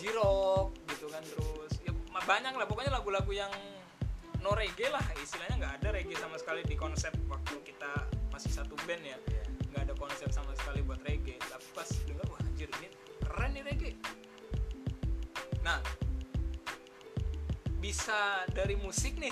jirok 0.00 0.72
gitu 0.88 1.06
kan 1.12 1.20
terus 1.20 1.72
ya 1.84 1.92
banyak 2.24 2.56
lah 2.56 2.64
pokoknya 2.64 2.88
lagu-lagu 2.88 3.28
yang 3.36 3.52
no 4.40 4.56
reggae 4.56 4.88
lah 4.88 5.04
istilahnya 5.20 5.60
nggak 5.60 5.74
ada 5.80 5.88
reggae 5.92 6.16
sama 6.16 6.40
sekali 6.40 6.64
di 6.64 6.72
konsep 6.72 7.12
waktu 7.28 7.54
kita 7.62 8.08
masih 8.32 8.48
satu 8.50 8.74
band 8.88 9.04
ya. 9.04 9.18
Iya. 9.28 9.44
nggak 9.70 9.82
ada 9.86 9.94
konsep 10.00 10.32
sama 10.32 10.56
sekali 10.56 10.80
buat 10.82 10.98
reggae. 11.04 11.36
Tapi 11.36 11.66
pas 11.76 11.88
dengar 12.08 12.26
wah 12.32 12.40
anjir 12.40 12.72
ini 12.80 12.88
keren 13.20 13.50
nih 13.52 13.62
reggae 13.68 13.92
nah 15.70 15.78
bisa 17.78 18.42
dari 18.50 18.74
musik 18.74 19.14
nih. 19.22 19.30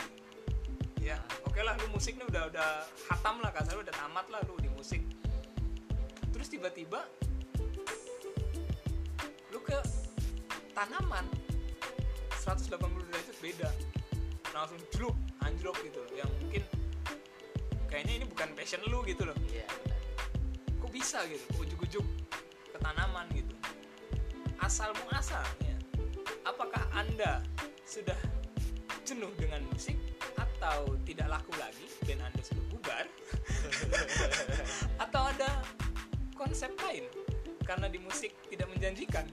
Ya 1.03 1.19
oke 1.43 1.59
lah 1.67 1.75
lu 1.83 1.91
musik 1.91 2.15
nih 2.15 2.27
udah 2.31 2.47
udah 2.47 2.69
hatam 3.11 3.43
lah 3.43 3.51
kasar 3.51 3.75
udah 3.75 3.91
tamat 3.91 4.31
lah 4.31 4.39
lu 4.47 4.55
di 4.63 4.71
musik. 4.71 5.03
Terus 6.31 6.47
tiba-tiba 6.47 7.03
lu 9.51 9.59
ke 9.67 9.83
tanaman 10.79 11.27
180 12.39 12.71
derajat 13.11 13.37
beda. 13.43 13.69
Langsung 14.55 14.79
jeluk 14.95 15.19
anjlok 15.43 15.75
gitu. 15.83 15.99
Loh 16.07 16.15
yang 16.15 16.31
mungkin 16.39 16.63
kayaknya 17.91 18.23
ini 18.23 18.27
bukan 18.31 18.55
passion 18.55 18.79
lu 18.87 19.03
gitu 19.03 19.27
loh. 19.27 19.35
Iya 19.51 19.67
kok 20.79 20.91
bisa 20.95 21.19
gitu? 21.27 21.43
Ujuk-ujuk 21.59 22.07
ke 22.71 22.79
tanaman 22.79 23.27
gitu? 23.35 23.59
Asal 24.63 24.95
muasalnya 25.03 25.78
apakah 26.49 26.81
anda 26.97 27.45
sudah 27.85 28.17
jenuh 29.05 29.29
dengan 29.37 29.61
musik 29.69 30.01
atau 30.41 30.97
tidak 31.05 31.29
laku 31.29 31.53
lagi? 31.61 31.85
Band 32.09 32.25
anda 32.25 32.41
sudah 32.41 32.65
bubar? 32.73 33.05
Atau 35.05 35.23
ada 35.29 35.61
konsep 36.33 36.73
lain? 36.81 37.05
Karena 37.69 37.93
di 37.93 38.01
musik 38.01 38.33
tidak 38.49 38.73
menjanjikan. 38.73 39.29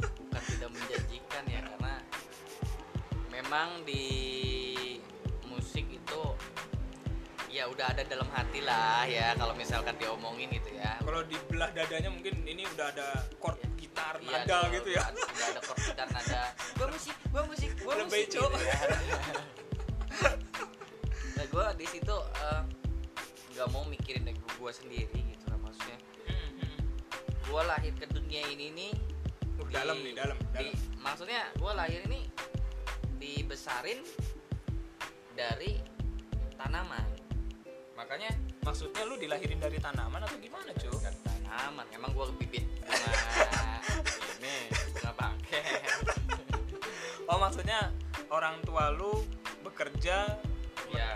Bukan 0.00 0.42
tidak 0.56 0.70
menjanjikan 0.72 1.44
ya 1.44 1.60
karena 1.60 1.94
memang 3.28 3.84
di 3.84 4.04
musik 5.44 5.84
itu 5.92 6.22
ya 7.52 7.68
udah 7.68 7.92
ada 7.92 8.04
dalam 8.04 8.28
hati 8.32 8.64
lah 8.64 9.04
ya 9.04 9.36
kalau 9.36 9.52
misalkan 9.52 9.92
diomongin 10.00 10.48
gitu 10.56 10.72
ya. 10.72 10.96
Kalau 11.04 11.20
di 11.20 11.36
belah 11.52 11.68
dadanya 11.76 12.08
mungkin 12.08 12.48
ini 12.48 12.64
udah 12.64 12.96
ada 12.96 13.28
chord 13.40 13.65
gitar 14.14 14.62
Iya, 14.62 14.72
gitu 14.72 14.88
ya. 14.92 15.02
udah 15.04 15.46
ada 15.48 15.60
chord 15.60 15.78
gitar 15.82 16.08
nada 16.08 16.42
gua 16.72 16.86
musik 16.88 17.16
gua 17.28 17.42
musik 17.44 17.70
gua 17.76 17.92
Udah 17.92 18.06
musik 18.06 18.24
gitu 18.24 18.40
ya. 18.62 18.78
nah 21.36 21.46
gua 21.48 21.66
di 21.74 21.86
situ 21.86 22.16
eh, 22.16 22.62
nggak 23.52 23.68
mau 23.68 23.82
mikirin 23.84 24.24
ego 24.26 24.46
gua 24.56 24.70
sendiri 24.70 25.10
gitu 25.26 25.44
lah 25.46 25.58
maksudnya. 25.58 25.98
Hmm, 26.24 26.50
hmm. 26.56 26.78
gua 27.44 27.62
lahir 27.66 27.92
ke 27.92 28.06
dunia 28.08 28.42
ini 28.46 28.68
nih 28.72 28.92
Uh, 29.56 29.64
dalam 29.72 29.96
nih 29.98 30.12
dalam 30.12 30.36
di- 30.52 30.68
dalam. 30.68 30.76
maksudnya 31.00 31.48
gue 31.56 31.72
lahir 31.72 32.04
ini 32.04 32.28
dibesarin 33.16 34.04
dari 35.32 35.80
tanaman. 36.54 37.00
Makanya 37.96 38.36
maksudnya 38.60 39.00
lu 39.02 39.16
dilahirin 39.16 39.56
dari 39.56 39.80
tanaman 39.80 40.20
atau 40.20 40.36
gimana 40.36 40.76
cuy? 40.76 40.92
Tanaman 40.92 41.88
emang 41.88 42.12
gue 42.12 42.26
bibit 42.36 42.68
bunga 42.84 43.08
ini 44.38 44.56
bunga 44.94 45.12
bangke 45.14 45.62
oh 47.30 47.38
maksudnya 47.38 47.90
orang 48.30 48.58
tua 48.62 48.90
lu 48.94 49.22
bekerja 49.66 50.26
ya 50.92 51.10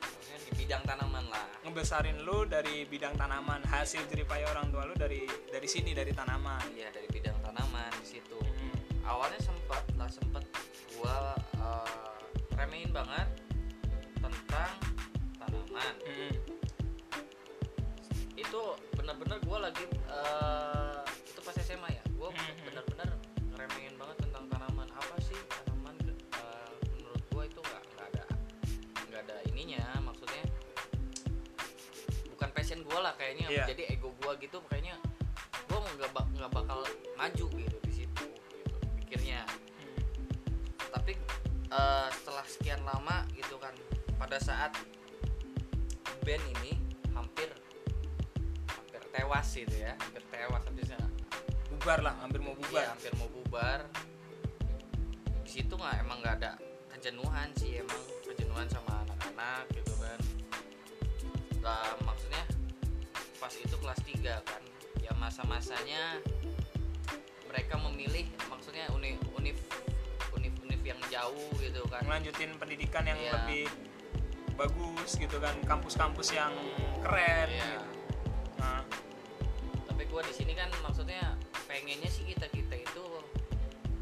maksudnya 0.00 0.38
di 0.46 0.52
bidang 0.56 0.82
tanaman 0.86 1.24
lah. 1.28 1.46
ngebesarin 1.66 2.18
lu 2.24 2.48
dari 2.48 2.88
bidang 2.88 3.14
tanaman. 3.18 3.60
Hasil 3.68 4.06
jeripaya 4.08 4.48
orang 4.50 4.72
tua 4.72 4.88
lu 4.88 4.94
dari 4.96 5.28
dari 5.50 5.68
sini 5.68 5.92
dari 5.92 6.14
tanaman. 6.14 6.62
Iya 6.72 6.88
dari 6.94 7.08
bidang 7.10 7.36
tanaman 7.44 7.90
di 8.00 8.06
situ. 8.06 8.38
Hmm. 8.40 8.78
awalnya 9.04 9.40
sempat 9.42 9.82
lah 9.98 10.08
sempet. 10.08 10.44
Gue 10.94 11.16
remehin 12.56 12.92
banget 12.92 13.28
tentang 14.20 14.72
tanaman. 15.40 15.94
Hmm. 16.04 16.34
itu 18.40 18.62
bener-bener 18.96 19.36
gue 19.46 19.58
lagi 19.60 19.84
eh, 20.10 20.89
gue 22.30 22.38
Mhm. 22.40 22.62
bener-bener 22.64 23.10
ngeremehin 23.50 23.94
banget 23.96 24.16
tentang 24.20 24.44
tanaman 24.46 24.88
apa 24.88 25.16
sih 25.20 25.38
tanaman 25.48 25.94
eh, 26.32 26.70
menurut 26.92 27.22
gue 27.24 27.42
itu 27.44 27.60
nggak 27.60 27.82
nggak 27.88 28.06
ada 28.08 28.24
nggak 29.04 29.20
ada 29.20 29.36
ininya 29.46 29.82
maksudnya 30.00 30.44
bukan 32.28 32.48
passion 32.50 32.80
gue 32.80 32.98
lah 32.98 33.12
kayaknya 33.14 33.46
Iya. 33.48 33.64
jadi 33.66 33.82
ego 33.90 34.14
gue 34.16 34.32
gitu 34.40 34.62
kayaknya 34.66 34.96
gue 35.66 35.78
nggak 35.78 36.10
nggak 36.32 36.50
bakal 36.50 36.80
maju 37.14 37.44
gitu 37.48 37.76
di 37.80 37.92
situ 37.94 38.26
gitu 38.54 38.76
pikirnya 38.96 39.42
Hmm. 39.42 39.98
tapi 40.90 41.12
eh, 41.68 42.08
setelah 42.12 42.44
sekian 42.44 42.80
lama 42.82 43.26
gitu 43.32 43.58
kan 43.58 43.74
pada 44.16 44.38
saat 44.38 44.72
band 46.20 46.44
ini 46.58 46.76
hampir 47.10 47.48
hampir 48.68 49.02
tewas 49.10 49.48
gitu 49.50 49.74
ya 49.74 49.96
hampir 49.96 50.22
tewas 50.26 50.62
habisnya 50.62 50.98
bubar 51.80 52.04
lah 52.04 52.12
hampir 52.20 52.44
mau 52.44 52.52
bubar 52.52 52.84
Iya, 52.84 52.92
hampir 52.92 53.12
mau 53.16 53.28
bubar 53.32 53.80
di 55.40 55.48
situ 55.48 55.72
nggak 55.72 56.04
emang 56.04 56.20
nggak 56.20 56.34
ada 56.44 56.52
kejenuhan 56.92 57.48
sih 57.56 57.80
emang 57.80 57.96
kejenuhan 58.20 58.68
sama 58.68 59.00
anak-anak 59.08 59.64
gitu 59.72 59.96
kan 59.96 60.20
lah 61.64 61.96
maksudnya 62.04 62.44
pas 63.40 63.48
itu 63.56 63.76
kelas 63.80 63.96
3 64.04 64.44
kan 64.44 64.62
ya 65.00 65.12
masa-masanya 65.16 66.20
mereka 67.48 67.80
memilih 67.80 68.28
maksudnya 68.52 68.84
univ 68.92 69.16
univ 69.40 69.56
univ 70.36 70.52
univ 70.60 70.80
yang 70.84 71.00
jauh 71.08 71.48
gitu 71.56 71.80
kan 71.88 72.04
ngelanjutin 72.04 72.60
pendidikan 72.60 73.08
yang 73.08 73.16
Iya. 73.16 73.32
lebih 73.40 73.64
bagus 74.52 75.16
gitu 75.16 75.40
kan 75.40 75.56
kampus-kampus 75.64 76.36
yang 76.36 76.52
keren 77.00 77.48
Iya. 77.48 77.64
gitu. 77.80 77.99
Gue 80.10 80.22
di 80.26 80.34
sini 80.34 80.52
kan 80.58 80.66
maksudnya 80.82 81.38
pengennya 81.70 82.10
sih 82.10 82.26
kita 82.26 82.50
kita 82.50 82.82
itu 82.82 83.04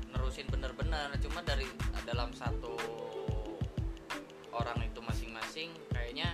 nerusin 0.09 0.49
bener-bener. 0.49 1.13
Cuma 1.21 1.45
dari 1.45 1.69
dalam 2.09 2.33
satu 2.33 2.73
orang 4.57 4.81
itu 4.89 5.05
masing-masing 5.05 5.69
kayaknya 5.93 6.33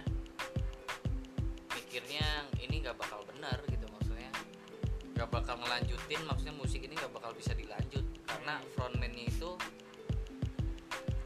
mikirnya 1.74 2.46
ini 2.62 2.87
nggak 2.87 2.94
bakal 2.94 3.26
bener 3.26 3.58
gitu 3.66 3.90
maksudnya. 3.90 4.30
Nggak 5.18 5.28
bakal 5.34 5.58
ngelanjutin 5.58 6.22
maksudnya 6.22 6.54
musik 6.54 6.87
ini 6.87 6.94
nggak 6.94 7.10
bakal 7.10 7.34
bisa 7.34 7.50
dilanjut. 7.58 8.06
Karena 8.30 8.62
frontman-nya 8.78 9.26
itu 9.26 9.58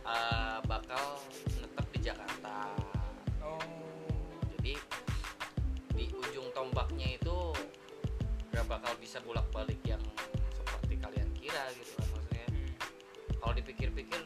uh, 0.08 0.64
bakal 0.64 1.20
netep 1.60 1.86
di 1.92 2.00
Jakarta. 2.00 2.72
Oh. 3.44 3.60
Jadi 4.56 4.72
di 6.00 6.06
ujung 6.16 6.48
tombaknya 6.56 7.20
itu 7.20 7.27
gak 8.52 8.66
bakal 8.66 8.92
bisa 8.98 9.20
bolak 9.22 9.44
balik 9.52 9.78
yang 9.84 10.00
seperti 10.56 10.96
kalian 10.96 11.28
kira 11.36 11.64
gitu 11.76 11.92
kan 11.98 12.06
maksudnya 12.14 12.46
hmm. 12.48 12.70
kalau 13.38 13.54
dipikir-pikir 13.56 14.20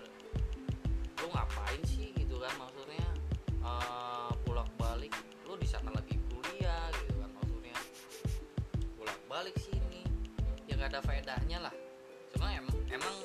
lu 1.22 1.28
ngapain 1.30 1.82
sih 1.87 2.11
gitu 2.14 2.38
kan 2.38 2.52
maksudnya 2.58 3.06
bolak 4.42 4.68
balik 4.78 5.14
lu 5.46 5.54
di 5.58 5.68
sana 5.68 5.90
lagi 5.94 6.18
kuliah 6.30 6.90
gitu 7.02 7.14
kan 7.18 7.30
maksudnya 7.30 7.76
bolak 8.98 9.20
balik 9.30 9.56
sini 9.58 10.02
ya 10.66 10.74
gak 10.78 10.94
ada 10.94 11.00
faedahnya 11.02 11.58
lah 11.70 11.74
cuma 12.35 12.50
em- 12.50 12.82
emang 12.90 13.16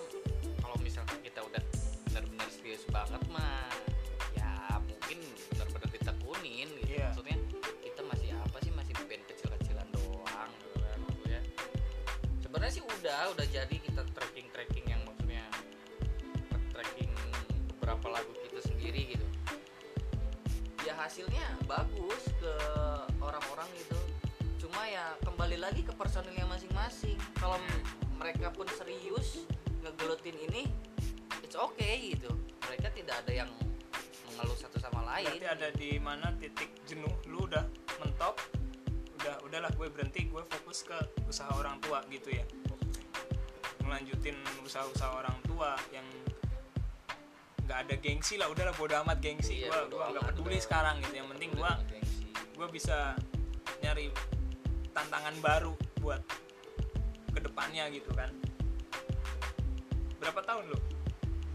kalau 0.61 0.77
misalkan 0.79 1.17
kita 1.25 1.41
udah 1.41 1.63
benar-benar 2.09 2.49
serius 2.53 2.85
banget 2.89 3.21
mah 3.33 3.69
udah 13.27 13.43
udah 13.43 13.51
jadi 13.51 13.75
kita 13.83 14.07
tracking 14.15 14.47
tracking 14.55 14.87
yang 14.87 15.03
maksudnya 15.03 15.43
tracking 16.71 17.11
beberapa 17.75 18.07
lagu 18.07 18.31
kita 18.39 18.63
sendiri 18.63 19.19
gitu. 19.19 19.27
Ya 20.87 20.95
hasilnya 20.95 21.43
bagus 21.67 22.23
ke 22.39 22.53
orang-orang 23.19 23.67
gitu. 23.83 23.99
Cuma 24.63 24.79
ya 24.87 25.11
kembali 25.27 25.59
lagi 25.59 25.83
ke 25.83 25.91
personilnya 25.91 26.47
masing-masing. 26.47 27.19
Kalau 27.35 27.59
mereka 28.15 28.47
pun 28.55 28.63
serius 28.71 29.43
ngegelutin 29.83 30.39
ini 30.47 30.63
it's 31.43 31.59
okay 31.59 32.15
gitu. 32.15 32.31
Mereka 32.63 32.95
tidak 32.95 33.27
ada 33.27 33.43
yang 33.43 33.51
mengeluh 34.31 34.55
satu 34.55 34.79
sama 34.79 35.03
lain. 35.03 35.27
Berarti 35.35 35.51
ada 35.51 35.67
di 35.75 35.99
mana 35.99 36.31
titik 36.39 36.71
jenuh 36.87 37.11
lu 37.27 37.43
udah 37.43 37.67
mentok? 37.99 38.39
Udah 39.19 39.35
udahlah 39.43 39.71
gue 39.75 39.91
berhenti 39.91 40.31
gue 40.31 40.47
fokus 40.47 40.87
ke 40.87 40.95
usaha 41.27 41.51
orang 41.59 41.75
tua 41.83 41.99
gitu 42.07 42.31
ya 42.31 42.47
melanjutin 43.87 44.35
usaha-usaha 44.67 45.15
orang 45.15 45.37
tua 45.47 45.73
yang 45.95 46.03
nggak 47.67 47.79
ada 47.87 47.95
gengsi 47.99 48.35
lah. 48.39 48.47
Udahlah 48.51 48.75
bodo 48.75 48.95
amat 49.07 49.19
gengsi. 49.23 49.63
Iya, 49.63 49.71
gue 49.71 49.79
bodo 49.91 49.95
gue 49.95 50.05
nggak 50.15 50.25
peduli 50.35 50.57
sekarang 50.59 50.99
gitu. 51.03 51.15
Yang 51.19 51.29
penting 51.35 51.49
gue 51.55 51.71
Gengsi. 51.91 52.27
gue 52.57 52.67
bisa 52.71 53.15
nyari 53.83 54.11
tantangan 54.95 55.35
baru 55.43 55.73
buat 55.99 56.21
ke 57.35 57.39
depannya 57.43 57.91
gitu 57.91 58.11
kan. 58.15 58.31
Berapa 60.17 60.43
tahun 60.43 60.71
lo 60.71 60.79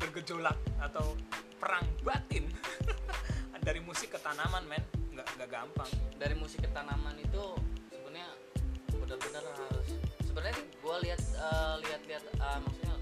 bergejolak 0.01 0.57
atau 0.81 1.17
perang 1.61 1.85
batin? 2.05 2.49
Dari 3.67 3.79
musik 3.79 4.11
ke 4.11 4.19
tanaman 4.19 4.67
men. 4.67 4.83
Nggak 5.15 5.27
nggak 5.39 5.49
gampang. 5.49 5.91
Dari 6.19 6.35
musik 6.35 6.67
ke 6.67 6.71
tanaman 6.75 7.15
itu 7.17 7.57
sebenarnya 7.89 8.29
benar-benar 8.91 9.45
harus 9.55 9.89
sebenarnya 10.33 10.57
gue 10.65 10.97
lihat 11.05 11.21
eh, 11.37 11.75
lihat-lihat 11.85 12.25
eh, 12.25 12.59
maksudnya 12.65 12.97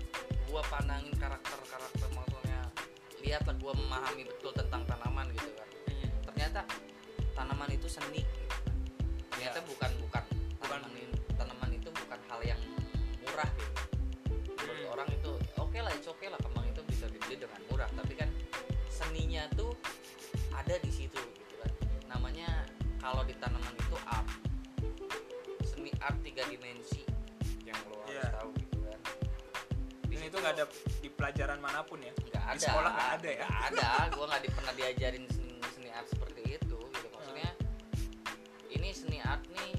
gue 0.51 0.63
pandangin 0.67 1.15
karakter-karakter 1.15 2.09
maksudnya 2.11 2.61
lihatlah 3.23 3.55
gue 3.55 3.73
memahami 3.79 4.23
betul 4.27 4.51
tentang 4.51 4.83
tanaman 4.83 5.31
gitu 5.39 5.55
kan 5.55 5.69
ternyata 6.27 6.67
tanaman 7.39 7.71
itu 7.71 7.87
seni 7.87 8.27
ternyata 9.31 9.63
Ya. 9.63 9.63
bukan 9.63 9.91
bukan 10.03 10.25
Bukan. 10.59 10.79
tanaman 10.83 11.11
tanaman 11.39 11.71
itu 11.71 11.87
bukan 11.95 12.19
hal 12.27 12.41
yang 12.43 12.59
murah 13.23 13.51
gitu 13.55 13.79
menurut 14.51 14.83
Hmm. 14.83 14.93
orang 14.99 15.09
itu 15.15 15.31
oke 15.55 15.79
lah 15.79 15.93
it's 15.95 16.11
okay 16.11 16.27
lah 16.27 16.41
kembang 16.43 16.67
itu 16.67 16.83
bisa 16.91 17.07
dibeli 17.07 17.39
dengan 17.39 17.63
murah 17.71 17.87
tapi 17.95 18.19
kan 18.19 18.27
seninya 18.91 19.47
tuh 19.55 19.71
ada 20.51 20.75
di 20.83 20.91
situ 20.91 21.15
gitu 21.39 21.55
kan 21.63 21.71
namanya 22.11 22.67
kalau 22.99 23.23
di 23.23 23.39
tanaman 23.39 23.71
itu 23.79 23.97
art 24.03 24.27
seni 25.63 25.95
art 26.03 26.19
tiga 26.27 26.43
dimensi 26.51 27.07
yang 27.71 27.79
lo 27.87 27.97
harus 27.97 28.11
Iya. 28.11 28.25
tahu 28.35 28.51
gitu 28.57 28.77
kan 28.81 28.99
Di 30.03 30.15
Dan 30.17 30.23
itu 30.27 30.37
nggak 30.37 30.55
ada 30.55 30.65
di 31.01 31.09
pelajaran 31.09 31.59
mana 31.59 31.81
pun 31.81 31.99
ya. 31.99 32.13
nggak 32.13 32.45
ada 32.45 32.55
Di 32.55 32.61
sekolah 32.61 32.91
nggak 32.91 33.11
ada 33.17 33.31
ya. 33.31 33.47
Nggak 33.47 33.63
ada 33.71 33.89
gue 34.11 34.25
nggak 34.27 34.43
pernah 34.51 34.75
diajarin 34.75 35.25
seni, 35.29 35.55
seni 35.71 35.89
art 35.89 36.07
seperti 36.07 36.41
itu 36.51 36.77
gitu 36.77 37.07
maksudnya 37.09 37.51
ini 38.69 38.89
seni 38.91 39.19
art 39.21 39.43
nih 39.49 39.73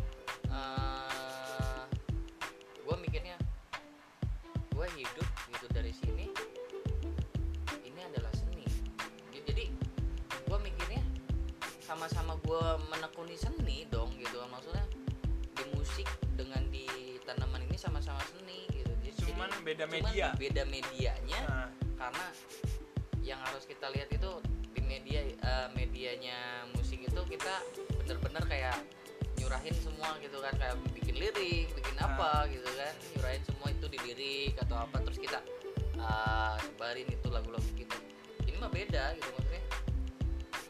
eh 0.50 1.82
gue 2.82 2.96
mikirnya 2.98 3.38
gue 4.70 4.88
hidup 4.94 5.28
gitu 5.50 5.66
dari 5.70 5.92
sini 5.92 6.26
ini 7.82 8.02
adalah 8.04 8.32
seni 8.32 8.66
jadi 9.38 9.68
gue 10.42 10.58
mikirnya 10.60 11.02
sama-sama 11.82 12.36
gue 12.42 12.62
menekuni 12.90 13.36
seni 13.36 13.84
dong 13.86 14.11
Cuman 19.42 19.66
beda 19.66 19.90
cuman 19.90 20.06
media. 20.06 20.28
beda 20.38 20.64
medianya 20.70 21.42
Nah, 21.50 21.66
karena 21.98 22.28
yang 23.26 23.42
harus 23.42 23.66
kita 23.66 23.90
lihat 23.90 24.14
itu 24.14 24.32
di 24.70 24.82
media 24.86 25.26
eh, 25.26 25.68
medianya 25.74 26.70
musik 26.78 27.02
itu 27.02 27.22
kita 27.26 27.58
bener-bener 27.98 28.46
kayak 28.46 28.78
nyurahin 29.42 29.74
semua 29.82 30.14
gitu 30.22 30.38
kan. 30.46 30.54
Kayak 30.62 30.78
bikin 30.94 31.18
lirik 31.18 31.74
bikin 31.74 31.98
apa 31.98 32.46
gitu 32.54 32.70
kan. 32.70 32.94
Nyurahin 33.18 33.42
semua 33.42 33.68
itu 33.74 33.86
di 33.90 33.98
lirik 34.06 34.62
atau 34.62 34.78
apa 34.78 35.02
terus 35.10 35.18
kita 35.18 35.42
eh, 35.98 36.56
sebarin 36.62 37.10
itu 37.10 37.28
lagu-lagu 37.34 37.72
kita. 37.74 37.98
Ini 38.46 38.62
mah 38.62 38.70
beda 38.70 39.18
gitu 39.18 39.30
maksudnya. 39.42 39.64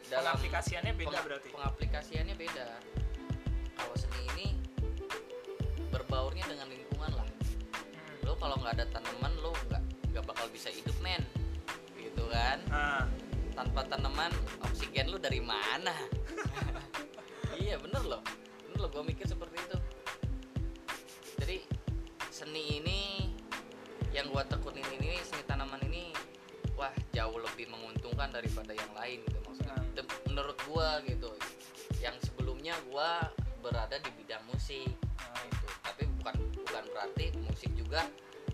Pengaplikasiannya 0.08 0.92
beda 0.96 1.12
peng- 1.20 1.24
berarti. 1.28 1.48
pengaplikasiannya 1.52 2.36
beda. 2.40 2.66
Kalau 3.76 3.94
seni 4.00 4.20
ini 4.32 4.48
berbaurnya 5.92 6.48
dengan 6.48 6.72
lingkungan 6.72 7.12
lah 7.20 7.31
Lo 8.32 8.40
kalau 8.40 8.56
nggak 8.64 8.80
ada 8.80 8.88
tanaman 8.96 9.28
lo 9.44 9.52
nggak 9.68 9.82
nggak 10.08 10.24
bakal 10.24 10.48
bisa 10.48 10.72
hidup 10.72 10.96
men. 11.04 11.20
Gitu 11.92 12.24
kan? 12.32 12.64
Nah, 12.64 13.04
tanpa 13.52 13.84
tanaman 13.84 14.32
oksigen 14.64 15.12
lu 15.12 15.20
dari 15.20 15.44
mana? 15.44 15.92
Iya 17.52 17.76
bener 17.76 18.00
loh. 18.08 18.24
Bener 18.64 18.78
loh 18.80 18.88
gue 18.88 19.04
mikir 19.04 19.28
seperti 19.28 19.60
itu. 19.60 19.78
Jadi 21.44 21.56
seni 22.32 22.80
ini 22.80 23.28
yang 24.16 24.32
gue 24.32 24.40
tekunin 24.48 24.88
ini 24.96 25.20
seni 25.20 25.44
tanaman 25.44 25.84
ini 25.84 26.16
wah 26.72 26.90
jauh 27.12 27.36
lebih 27.36 27.68
menguntungkan 27.68 28.32
daripada 28.32 28.72
yang 28.72 28.88
lain 28.96 29.20
gitu 29.28 29.38
maksudnya. 29.44 29.76
De- 29.92 30.24
menurut 30.32 30.56
gue 30.64 30.88
gitu. 31.12 31.28
Yang 32.00 32.32
sebelumnya 32.32 32.72
gue 32.88 33.10
berada 33.60 34.00
di 34.00 34.10
bidang 34.16 34.42
musik 34.48 34.90
nah, 35.20 35.44
itu 35.46 35.62
tapi 35.70 35.81
bukan 36.22 36.38
bukan 36.54 36.84
berarti 36.94 37.34
musik 37.42 37.74
juga 37.74 38.06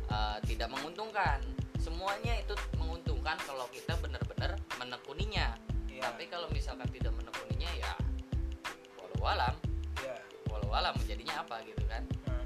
uh, 0.08 0.40
tidak 0.48 0.72
menguntungkan. 0.72 1.36
Semuanya 1.76 2.40
itu 2.40 2.56
menguntungkan 2.80 3.36
kalau 3.44 3.68
kita 3.68 3.92
benar-benar 4.00 4.56
menekuninya. 4.80 5.52
Iya. 5.88 6.14
tapi 6.14 6.30
kalau 6.30 6.46
misalkan 6.54 6.86
tidak 6.94 7.12
menekuninya 7.12 7.68
ya 7.76 7.92
walau 8.96 9.20
alam. 9.28 9.54
Iya. 10.00 10.16
walau 10.48 10.70
alam 10.72 10.96
jadinya 11.04 11.44
apa 11.44 11.60
gitu 11.68 11.84
kan. 11.84 12.08
Nah, 12.24 12.40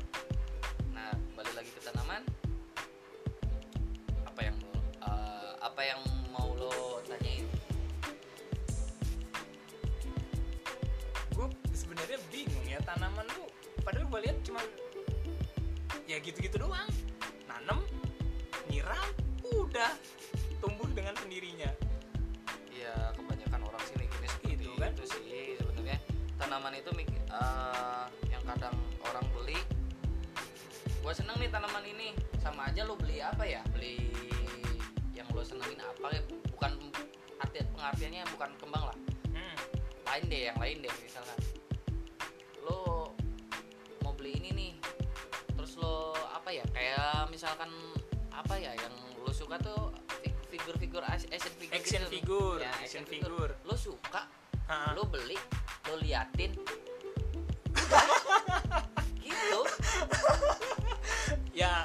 nah 0.91 1.11
kembali 1.15 1.53
lagi 1.55 1.71
ke 1.71 1.81
tanaman. 1.87 2.23
Apa 4.27 4.41
yang 4.43 4.57
uh, 5.07 5.55
apa 5.63 5.81
yang 5.87 6.01
mau 6.35 6.51
lo 6.59 6.99
tanyain? 7.07 7.47
Gue 11.31 11.47
sebenarnya 11.71 12.19
bingung 12.35 12.67
ya 12.67 12.83
tanaman 12.83 13.29
tuh 13.31 13.47
padahal 13.87 14.07
gue 14.11 14.21
lihat 14.27 14.39
cuman 14.43 14.67
ya 16.13 16.19
gitu-gitu 16.21 16.61
doang. 16.61 16.89
Nanem 17.49 17.81
nyiram 18.69 19.09
udah. 19.49 19.97
Tumbuh 20.61 20.87
dengan 20.93 21.17
sendirinya. 21.17 21.73
Ya 22.77 22.95
kebanyakan 23.17 23.65
orang 23.65 23.83
sih 23.89 23.97
mikirnya 23.97 24.29
seperti 24.29 24.53
Gitu 24.61 24.69
itu, 24.69 24.71
kan? 24.77 24.93
sih 25.09 25.57
sebenarnya. 25.57 25.99
Tanaman 26.37 26.77
itu 26.77 26.91
eh, 27.01 28.07
yang 28.29 28.43
kadang 28.45 28.77
orang 29.09 29.25
beli. 29.33 29.59
Gue 31.01 31.13
seneng 31.17 31.41
nih 31.41 31.49
tanaman 31.49 31.83
ini. 31.89 32.13
Sama 32.45 32.69
aja 32.69 32.85
lo 32.85 32.95
beli 32.95 33.25
apa 33.25 33.49
ya? 33.49 33.65
Beli 33.73 33.97
yang 35.17 35.27
lo 35.33 35.41
senengin 35.41 35.81
apa 35.81 36.13
ya? 36.13 36.21
Bukan 36.53 36.73
arti 37.41 37.59
pengertiannya 37.73 38.23
bukan 38.37 38.51
kembang 38.61 38.85
lah. 38.93 38.97
Hmm. 39.33 39.57
lain 40.13 40.29
deh 40.29 40.53
yang 40.53 40.59
lain 40.61 40.77
deh 40.85 40.93
misalkan 41.01 41.39
lo 45.83 45.97
apa 46.31 46.49
ya 46.49 46.63
kayak 46.71 47.27
misalkan 47.29 47.69
apa 48.31 48.55
ya 48.55 48.73
yang 48.73 48.95
lo 49.19 49.31
suka 49.31 49.59
tuh 49.59 49.91
fi- 50.17 50.31
figur-figur 50.49 51.03
action 51.03 51.29
figure 51.53 51.75
action 51.75 52.01
gitu. 52.03 52.13
figure 52.13 52.59
Ya, 52.61 52.71
action 52.73 53.03
action 53.03 53.05
figure. 53.05 53.53
lo 53.61 53.75
suka 53.75 54.23
Ah, 54.65 54.95
lo 54.95 55.05
beli 55.05 55.37
lo 55.85 55.99
liatin. 55.99 56.55
Gitu. 59.19 59.61
Ya. 61.53 61.85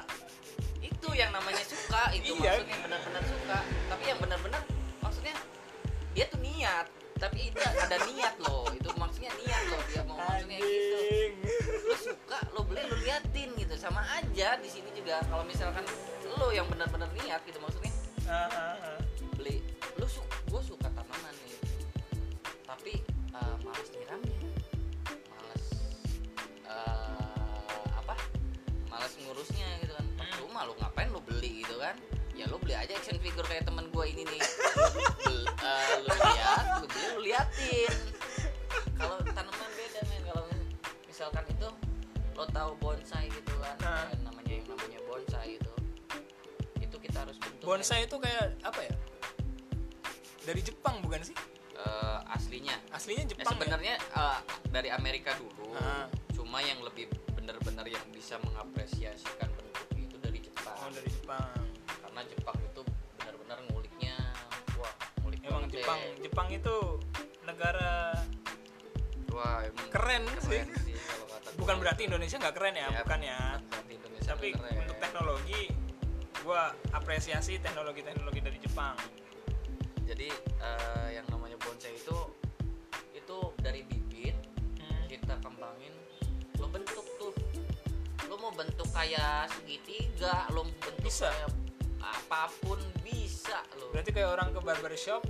Itu 0.78 1.08
yang 1.12 1.30
namanya 1.30 1.60
suka 1.60 2.14
itu 2.14 2.32
Iya. 2.34 2.54
maksudnya 2.56 2.78
benar-benar 2.80 3.22
suka. 3.24 3.58
Tapi 3.90 4.02
yang 4.06 4.18
benar-benar 4.18 4.62
maksudnya 4.98 5.34
dia 6.14 6.24
tuh 6.26 6.40
niat 6.40 6.86
tapi 7.18 7.50
itu 7.50 7.58
ada 7.58 7.98
niat 8.06 8.34
loh 8.46 8.70
itu 8.70 8.88
maksudnya 8.94 9.34
niat 9.42 9.62
loh 9.74 9.82
dia 9.90 10.02
mau 10.06 10.18
maksudnya 10.22 10.58
gitu. 10.62 10.98
Lo 11.84 11.96
suka 11.98 12.38
lo 12.54 12.62
beli 12.62 12.82
lo 12.86 12.96
liatin 13.02 13.50
gitu. 13.58 13.74
Sama 13.74 14.00
aja 14.14 14.54
di 14.58 14.70
sini 14.70 14.90
juga 14.94 15.18
kalau 15.26 15.42
misalkan 15.42 15.82
lo 16.38 16.54
yang 16.54 16.70
benar-benar 16.70 17.10
niat 17.18 17.42
gitu 17.42 17.58
maksudnya 17.58 17.90
ah, 18.30 18.46
ah. 18.78 18.98
beli 19.34 19.58
lo 19.98 20.06
su 20.06 20.22
gue 20.46 20.62
suka 20.62 20.86
tanaman 20.94 21.34
nih. 21.42 21.58
Tapi 22.62 22.92
eh, 23.34 23.56
malas 23.66 23.88
nyiramnya. 23.90 24.38
Malas 25.26 25.64
eh, 26.70 27.86
apa? 27.98 28.14
Malas 28.86 29.12
ngurusnya 29.18 29.68
gitu 29.82 29.92
kan. 29.98 30.06
Percuma 30.14 30.68
lo 30.70 30.78
ngapain 30.78 31.10
lo 31.10 31.18
beli 31.24 31.66
gitu 31.66 31.82
kan? 31.82 31.98
Ya 32.38 32.46
lo 32.46 32.62
beli 32.62 32.78
aja 32.78 32.94
action 32.94 33.18
figure 33.18 33.42
kayak 33.50 33.66
temen 33.66 33.90
gue 33.90 34.04
ini 34.06 34.22
nih. 34.22 34.42
Bel- 35.26 35.50
eh, 35.50 35.94
lo 36.06 36.14
bonsai 47.78 48.02
itu 48.02 48.16
kayak 48.18 48.58
apa 48.60 48.80
ya 48.82 48.94
dari 50.42 50.60
Jepang 50.60 50.98
bukan 50.98 51.22
sih 51.22 51.36
Eh, 51.78 52.18
aslinya 52.28 52.74
aslinya 52.90 53.22
Eh, 53.22 53.30
Jepang 53.30 53.46
ya? 53.46 53.54
sebenarnya 53.54 53.94
eh, 53.94 54.38
dari 54.66 54.90
Amerika 54.90 55.30
dulu 55.32 55.70
Ah. 55.72 56.10
cuma 56.28 56.58
yang 56.58 56.82
lebih 56.82 57.06
benar-benar 57.30 57.86
yang 57.86 58.02
bisa 58.10 58.34
mengapresiasikan 58.42 59.46
bentuk 59.48 59.86
itu 59.96 60.18
dari 60.18 60.42
Jepang 60.42 60.74
oh 60.76 60.90
dari 60.90 61.06
Jepang 61.06 61.54
karena 61.86 62.20
Jepang 62.26 62.58
itu 62.60 62.82
benar-benar 63.14 63.58
nguliknya 63.64 64.18
wah 64.74 64.90
ngulik 65.22 65.38
emang 65.40 65.70
Jepang 65.70 65.98
deh. 66.02 66.18
Jepang 66.20 66.48
itu 66.50 66.76
negara 67.42 68.26
wah 69.30 69.62
emang 69.62 69.86
keren 69.88 70.26
sih. 70.42 70.66
sih 70.82 70.94
kalau 70.98 71.26
kata 71.30 71.48
bukan 71.62 71.76
berarti 71.78 72.02
Indonesia 72.04 72.36
nggak 72.36 72.54
keren 72.54 72.74
ya, 72.74 72.88
Ya, 72.88 73.00
bukan 73.00 73.20
ya 73.22 73.38
bukan 73.62 73.84
Indonesia 73.88 74.28
tapi 74.28 74.48
keren. 74.50 74.74
untuk 74.82 74.98
teknologi 74.98 75.62
gua 76.40 76.74
apresiasi 77.08 77.56
teknologi-teknologi 77.64 78.44
dari 78.44 78.60
Jepang 78.60 78.92
jadi 80.04 80.28
eh, 80.60 81.08
yang 81.16 81.24
namanya 81.32 81.56
bonsai 81.56 81.96
itu 81.96 82.12
itu 83.16 83.36
dari 83.64 83.80
bibit 83.80 84.36
Hmm. 84.76 85.08
kita 85.08 85.40
kembangin 85.40 85.88
lo 86.60 86.68
bentuk 86.68 87.08
tuh 87.16 87.32
lo 88.28 88.36
mau 88.36 88.52
bentuk 88.52 88.84
kayak 88.92 89.48
segitiga 89.48 90.52
lo 90.52 90.68
bentuk 90.68 91.00
Bisa. 91.00 91.32
kayak 91.32 91.48
apa 92.04 92.52
pun 92.60 92.76
bisa 93.00 93.64
lo 93.80 93.88
berarti 93.88 94.12
kayak 94.12 94.28
orang 94.28 94.52
ke 94.52 94.60
barbershop 94.60 95.24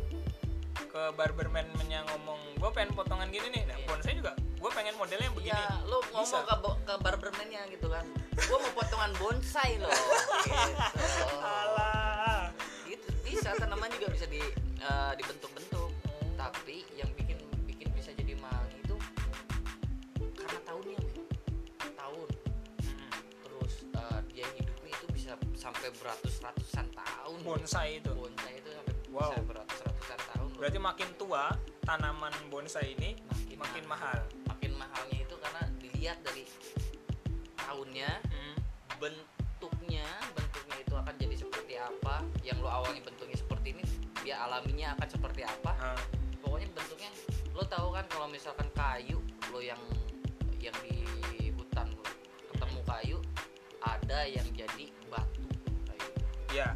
ke 0.74 1.02
barberman 1.14 1.62
yang 1.86 2.02
ngomong 2.10 2.42
gue 2.58 2.70
pengen 2.74 2.90
potongan 2.90 3.30
gini 3.30 3.54
nih 3.54 3.70
nah 3.70 3.78
Iya. 3.78 3.86
bonsai 3.86 4.18
juga 4.18 4.34
gue 4.34 4.70
pengen 4.74 4.98
modelnya 4.98 5.30
yang 5.30 5.36
begini 5.38 5.54
Iya, 5.54 5.78
lo 5.86 6.02
ngomong 6.10 6.26
Bisa. 6.26 6.42
ke, 6.42 6.54
ke 6.90 6.94
barberman-nya 7.06 7.62
gitu 7.70 7.86
kan 7.86 8.02
gua 8.46 8.58
mau 8.62 8.72
potongan 8.78 9.12
bonsai 9.18 9.80
loh. 9.82 9.90
Gitu. 9.90 11.26
alah. 11.42 12.54
Gitu. 12.86 13.08
Bisa 13.26 13.56
tanaman 13.58 13.90
juga 13.98 14.08
bisa 14.14 14.26
di 14.30 14.40
eh, 14.78 15.12
dibentuk-bentuk. 15.18 15.90
Tapi 16.38 16.86
yang 16.94 17.10
bikin 17.18 17.38
bikin 17.66 17.88
bisa 17.92 18.14
jadi 18.14 18.38
mahal 18.38 18.64
itu 18.72 18.94
karena 20.38 20.60
tahunnya 20.62 20.98
tahun. 21.98 22.28
Hmm. 22.86 23.10
terus 23.42 23.74
eh, 23.90 24.20
dia 24.32 24.46
hidupnya 24.54 24.92
itu 24.94 25.06
bisa 25.10 25.32
sampai 25.58 25.90
beratus-ratusan 25.98 26.86
tahun. 26.94 27.38
Bonsai 27.42 27.98
itu? 27.98 28.12
Bonsai 28.14 28.54
itu 28.62 28.70
sampai 28.70 28.94
Wow. 29.08 29.32
bisa 29.32 29.40
beratus-ratusan 29.40 30.20
tahun. 30.30 30.48
Loh. 30.52 30.56
berarti 30.60 30.78
makin 30.78 31.08
tua 31.16 31.44
tanaman 31.82 32.34
bonsai 32.52 32.92
ini 32.92 33.16
makin, 33.24 33.56
makin 33.56 33.84
mahal. 33.88 34.18
Makin 34.46 34.72
mahalnya 34.76 35.18
itu 35.24 35.34
karena 35.40 35.62
dilihat 35.80 36.18
dari 36.20 36.44
tahunnya 37.68 38.10
Hmm. 38.32 38.56
bentuknya 38.96 40.08
bentuknya 40.32 40.76
itu 40.80 40.94
akan 40.96 41.14
jadi 41.20 41.36
seperti 41.36 41.74
apa 41.76 42.24
yang 42.40 42.56
lo 42.64 42.72
awalnya 42.72 43.04
bentuknya 43.04 43.36
seperti 43.36 43.76
ini 43.76 43.84
dia 44.24 44.40
alaminya 44.42 44.96
akan 44.96 45.08
seperti 45.08 45.44
apa. 45.44 45.72
Ah, 45.76 46.00
pokoknya 46.40 46.68
bentuknya 46.72 47.10
lo 47.52 47.62
tahu 47.68 47.92
kan 47.92 48.04
kalau 48.08 48.26
misalkan 48.26 48.66
kayu 48.72 49.20
lo 49.52 49.60
yang 49.60 49.78
yang 50.58 50.74
di 50.82 51.04
hutan 51.54 51.86
lo 51.92 52.02
ketemu 52.56 52.80
kayu 52.88 53.18
ada 53.84 54.18
yang 54.26 54.48
jadi 54.56 54.84
batu 55.12 55.44
kayu. 55.86 56.10
Ya 56.50 56.72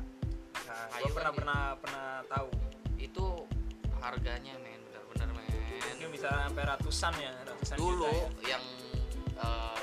nah, 0.68 0.86
Kayu 0.92 1.10
kan 1.10 1.16
pernah 1.16 1.32
pernah 1.32 1.60
pernah 1.80 2.08
tahu. 2.28 2.48
Itu 3.00 3.48
harganya 3.98 4.54
men 4.62 4.78
benar-benar 4.92 5.28
men. 5.34 5.48
Mungkin 5.98 6.08
bisa 6.14 6.28
sampai 6.30 6.62
ratusan 6.68 7.12
ya 7.18 7.32
ratusan 7.48 7.76
dulu 7.80 8.06
juta 8.06 8.20
ya. 8.46 8.54
yang 8.54 8.64
eh, 9.40 9.81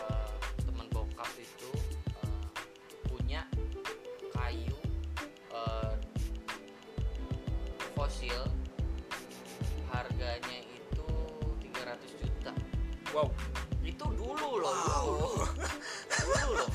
wow. 13.13 13.27
Itu 13.81 14.05
dulu 14.13 14.49
loh. 14.61 14.73
Dulu 14.73 15.29
dulu 16.09 16.47
loh. 16.53 16.69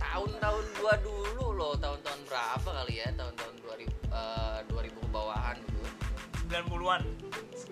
Tahun-tahun 0.00 0.64
gua 0.80 0.94
dulu 1.04 1.46
loh. 1.56 1.72
Tahun-tahun 1.76 2.20
berapa 2.28 2.68
kali 2.68 2.94
ya? 3.04 3.08
Tahun-tahun 3.12 3.54
2000 3.60 3.88
eh, 3.88 4.58
2000 4.68 4.96
ke 4.96 5.08
bawahan 5.12 5.56
gitu 5.60 5.80
90-an 6.52 7.02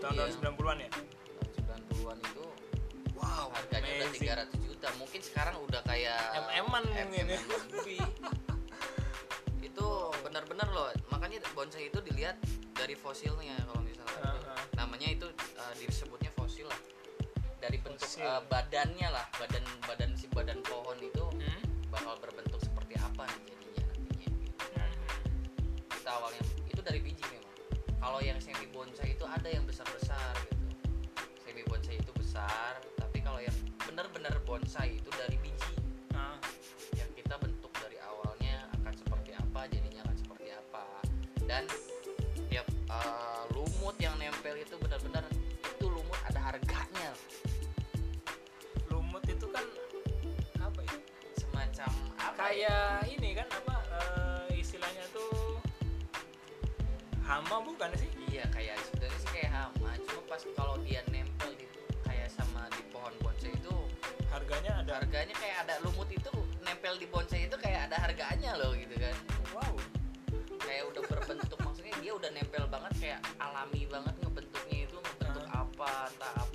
tahun-tahun 0.01 0.31
Iya. 0.33 0.41
90-an 0.41 0.79
ya? 0.81 0.91
Tahun 1.69 1.83
90-an 1.93 2.19
itu. 2.25 2.45
Wow. 3.17 3.47
Harganya 3.53 3.91
udah 3.93 4.09
amazing. 4.09 4.33
300 4.57 4.67
juta. 4.69 4.89
Mungkin 4.97 5.21
sekarang 5.21 5.57
udah 5.61 5.81
kayak 5.85 6.21
MM-an 6.49 6.83
mungkin 6.89 7.09
ya. 7.13 7.39
Itu 9.61 9.87
benar-benar 10.25 10.69
loh. 10.73 10.89
Makanya 11.13 11.45
bonsai 11.53 11.93
itu 11.93 12.01
dilihat 12.01 12.41
dari 12.73 12.97
fosilnya 12.97 13.61
kalau 13.69 13.85
misalnya. 13.85 14.21
Ah, 14.25 14.37
ah. 14.57 14.65
namanya 14.81 15.09
itu 15.13 15.29
uh, 15.61 15.73
disebutnya 15.77 16.33
fosil 16.33 16.65
lah 16.69 16.81
dari 17.61 17.77
bentuk 17.79 18.09
Fosil. 18.09 18.25
uh, 18.25 18.41
badannya 18.49 19.09
lah 19.11 19.27
badan 19.37 19.61
badan 19.85 20.11
si 20.17 20.27
badan 20.33 20.59
pohon 20.65 20.97
itu 20.99 21.25
Hmm? 21.31 21.61
bakal 21.91 22.17
berbentuk 22.19 22.61
seperti 22.61 22.95
apa 22.97 23.27
nih 23.27 23.43
jadinya 23.51 23.83
nantinya 23.85 24.29
gitu. 24.33 24.65
Hmm. 24.73 24.93
kita 25.91 26.11
awalnya 26.11 26.43
itu 26.67 26.81
dari 26.81 27.01
biji 27.01 27.25
memang 27.29 27.55
kalau 27.99 28.21
yang 28.21 28.39
semi 28.41 28.67
bonsai 28.71 29.13
itu 29.13 29.25
ada 29.25 29.49
yang 29.49 29.65
besar 29.65 29.87
besar 29.93 30.33
gitu 30.47 30.57
semi 31.41 31.63
bonsai 31.65 31.97
itu 31.97 32.13
besar 32.15 32.79
tapi 32.97 33.19
kalau 33.21 33.39
yang 33.39 33.55
benar-benar 33.83 34.35
bonsai 34.43 34.97
itu 34.97 35.11
dari 35.13 35.37
biji 35.39 35.73
kayak 52.51 53.07
ini 53.07 53.31
kan 53.39 53.47
apa 53.47 53.79
eh, 53.95 54.59
istilahnya 54.59 55.07
tuh 55.15 55.63
hama 57.23 57.63
bukan 57.63 57.95
sih? 57.95 58.11
Iya 58.27 58.43
kayak 58.51 58.75
sebenarnya 58.91 59.19
sih 59.23 59.31
kayak 59.39 59.51
hama 59.55 59.91
cuma 60.03 60.23
pas 60.27 60.43
kalau 60.59 60.75
dia 60.83 60.99
nempel 61.15 61.55
di 61.55 61.71
kayak 62.03 62.27
sama 62.27 62.67
di 62.75 62.83
pohon 62.91 63.15
bonsai 63.23 63.55
itu 63.55 63.71
harganya 64.35 64.83
ada? 64.83 64.99
Harganya 64.99 65.35
kayak 65.39 65.57
ada 65.63 65.75
lumut 65.87 66.11
itu 66.11 66.35
nempel 66.67 66.99
di 66.99 67.07
bonsai 67.07 67.47
itu 67.47 67.55
kayak 67.55 67.87
ada 67.87 68.03
harganya 68.03 68.59
loh 68.59 68.75
gitu 68.75 68.99
kan. 68.99 69.15
Wow. 69.55 69.75
Kayak 70.59 70.91
udah 70.91 71.03
berbentuk 71.07 71.59
maksudnya 71.63 71.95
dia 72.03 72.13
udah 72.19 72.31
nempel 72.35 72.67
banget 72.67 72.93
kayak 72.99 73.21
alami 73.39 73.87
banget 73.87 74.15
ngebentuknya 74.27 74.91
itu 74.91 74.97
ngebentuk 74.99 75.47
Ah. 75.55 75.63
apa 75.71 75.91
entah 76.11 76.33
apanya 76.35 76.50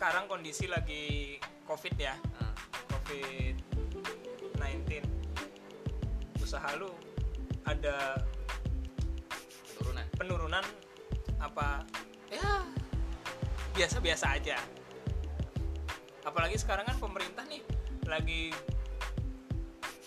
sekarang 0.00 0.32
kondisi 0.32 0.64
lagi 0.64 1.36
covid 1.68 1.92
ya. 2.00 2.16
Ah, 2.40 2.56
covid 2.88 3.52
19 4.56 6.40
usaha 6.40 6.72
lu 6.80 6.88
ada 7.68 8.16
turunan 9.76 10.08
penurunan 10.16 10.64
apa? 11.36 11.84
Ya. 12.32 12.64
Biasa-biasa 13.76 14.40
aja. 14.40 14.56
Apalagi 16.24 16.56
sekarang 16.56 16.88
kan 16.88 16.96
pemerintah 16.96 17.44
nih 17.44 17.60
lagi 18.08 18.56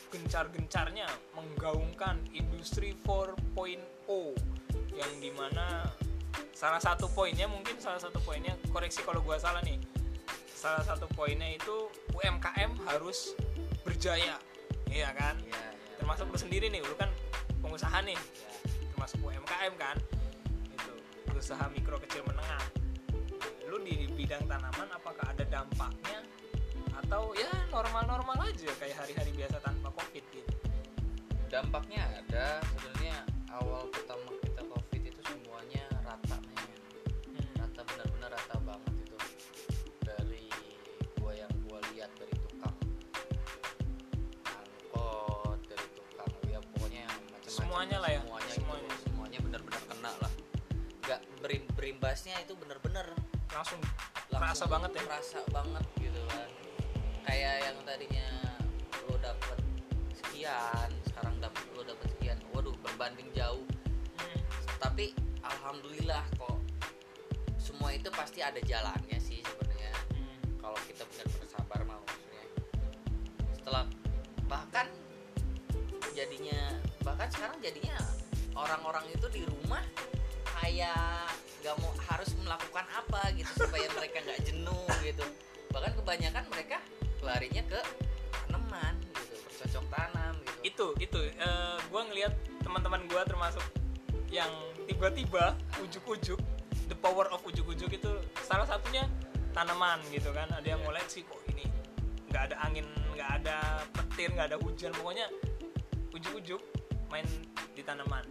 gencar-gencarnya 0.10 1.06
menggaungkan 1.38 2.18
industri 2.34 2.98
4.0 3.06 3.78
yang 4.98 5.14
di 5.22 5.30
mana 5.38 5.86
salah 6.54 6.80
satu 6.80 7.12
poinnya 7.12 7.50
mungkin 7.50 7.76
salah 7.82 8.00
satu 8.00 8.22
poinnya 8.24 8.56
koreksi 8.72 9.04
kalau 9.04 9.20
gua 9.20 9.36
salah 9.36 9.60
nih. 9.66 9.82
Salah 10.54 10.86
satu 10.86 11.12
poinnya 11.12 11.52
itu 11.52 11.92
UMKM 12.16 12.88
harus 12.88 13.36
berjaya. 13.84 14.40
Iya 14.88 15.10
kan? 15.12 15.36
Iya 15.44 15.60
iya. 15.60 15.72
Termasuk 16.00 16.32
lu 16.32 16.40
sendiri 16.40 16.72
nih 16.72 16.80
lu 16.80 16.96
kan 16.96 17.12
pengusaha 17.60 18.00
nih. 18.06 18.16
Iya. 18.16 18.50
termasuk 18.96 19.20
UMKM 19.20 19.74
kan? 19.76 19.98
Itu 20.72 20.92
usaha 21.36 21.68
mikro 21.68 22.00
kecil 22.08 22.24
menengah. 22.24 22.64
Lu 23.68 23.82
di 23.84 24.08
bidang 24.16 24.48
tanaman 24.48 24.88
apakah 24.96 25.28
ada 25.28 25.44
dampaknya? 25.44 26.24
Atau 27.04 27.36
ya 27.36 27.52
normal-normal 27.68 28.48
aja 28.48 28.72
kayak 28.80 28.96
hari-hari 29.04 29.36
biasa 29.36 29.60
tanpa 29.60 29.92
covid 29.92 30.24
gitu? 30.32 30.54
Dampaknya 31.52 32.08
ada. 32.08 32.64
Sebenarnya 32.64 33.18
awal 33.52 33.92
pertama 33.92 34.43
Semuanya 47.74 48.06
lah 48.06 48.12
ya, 48.14 48.22
semuanya 48.22 48.52
semuanya. 48.54 48.86
itu 48.86 48.98
semuanya 49.10 49.40
benar-benar 49.42 49.82
kena 49.90 50.12
lah. 50.22 50.32
Nggak 51.10 51.22
berim 51.42 51.64
berimbasnya 51.74 52.38
itu 52.46 52.54
benar-benar. 52.54 53.18
Langsung 53.50 53.82
langsung 54.30 54.38
Kerasa 54.38 54.66
banget 54.70 54.92
ya? 54.94 55.02
kerasa 55.10 55.40
banget 55.50 55.86
gitu 55.98 56.22
kan. 56.30 56.50
Kayak 57.26 57.56
yang 57.66 57.78
tadinya 57.82 58.30
lo 59.10 59.18
dapet 59.18 59.58
sekian 60.14 60.90
sekarang 61.02 61.34
dapet 61.42 61.66
lo 61.74 61.82
dapet 61.82 62.14
sekian. 62.14 62.38
Waduh 62.54 62.78
berbanding 62.78 63.34
jauh. 63.34 63.66
Hmm, 64.22 64.42
tapi 64.78 65.18
alhamdulillah 65.42 66.30
kok 66.38 66.62
semua 67.58 67.90
itu 67.90 68.14
pasti 68.14 68.46
ada 68.46 68.62
jalannya 68.62 69.18
sih 69.18 69.42
sebenarnya. 69.42 69.90
Hmm. 70.14 70.62
kalau 70.62 70.78
kita 70.86 71.10
benar-benar 71.10 71.50
sabar 71.50 71.82
mau 71.90 72.06
maksudnya. 72.06 72.46
Setelah 73.58 73.90
bahkan 74.46 74.86
jadinya 76.14 76.93
bahkan 77.04 77.28
sekarang 77.30 77.60
jadinya 77.60 77.96
orang-orang 78.56 79.06
itu 79.12 79.28
di 79.30 79.44
rumah 79.44 79.84
kayak 80.60 81.30
nggak 81.64 81.76
mau 81.80 81.92
harus 82.12 82.32
melakukan 82.40 82.86
apa 82.92 83.32
gitu 83.36 83.52
supaya 83.68 83.88
mereka 83.96 84.20
nggak 84.24 84.42
jenuh 84.48 84.88
gitu. 85.04 85.26
Bahkan 85.72 85.92
kebanyakan 86.00 86.44
mereka 86.52 86.78
larinya 87.24 87.64
ke 87.68 87.80
tanaman 88.32 88.96
gitu 89.16 89.36
bercocok 89.48 89.86
tanam 89.92 90.34
gitu. 90.44 90.56
Itu 90.64 90.88
itu. 91.00 91.20
Eh, 91.40 91.78
gua 91.88 92.02
ngelihat 92.08 92.34
teman-teman 92.64 93.08
gua 93.08 93.24
termasuk 93.24 93.64
yang 94.28 94.50
tiba-tiba 94.88 95.56
ujuk-ujuk 95.84 96.40
the 96.92 96.98
power 97.00 97.28
of 97.32 97.40
ujuk-ujuk 97.48 97.88
itu 97.96 98.12
salah 98.44 98.68
satunya 98.68 99.08
tanaman 99.56 100.04
gitu 100.12 100.32
kan. 100.36 100.52
Ada 100.52 100.76
yang 100.76 100.82
Iya. 100.84 100.88
mulai 100.88 101.04
sih 101.08 101.24
kok 101.24 101.40
ini 101.48 101.64
nggak 102.28 102.52
ada 102.52 102.56
angin 102.66 102.88
nggak 103.16 103.30
ada 103.44 103.58
petir 103.96 104.32
nggak 104.36 104.48
ada 104.52 104.58
hujan. 104.60 104.92
Pokoknya 104.92 105.32
ujuk-ujuk 106.12 106.60
main 107.10 107.28
di 107.74 107.82
tanaman. 107.82 108.24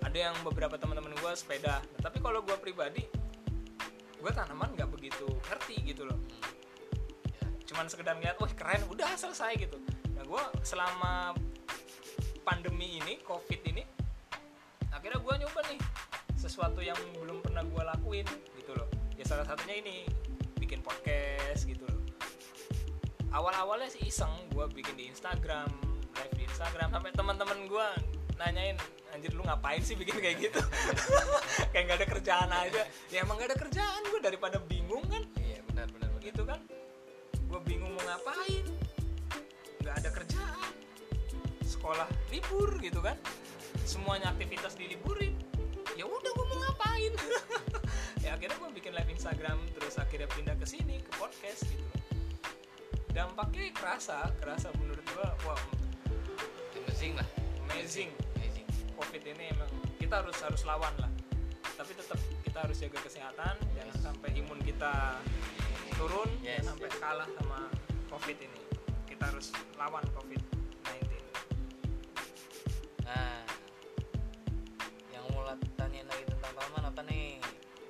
Ada 0.00 0.30
yang 0.30 0.36
beberapa 0.46 0.80
teman-teman 0.80 1.12
gua 1.20 1.36
sepeda. 1.36 1.82
Nah, 1.82 2.00
tapi 2.00 2.22
kalau 2.22 2.40
gua 2.40 2.56
pribadi 2.56 3.04
gua 4.20 4.32
tanaman 4.36 4.76
nggak 4.76 4.88
begitu 4.92 5.26
ngerti 5.48 5.76
gitu 5.84 6.08
loh. 6.08 6.20
Cuman 7.70 7.86
sekedar 7.86 8.18
ngeliat 8.18 8.34
wah 8.42 8.50
keren 8.50 8.82
udah 8.90 9.14
selesai 9.14 9.54
gitu. 9.54 9.78
Nah 10.18 10.26
gue 10.26 10.42
selama 10.66 11.38
pandemi 12.42 12.98
ini 12.98 13.22
covid 13.22 13.62
ini 13.62 13.86
akhirnya 14.90 15.22
gue 15.22 15.34
nyoba 15.46 15.60
nih 15.70 15.80
sesuatu 16.34 16.82
yang 16.82 16.98
belum 17.22 17.40
pernah 17.40 17.62
gue 17.62 17.82
lakuin 17.94 18.26
gitu 18.58 18.74
loh. 18.74 18.90
Ya 19.14 19.22
salah 19.22 19.46
satunya 19.46 19.78
ini 19.78 20.02
bikin 20.58 20.82
podcast 20.82 21.62
gitu 21.62 21.86
loh. 21.86 22.02
Awal-awalnya 23.30 23.86
sih 23.86 24.02
iseng 24.10 24.50
gue 24.50 24.66
bikin 24.74 24.98
di 24.98 25.06
Instagram 25.06 25.70
live 26.20 26.34
di 26.36 26.44
Instagram. 26.44 26.88
Sampai 26.92 27.10
teman-teman 27.16 27.58
gue 27.64 27.86
nanyain 28.36 28.76
anjir 29.16 29.32
lu 29.32 29.42
ngapain 29.42 29.80
sih 29.80 29.96
bikin 29.96 30.20
kayak 30.20 30.36
gitu? 30.38 30.60
Kayak 31.72 31.84
nggak 31.88 31.98
ada 31.98 32.08
kerjaan 32.08 32.50
aja. 32.52 32.82
Ya 33.08 33.24
emang 33.24 33.40
nggak 33.40 33.56
ada 33.56 33.58
kerjaan 33.58 34.02
gue 34.06 34.20
daripada 34.20 34.56
bingung 34.68 35.02
kan? 35.08 35.24
Iya 35.40 35.64
benar 35.66 35.88
benar 35.90 36.08
benar. 36.12 36.22
Gitu 36.22 36.42
kan? 36.44 36.60
Gue 37.48 37.60
bingung 37.64 37.90
mau 37.96 38.04
ngapain? 38.04 38.64
Nggak 39.82 39.94
ada 40.04 40.10
kerjaan. 40.12 40.70
Sekolah 41.64 42.08
libur 42.28 42.70
gitu 42.78 43.00
kan? 43.00 43.16
Semuanya 43.88 44.30
aktivitas 44.30 44.76
diliburin. 44.76 45.34
Ya 45.98 46.06
udah 46.06 46.30
gue 46.30 46.46
mau 46.46 46.58
ngapain? 46.68 47.12
Ya 48.20 48.36
akhirnya 48.36 48.60
gue 48.60 48.70
bikin 48.76 48.92
live 48.92 49.10
Instagram 49.16 49.58
terus 49.72 49.96
akhirnya 49.96 50.28
pindah 50.28 50.52
ke 50.60 50.68
sini 50.68 51.00
ke 51.00 51.08
podcast 51.16 51.64
gitu. 51.66 51.88
Dampaknya 53.16 53.72
kerasa 53.72 54.28
kerasa 54.38 54.68
menurut 54.76 55.02
gue 55.02 55.26
wah 55.48 55.60
amazing 57.00 57.16
lah. 57.16 57.28
Amazing. 57.64 58.10
Amazing. 58.36 58.68
Covid 58.92 59.24
ini 59.24 59.48
emang 59.56 59.72
kita 59.96 60.20
harus 60.20 60.36
harus 60.44 60.60
lawan 60.68 60.92
lah. 61.00 61.08
Tapi 61.64 61.96
tetap 61.96 62.20
kita 62.44 62.60
harus 62.60 62.76
jaga 62.76 63.00
kesehatan 63.00 63.56
jangan 63.72 63.96
sampai 64.04 64.36
imun 64.36 64.60
kita 64.60 65.16
turun 65.96 66.28
Yes, 66.44 66.60
jangan 66.60 66.76
sampai 66.76 66.88
yes. 66.92 67.00
kalah 67.00 67.28
sama 67.40 67.72
covid 68.12 68.36
ini. 68.36 68.60
Kita 69.08 69.32
harus 69.32 69.48
lawan 69.80 70.04
covid 70.12 70.44
19 70.84 73.08
nah 73.08 73.48
yang 75.08 75.24
mau 75.32 75.48
tanyain 75.80 76.04
lagi 76.04 76.24
tentang 76.28 76.52
tanaman 76.52 76.84
apa 76.84 77.00
nih? 77.08 77.40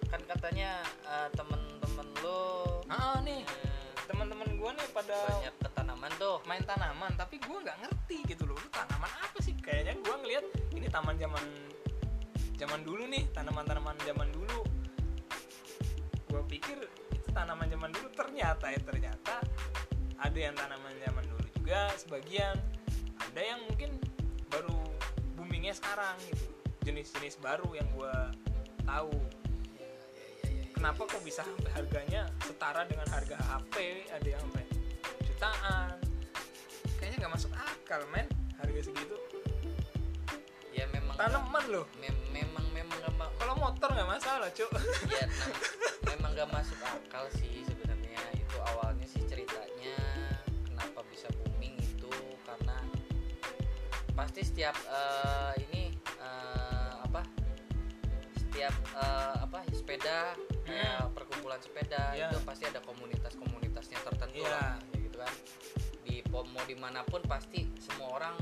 Kan 0.06 0.22
katanya 0.22 0.86
eh, 0.86 1.28
temen-temen 1.34 2.06
lo 2.22 2.78
ah 2.86 3.18
nih. 3.26 3.42
Eh, 3.42 3.90
teman-teman 4.06 4.54
gua 4.54 4.70
nih 4.70 4.86
pada 4.94 5.18
banyak 5.34 5.54
tanaman 6.00 6.16
tuh 6.16 6.40
main 6.48 6.64
tanaman 6.64 7.12
tapi 7.12 7.36
gua 7.44 7.60
nggak 7.60 7.76
ngerti 7.84 8.24
gitu 8.32 8.48
loh 8.48 8.56
tanaman 8.72 9.12
apa 9.20 9.36
sih? 9.44 9.52
Kayaknya 9.52 10.00
gua 10.00 10.16
ngelihat 10.24 10.48
ini 10.72 10.88
taman 10.88 11.20
zaman 11.20 11.44
zaman 12.56 12.80
dulu 12.88 13.04
nih 13.04 13.28
tanaman-tanaman 13.36 13.92
zaman 14.08 14.32
dulu. 14.32 14.64
Gua 16.32 16.40
pikir 16.48 16.88
itu 17.12 17.28
tanaman 17.36 17.68
zaman 17.68 17.92
dulu 17.92 18.08
ternyata 18.16 18.72
ya 18.72 18.80
ternyata 18.80 19.44
ada 20.16 20.38
yang 20.40 20.56
tanaman 20.56 20.96
zaman 21.04 21.24
dulu 21.28 21.44
juga 21.60 21.92
sebagian. 22.00 22.56
Ada 23.20 23.40
yang 23.44 23.60
mungkin 23.68 24.00
baru 24.48 24.80
boomingnya 25.36 25.76
sekarang 25.76 26.16
gitu 26.32 26.48
jenis-jenis 26.80 27.36
baru 27.44 27.76
yang 27.76 27.84
gua 27.92 28.32
tahu. 28.88 29.12
Ya, 29.76 29.84
ya, 29.84 30.00
ya, 30.48 30.48
ya. 30.48 30.64
kenapa 30.72 31.04
kok 31.04 31.20
bisa 31.20 31.44
harganya 31.76 32.24
setara 32.40 32.88
dengan 32.88 33.04
harga 33.12 33.36
HP 33.36 34.08
ada 34.08 34.24
yang 34.32 34.40
sampai 34.48 34.69
jutaan. 35.40 35.96
Kayaknya 37.00 37.16
nggak 37.24 37.32
masuk 37.32 37.52
akal 37.56 38.04
men. 38.12 38.28
Harga 38.60 38.80
segitu. 38.84 39.16
Ya 40.68 40.84
memang 40.92 41.16
tanaman 41.16 41.64
loh. 41.72 41.88
Mem- 41.96 42.28
memang 42.28 42.60
memang 42.76 42.92
gak 43.00 43.14
ma- 43.16 43.32
kalau 43.40 43.56
motor 43.56 43.88
nggak 43.88 44.04
masalah 44.04 44.52
cuk. 44.52 44.68
Ya 45.08 45.24
memang 46.12 46.36
gak 46.36 46.52
masuk 46.52 46.76
akal 46.84 47.24
sih 47.32 47.64
sebenarnya. 47.64 48.20
Itu 48.36 48.60
awalnya 48.68 49.08
sih 49.08 49.24
ceritanya 49.24 49.96
kenapa 50.68 51.00
bisa 51.08 51.32
booming 51.32 51.72
itu 51.80 52.12
karena 52.44 52.76
pasti 54.12 54.44
setiap 54.44 54.76
eh, 54.76 55.52
ini 55.64 55.96
eh, 56.20 56.92
apa? 57.00 57.24
Setiap 58.36 58.76
eh, 58.92 59.34
apa? 59.40 59.64
Sepeda 59.72 60.36
kayak 60.68 61.16
perkumpulan 61.16 61.56
sepeda 61.64 62.12
Iya. 62.12 62.28
itu 62.28 62.44
pasti 62.44 62.68
ada 62.68 62.84
komunitas-komunitasnya 62.84 64.04
tertentu 64.04 64.44
Iya. 64.44 64.52
lah. 64.52 64.76
ya 64.92 64.99
kan. 65.20 65.34
Di 66.00 66.24
mau 66.32 66.64
di 66.64 66.76
mana 66.80 67.04
pun 67.04 67.20
pasti 67.28 67.68
semua 67.76 68.16
orang 68.16 68.34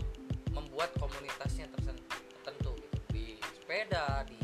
membuat 0.55 0.95
komunitasnya 1.03 1.66
tertentu 1.74 2.72
gitu. 2.79 2.99
Di 3.11 3.24
sepeda 3.43 4.22
di 4.24 4.39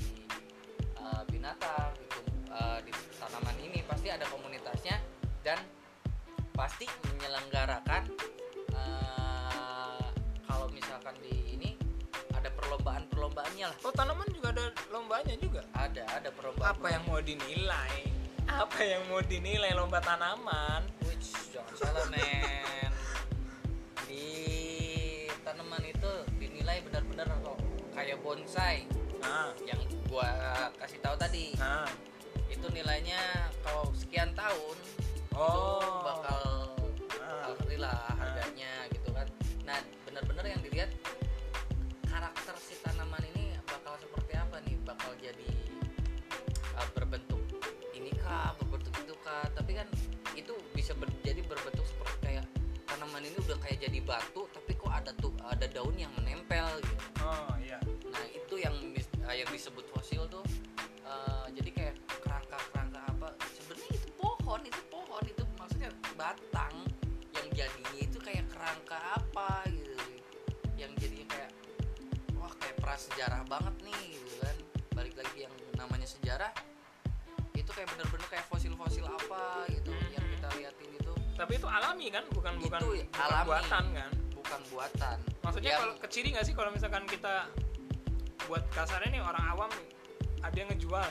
uh, 0.99 1.23
binatang 1.31 1.95
gitu 1.97 2.21
uh, 2.51 2.79
di 2.83 2.93
tanaman 3.17 3.57
ini 3.63 3.81
pasti 3.87 4.09
ada 4.11 4.27
komunitasnya 4.29 4.99
dan 5.47 5.59
pasti 6.55 6.87
menyelenggarakan 7.11 8.03
uh, 8.75 10.07
kalau 10.47 10.67
misalkan 10.71 11.15
di 11.25 11.57
ini 11.57 11.71
ada 12.35 12.51
perlombaan 12.53 13.07
perlombaannya 13.11 13.67
lah. 13.71 13.79
Oh 13.87 13.95
tanaman 13.95 14.29
juga 14.35 14.55
ada 14.55 14.67
lombanya 14.91 15.35
juga? 15.39 15.63
Ada 15.75 16.03
ada 16.21 16.29
perlombaan. 16.35 16.75
Apa 16.75 16.87
yang 16.93 17.03
mau 17.09 17.21
dinilai? 17.23 17.95
Apa 18.45 18.81
yang 18.85 19.03
mau 19.09 19.25
dinilai 19.25 19.73
lomba 19.73 19.99
tanaman 20.05 20.85
jangan 21.53 21.75
salah 21.79 22.07
men. 22.13 22.93
Di 24.05 24.29
tanaman 25.45 25.85
itu 25.85 26.13
dinilai 26.37 26.85
benar-benar 26.85 27.29
kok 27.41 27.59
kayak 27.97 28.21
bonsai. 28.21 28.85
Nah 29.23 29.53
yang 29.65 29.81
gua 30.09 30.29
kasih 30.77 31.01
tahu 31.01 31.17
tadi. 31.17 31.57
Nah 31.57 31.89
itu 32.53 32.67
nilainya 32.71 33.51
kalau 33.65 33.89
sekian 33.97 34.31
tahun 34.37 34.77
itu 35.35 35.41
oh. 35.41 35.83
bakal 36.07 36.71
Ah. 37.25 37.51
alhamdulillah 37.51 37.99
harganya 38.21 38.84
itu 50.35 50.55
bisa 50.75 50.93
ber- 50.99 51.11
jadi 51.23 51.41
berbentuk 51.47 51.87
seperti 51.87 52.17
kayak 52.23 52.45
tanaman 52.85 53.23
ini 53.25 53.37
udah 53.49 53.59
kayak 53.63 53.79
jadi 53.83 53.99
batu 54.05 54.47
tapi 54.53 54.73
kok 54.77 54.93
ada 54.93 55.11
tuh 55.19 55.33
ada 55.47 55.67
daun 55.71 55.95
yang 55.97 56.13
menempel 56.19 56.67
gitu. 56.83 57.05
Oh 57.25 57.55
iya. 57.59 57.79
Nah 58.13 58.27
itu 58.31 58.55
yang 58.61 58.75
eh, 59.31 59.37
yang 59.41 59.49
disebut 59.51 59.87
fosil 59.95 60.27
tuh 60.29 60.45
eh, 61.07 61.47
jadi 61.57 61.71
kayak 61.73 61.95
kerangka-kerangka 62.23 63.01
apa 63.09 63.29
sebenarnya 63.57 63.91
itu 63.97 64.09
pohon 64.19 64.61
itu 64.63 64.81
pohon 64.93 65.25
itu 65.25 65.43
maksudnya 65.59 65.91
batang 66.15 66.75
yang 67.35 67.49
jadinya 67.51 67.99
itu 67.99 68.19
kayak 68.21 68.45
kerangka 68.53 68.99
apa 69.19 69.67
gitu. 69.73 69.97
Yang 70.79 70.93
jadinya 71.03 71.27
kayak 71.35 71.51
wah 72.39 72.53
kayak 72.61 72.77
prasejarah 72.79 73.43
banget 73.49 73.75
nih 73.83 74.03
gitu 74.21 74.35
kan. 74.45 74.57
Balik 74.95 75.15
lagi 75.19 75.49
yang 75.49 75.55
namanya 75.75 76.07
sejarah 76.07 76.53
itu 77.55 77.71
kayak 77.73 77.89
bener-bener 77.97 78.29
kayak 78.29 78.47
fosil-fosil 78.51 79.07
apa 79.09 79.65
gitu 79.73 79.84
Itu 80.57 81.13
tapi 81.35 81.53
itu 81.55 81.67
alami 81.67 82.07
kan 82.09 82.23
bukan 82.31 82.55
bukan, 82.57 82.79
Itu 82.79 82.87
bukan 82.87 83.21
alami. 83.21 83.47
buatan 83.49 83.85
kan 83.93 84.11
bukan 84.33 84.61
buatan 84.69 85.17
maksudnya 85.41 85.71
Yang- 85.71 85.81
kalau 85.81 85.95
keciri 86.01 86.29
nggak 86.31 86.45
sih 86.45 86.55
kalau 86.55 86.71
misalkan 86.71 87.05
kita 87.05 87.35
buat 88.45 88.63
kasarnya 88.71 89.11
nih 89.11 89.23
orang 89.25 89.45
awam 89.49 89.71
ada 90.41 90.55
yang 90.55 90.69
ngejual 90.69 91.09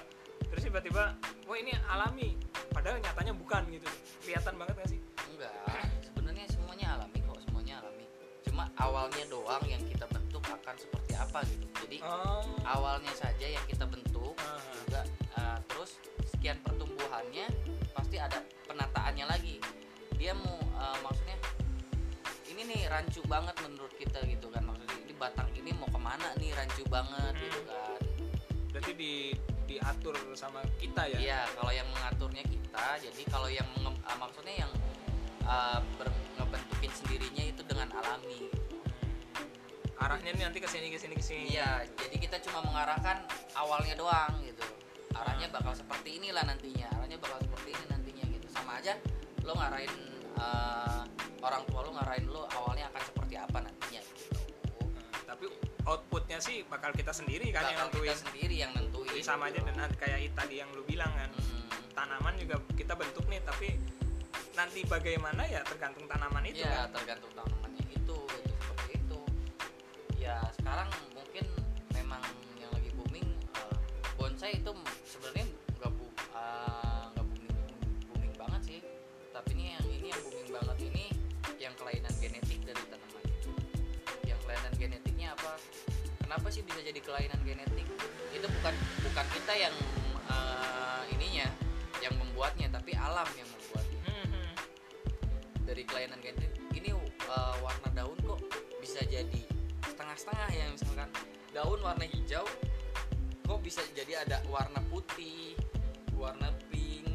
terus 0.47 0.63
tiba-tiba 0.63 1.17
wah 1.43 1.57
ini 1.57 1.73
alami 1.87 2.37
padahal 2.69 2.97
nyatanya 2.99 3.33
bukan 3.33 3.61
gitu 3.69 3.89
kelihatan 4.21 4.53
banget 4.55 4.73
nggak 4.77 4.89
sih 4.89 4.99
Enggak, 5.25 5.51
sebenarnya 5.99 6.45
semuanya 6.47 6.87
alami 6.93 7.17
kok, 7.19 7.41
semuanya 7.41 7.81
alami. 7.81 8.05
Cuma 8.45 8.69
awalnya 8.77 9.25
doang 9.25 9.65
yang 9.65 9.81
kita 9.81 10.05
bentuk 10.05 10.45
akan 10.45 10.75
seperti 10.77 11.13
apa 11.17 11.41
gitu. 11.43 11.65
Jadi 11.81 11.97
oh 11.99 12.45
awalnya 12.63 13.09
saja 13.11 13.47
yang 13.49 13.65
kita 13.65 13.83
bentuk 13.83 14.37
Ah. 14.37 14.61
juga 14.77 15.01
uh, 15.33 15.57
terus 15.65 15.97
sekian 16.29 16.61
pertumbuhannya 16.61 17.49
pasti 17.91 18.21
ada 18.21 18.45
penataannya 18.93 19.25
lagi. 19.25 19.57
Dia 20.13 20.37
mau 20.37 20.53
uh, 20.77 20.97
maksudnya 21.01 21.33
ini 22.45 22.61
nih 22.63 22.81
rancu 22.85 23.25
banget 23.25 23.57
menurut 23.59 23.89
kita 23.97 24.21
gitu 24.23 24.45
kan 24.47 24.61
maksudnya 24.61 24.93
ini 25.01 25.13
batang 25.17 25.49
ini 25.51 25.73
mau 25.73 25.89
ke 25.89 25.97
mana 25.97 26.29
nih 26.37 26.53
rancu 26.53 26.85
banget 26.85 27.33
gitu 27.35 27.59
Hmm. 27.59 27.73
kan. 27.73 28.01
berarti 28.69 28.91
di 28.93 29.13
diatur 29.65 30.13
sama 30.33 30.61
kita 30.77 31.05
ya 31.07 31.17
Iya, 31.19 31.41
kalau 31.51 31.69
yang 31.71 31.85
mengaturnya 31.89 32.41
kita, 32.43 32.85
jadi 32.99 33.21
kalau 33.27 33.45
yang 33.47 33.65
menge- 33.75 34.01
ah, 34.03 34.17
maksudnya 34.19 34.55
yang 34.59 34.71
ah, 35.43 35.77
ber- 35.95 36.09
ngebentukin 36.35 36.91
sendirinya 36.91 37.43
itu 37.47 37.61
dengan 37.63 37.89
alami. 37.91 38.49
arahnya 39.95 40.29
nih 40.31 40.43
nanti 40.43 40.59
ke 40.59 40.67
sini 40.67 40.89
ke 40.89 40.99
sini 40.99 41.15
ke 41.15 41.23
sini 41.23 41.43
Iya, 41.49 41.85
jadi 41.95 42.15
kita 42.19 42.37
cuma 42.43 42.59
mengarahkan 42.61 43.23
awalnya 43.55 43.93
doang 43.95 44.35
gitu. 44.43 44.65
Arahnya 45.11 45.47
Hmm. 45.47 45.55
bakal 45.55 45.73
seperti 45.73 46.17
inilah 46.17 46.43
nantinya, 46.43 46.89
arahnya 46.91 47.17
bakal 47.17 47.39
seperti 47.39 47.71
ini 47.71 47.81
gitu. 47.81 47.93
Sama 48.53 48.77
aja 48.77 48.93
lo 49.41 49.53
ngarahin 49.53 49.91
ah, 50.37 51.03
orang 51.41 51.63
tua 51.65 51.79
lo 51.81 51.91
ngarahin 51.91 52.25
lo 52.25 52.47
awalnya 52.49 52.87
akan 52.87 53.01
seperti 53.03 53.35
apa 53.35 53.57
nantinya 53.59 53.99
gitu. 53.99 54.39
Nah, 54.87 55.23
tapi 55.27 55.45
outputnya 55.83 56.39
sih 56.39 56.63
bakal 56.63 56.89
kita 56.91 57.11
sendiri 57.11 57.49
kan 57.49 57.65
yang 57.65 57.75
Bakal 57.83 57.89
kita 57.91 57.99
nentuin 57.99 58.15
sendiri 58.15 58.55
yang 58.55 58.71
nentuin. 58.71 59.09
jadi 59.09 59.21
sama 59.21 59.43
aja 59.47 59.57
gitu. 59.57 59.67
dengan 59.67 59.89
kayak 59.93 60.19
tadi 60.31 60.55
yang 60.55 60.69
lu 60.71 60.83
bilang 60.83 61.11
kan 61.11 61.29
Hmm. 61.33 61.67
tanaman 61.93 62.33
juga 62.35 62.55
kita 62.73 62.93
bentuk 62.93 63.25
nih 63.27 63.41
tapi 63.41 63.69
nanti 64.53 64.81
bagaimana 64.83 65.43
ya 65.43 65.61
tergantung 65.63 66.05
tanaman 66.05 66.43
itu 66.43 66.61
ya 66.61 66.85
kan 66.85 66.93
tergantung 66.93 67.33
tanamannya 67.33 67.83
itu 67.85 68.17
itu 68.17 68.53
seperti 68.59 68.91
itu 68.97 69.19
ya 70.17 70.37
sekarang 70.55 70.87
mungkin 71.11 71.45
memang 71.91 72.21
yang 72.57 72.71
lagi 72.71 72.89
booming 72.93 73.27
eh, 73.51 73.75
bonsai 74.15 74.55
itu 74.55 74.71
sebenarnya 75.03 75.45
nggak 75.75 75.91
bu 75.91 76.05
eh, 76.33 76.92
banget 80.53 80.77
ini 80.93 81.05
yang 81.57 81.73
kelainan 81.73 82.13
genetik 82.21 82.61
dari 82.61 82.83
tanaman. 82.85 83.25
Itu 83.25 83.51
yang 84.29 84.37
kelainan 84.45 84.73
genetiknya 84.77 85.33
apa? 85.33 85.57
Kenapa 86.21 86.47
sih 86.53 86.61
bisa 86.61 86.79
jadi 86.85 86.99
kelainan 87.01 87.41
genetik? 87.41 87.87
Itu 88.29 88.45
bukan 88.61 88.73
bukan 89.01 89.25
kita 89.33 89.53
yang 89.57 89.75
eh, 90.29 91.01
ininya 91.17 91.47
yang 92.05 92.13
membuatnya 92.21 92.69
tapi 92.69 92.93
alam 92.93 93.25
yang 93.33 93.49
membuatnya. 93.49 94.01
Mhm. 94.05 94.45
dari 95.63 95.83
kelainan 95.89 96.19
genetik 96.21 96.53
ini 96.77 96.93
eh, 96.93 97.55
warna 97.65 97.89
daun 97.97 98.17
kok 98.21 98.39
bisa 98.77 99.01
jadi 99.09 99.41
setengah-setengah 99.89 100.49
ya 100.53 100.65
misalkan. 100.69 101.09
Daun 101.53 101.81
warna 101.85 102.05
hijau 102.09 102.45
kok 103.45 103.59
bisa 103.61 103.81
jadi 103.93 104.25
ada 104.25 104.41
warna 104.49 104.81
putih 104.89 105.53
warna 106.17 106.49
pink 106.73 107.05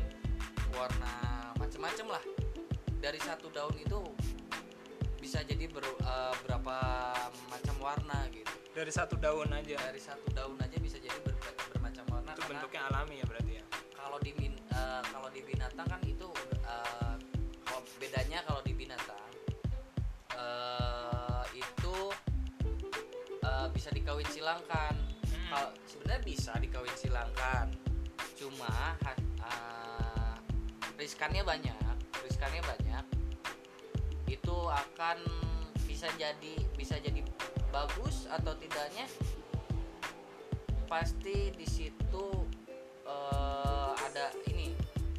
warna 0.71 1.11
macem-macem 1.59 2.07
lah 2.07 2.23
dari 2.99 3.21
satu 3.23 3.47
daun 3.55 3.75
itu 3.79 3.99
bisa 5.23 5.43
jadi 5.47 5.71
ber- 5.71 5.99
eh, 6.03 6.35
berapa 6.47 6.77
macam 7.51 7.75
warna 7.79 8.27
gitu. 8.35 8.51
Dari 8.75 8.93
satu 8.95 9.19
daun 9.19 9.51
aja. 9.51 9.79
Dari 9.79 10.03
satu 10.03 10.27
daun 10.35 10.59
aja 10.59 10.77
bisa 10.79 10.99
jadi 10.99 11.15
ber- 11.23 11.39
bermacam 11.75 12.07
warna 12.11 12.31
itu 12.35 12.43
karena 12.43 12.51
bentuknya 12.59 12.83
alami 12.91 13.15
ya 13.23 13.27
berarti 13.27 13.53
ya? 13.59 13.65
kalau 13.95 14.19
di 14.23 14.31
eh, 14.35 15.03
kalau 15.11 15.29
di 15.31 15.41
binatang 15.43 15.87
kan 15.87 16.01
itu 16.07 16.29
kalau 17.67 17.83
bedanya 18.01 18.41
kalau 18.47 18.63
di 18.65 18.73
binatang 18.75 19.31
eh, 20.35 21.45
itu 21.55 21.97
eh, 23.43 23.67
bisa 23.75 23.91
dikawin 23.95 24.27
silangkan. 24.31 24.95
Hmm. 25.29 25.49
kalau 25.53 25.71
sebenarnya 25.89 26.23
bisa 26.25 26.53
dikawin 26.57 26.97
silangkan 26.97 27.67
cuma 28.39 28.97
eh, 29.07 30.35
riskannya 30.99 31.43
banyak 31.43 31.88
riskannya 32.27 32.63
banyak 32.65 33.05
itu 34.29 34.57
akan 34.69 35.19
bisa 35.89 36.07
jadi 36.21 36.55
bisa 36.77 37.01
jadi 37.01 37.25
bagus 37.73 38.29
atau 38.29 38.53
tidaknya 38.57 39.09
pasti 40.89 41.53
di 41.53 41.67
situ 41.69 42.27
eh, 43.05 43.91
ada 43.93 44.33
ini 44.49 44.73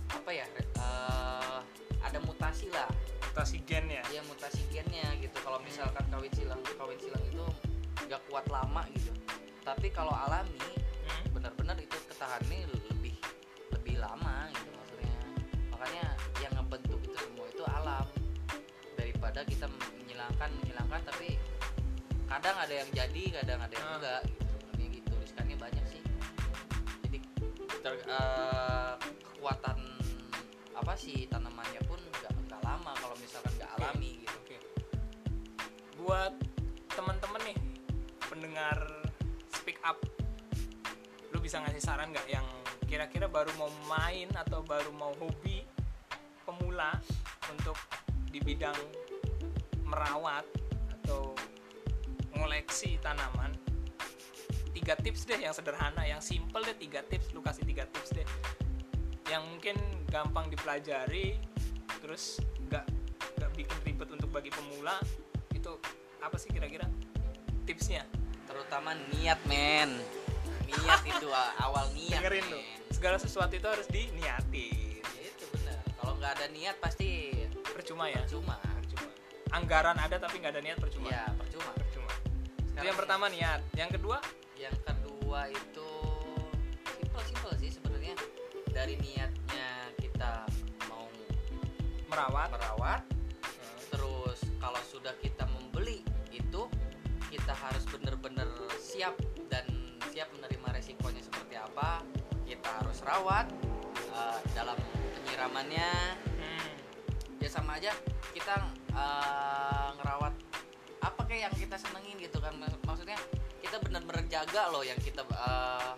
apa 0.10 0.30
ya 0.34 0.46
eh, 0.58 1.60
ada 2.00 2.20
mutasi 2.26 2.74
lah. 2.74 2.90
Mutasi 3.30 3.62
gen 3.70 3.86
ya? 3.88 4.02
Ya 4.10 4.22
mutasi 4.26 4.66
gennya 4.74 5.06
gitu. 5.22 5.38
Kalau 5.46 5.62
misalkan 5.62 6.02
kawin 6.10 6.34
silang 6.34 6.62
kawin 6.66 6.98
silang 6.98 7.22
itu 7.30 7.46
nggak 8.10 8.22
kuat 8.32 8.46
lama 8.50 8.82
gitu. 8.98 9.14
Tapi 9.62 9.94
kalau 9.94 10.12
alami 10.12 10.58
Hmm. 11.10 11.26
benar-benar 11.34 11.74
itu 11.82 11.98
ketahannya 12.06 12.70
lebih 12.94 13.18
lebih 13.74 13.96
lama 13.98 14.50
gitu 14.54 14.70
maksudnya. 14.78 15.18
Makanya 15.74 16.06
daripada 19.40 19.56
kita 19.56 19.68
menyilangkan 20.04 20.50
menyilangkan 20.60 21.02
tapi 21.08 21.30
kadang 22.28 22.58
ada 22.60 22.74
yang 22.76 22.90
jadi 22.92 23.24
kadang 23.40 23.60
ada 23.64 23.72
yang 23.72 23.88
Ah. 23.88 23.96
enggak 23.96 24.22
gitu 24.28 24.44
sebenarnya 24.52 24.88
gitu 25.00 25.12
riskannya 25.16 25.56
banyak 25.56 25.86
sih 25.88 26.02
jadi 27.08 27.18
ter- 27.80 28.04
eh, 28.04 28.94
kekuatan 29.00 29.80
apa 30.76 30.94
sih 31.00 31.24
tanamannya 31.32 31.80
pun 31.88 32.04
nggak 32.04 32.36
nggak 32.36 32.62
lama 32.68 32.92
kalau 33.00 33.16
misalkan 33.24 33.52
nggak 33.56 33.72
alami 33.80 34.28
gitu 34.28 34.36
Oke. 34.44 34.58
Buat 36.04 36.36
teman-teman 36.92 37.42
nih 37.48 37.60
pendengar 38.28 38.76
speak 39.56 39.80
up, 39.88 40.04
lu 41.32 41.40
bisa 41.40 41.64
ngasih 41.64 41.80
saran 41.80 42.12
nggak 42.12 42.28
yang 42.28 42.44
kira-kira 42.92 43.32
baru 43.32 43.56
mau 43.56 43.72
main 43.88 44.28
atau 44.36 44.60
baru 44.68 44.92
mau 44.92 45.16
hobi 45.16 45.64
pemula 46.44 47.00
untuk 47.48 47.80
di 48.30 48.38
bidang 48.44 48.78
merawat 49.90 50.46
atau 51.02 51.34
ngoleksi 52.38 53.02
tanaman? 53.02 53.50
Tiga 54.72 54.94
tips 54.96 55.26
deh 55.26 55.42
yang 55.42 55.52
sederhana, 55.52 56.06
yang 56.06 56.22
simple 56.22 56.62
deh 56.62 56.78
tiga 56.78 57.02
tips. 57.04 57.34
Lu 57.34 57.42
kasih 57.42 57.66
tiga 57.66 57.90
tips 57.90 58.14
deh 58.14 58.28
yang 59.30 59.46
mungkin 59.46 59.78
gampang 60.10 60.50
dipelajari 60.50 61.38
terus 62.02 62.42
nggak 62.66 62.86
nggak 63.38 63.50
bikin 63.54 63.78
ribet 63.86 64.10
untuk 64.10 64.30
bagi 64.34 64.50
pemula 64.50 64.98
itu 65.54 65.78
apa 66.20 66.36
sih 66.42 66.50
kira-kira 66.50 66.90
tipsnya 67.70 68.10
terutama 68.50 68.98
niat 69.14 69.38
men 69.46 70.02
niat 70.66 71.02
itu 71.06 71.30
awal 71.66 71.86
niat 71.94 72.26
dengerin 72.26 72.46
men. 72.50 72.54
tuh 72.58 72.64
segala 72.90 73.18
sesuatu 73.22 73.54
itu 73.54 73.68
harus 73.70 73.86
diniatin 73.86 75.06
itu 75.22 75.46
benar 75.54 75.78
kalau 76.02 76.18
nggak 76.18 76.32
ada 76.42 76.46
niat 76.50 76.76
pasti 76.82 77.30
percuma 77.62 78.10
ya 78.10 78.26
percuma 78.26 78.58
anggaran 79.54 79.98
ada 79.98 80.22
tapi 80.22 80.42
nggak 80.42 80.54
ada 80.58 80.62
niat 80.62 80.78
percuma. 80.78 81.10
Ya 81.10 81.26
percuma. 81.34 81.72
Percuma. 81.74 82.14
Itu 82.78 82.86
yang 82.86 82.98
pertama 82.98 83.26
niat. 83.30 83.62
Yang 83.74 84.00
kedua? 84.00 84.18
Yang 84.60 84.78
kedua 84.86 85.40
itu 85.50 85.92
simple 86.98 87.24
simple 87.26 87.54
sih 87.58 87.70
sebenarnya. 87.74 88.16
Dari 88.70 88.96
niatnya 89.02 89.70
kita 89.98 90.46
mau 90.88 91.10
merawat. 92.10 92.50
merawat 92.54 93.02
Hmm. 93.10 93.80
terus 93.90 94.40
kalau 94.62 94.82
sudah 94.86 95.14
kita 95.20 95.44
membeli 95.50 96.06
itu 96.30 96.70
kita 97.30 97.54
harus 97.54 97.84
benar-benar 97.90 98.48
siap 98.78 99.18
dan 99.50 99.66
siap 100.14 100.30
menerima 100.34 100.68
resikonya 100.74 101.22
seperti 101.22 101.58
apa 101.58 102.02
kita 102.46 102.70
harus 102.82 103.02
rawat 103.06 103.50
eh, 104.14 104.38
dalam 104.54 104.78
penyiramannya. 105.18 105.92
Hmm. 106.38 106.70
ya 107.42 107.50
sama 107.50 107.78
aja 107.82 107.94
kita 108.40 108.56
eh, 108.96 109.88
ngerawat 110.00 110.34
apa 111.04 111.22
kayak 111.28 111.52
yang 111.52 111.56
kita 111.60 111.76
senengin 111.76 112.16
gitu 112.24 112.40
kan. 112.40 112.56
Mak- 112.56 112.80
maksudnya 112.88 113.20
kita 113.60 113.76
benar-benar 113.84 114.24
jaga 114.32 114.72
loh 114.72 114.84
yang 114.88 114.96
kita 115.04 115.28
eh, 115.28 115.92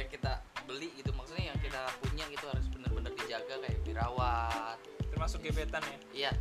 yang 0.00 0.08
kita 0.08 0.40
beli 0.64 0.88
gitu. 0.96 1.12
Maksudnya 1.12 1.52
yang 1.52 1.58
kita 1.60 1.84
punya 2.00 2.24
gitu 2.32 2.48
harus 2.48 2.66
benar-benar 2.72 3.12
dijaga 3.20 3.54
kayak 3.60 3.80
dirawat. 3.84 4.80
Termasuk 5.12 5.44
gebetan 5.44 5.84
ya? 5.84 5.98
Iya. 6.10 6.32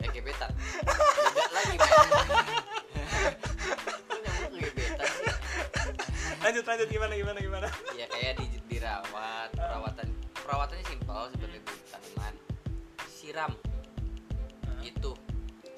Ya 0.00 0.08
gebetan. 0.14 0.50
Beda 0.54 1.50
lagi 1.52 1.76
men 1.76 1.90
gebetan 4.54 5.08
sih? 5.10 5.26
Lanjut 6.40 6.64
lanjut. 6.64 6.88
Gimana 6.88 7.12
gimana 7.18 7.38
gimana? 7.42 7.68
Ya 7.98 8.06
kayak 8.08 8.38
di, 8.38 8.46
dirawat. 8.70 9.50
Perawatan 9.52 10.08
perawatannya 10.32 10.84
simpel 10.86 11.28
seperti 11.34 11.58
itu. 11.60 11.72
Tanaman 11.90 12.34
siram 13.10 13.52
itu 14.84 15.16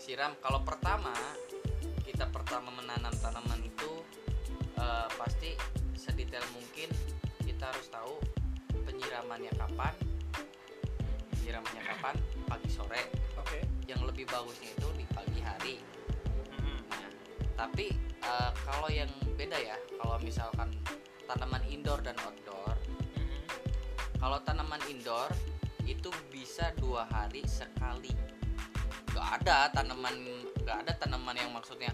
siram 0.02 0.34
kalau 0.42 0.62
pertama 0.66 1.14
kita 2.02 2.26
pertama 2.30 2.70
menanam 2.74 3.14
tanaman 3.22 3.62
itu 3.62 4.02
eh, 4.78 5.08
pasti 5.14 5.54
sedetail 5.94 6.42
mungkin 6.54 6.90
kita 7.46 7.70
harus 7.70 7.86
tahu 7.90 8.14
penyiramannya 8.86 9.50
kapan 9.54 9.94
penyiramannya 11.34 11.82
kapan 11.86 12.14
pagi 12.50 12.70
sore. 12.70 13.02
Oke. 13.38 13.62
Yang 13.86 14.10
lebih 14.10 14.26
bagusnya 14.26 14.70
itu 14.74 14.88
di 14.98 15.06
pagi 15.14 15.40
hari. 15.42 15.76
Hmm. 16.58 16.82
nah 16.90 17.10
tapi 17.54 17.94
eh, 18.22 18.50
kalau 18.66 18.90
yang 18.90 19.10
beda 19.38 19.58
ya 19.58 19.78
kalau 20.02 20.18
misalkan 20.22 20.74
tanaman 21.26 21.62
indoor 21.70 22.02
dan 22.02 22.18
outdoor. 22.22 22.74
Hmm. 23.14 23.42
kalau 24.18 24.38
tanaman 24.42 24.82
indoor 24.90 25.30
itu 25.86 26.10
bisa 26.34 26.74
dua 26.82 27.06
hari 27.10 27.46
sekali 27.46 28.10
nggak 29.16 29.28
ada 29.42 29.72
tanaman 29.72 30.14
nggak 30.60 30.76
ada 30.84 30.92
tanaman 31.00 31.36
yang 31.40 31.50
maksudnya 31.56 31.92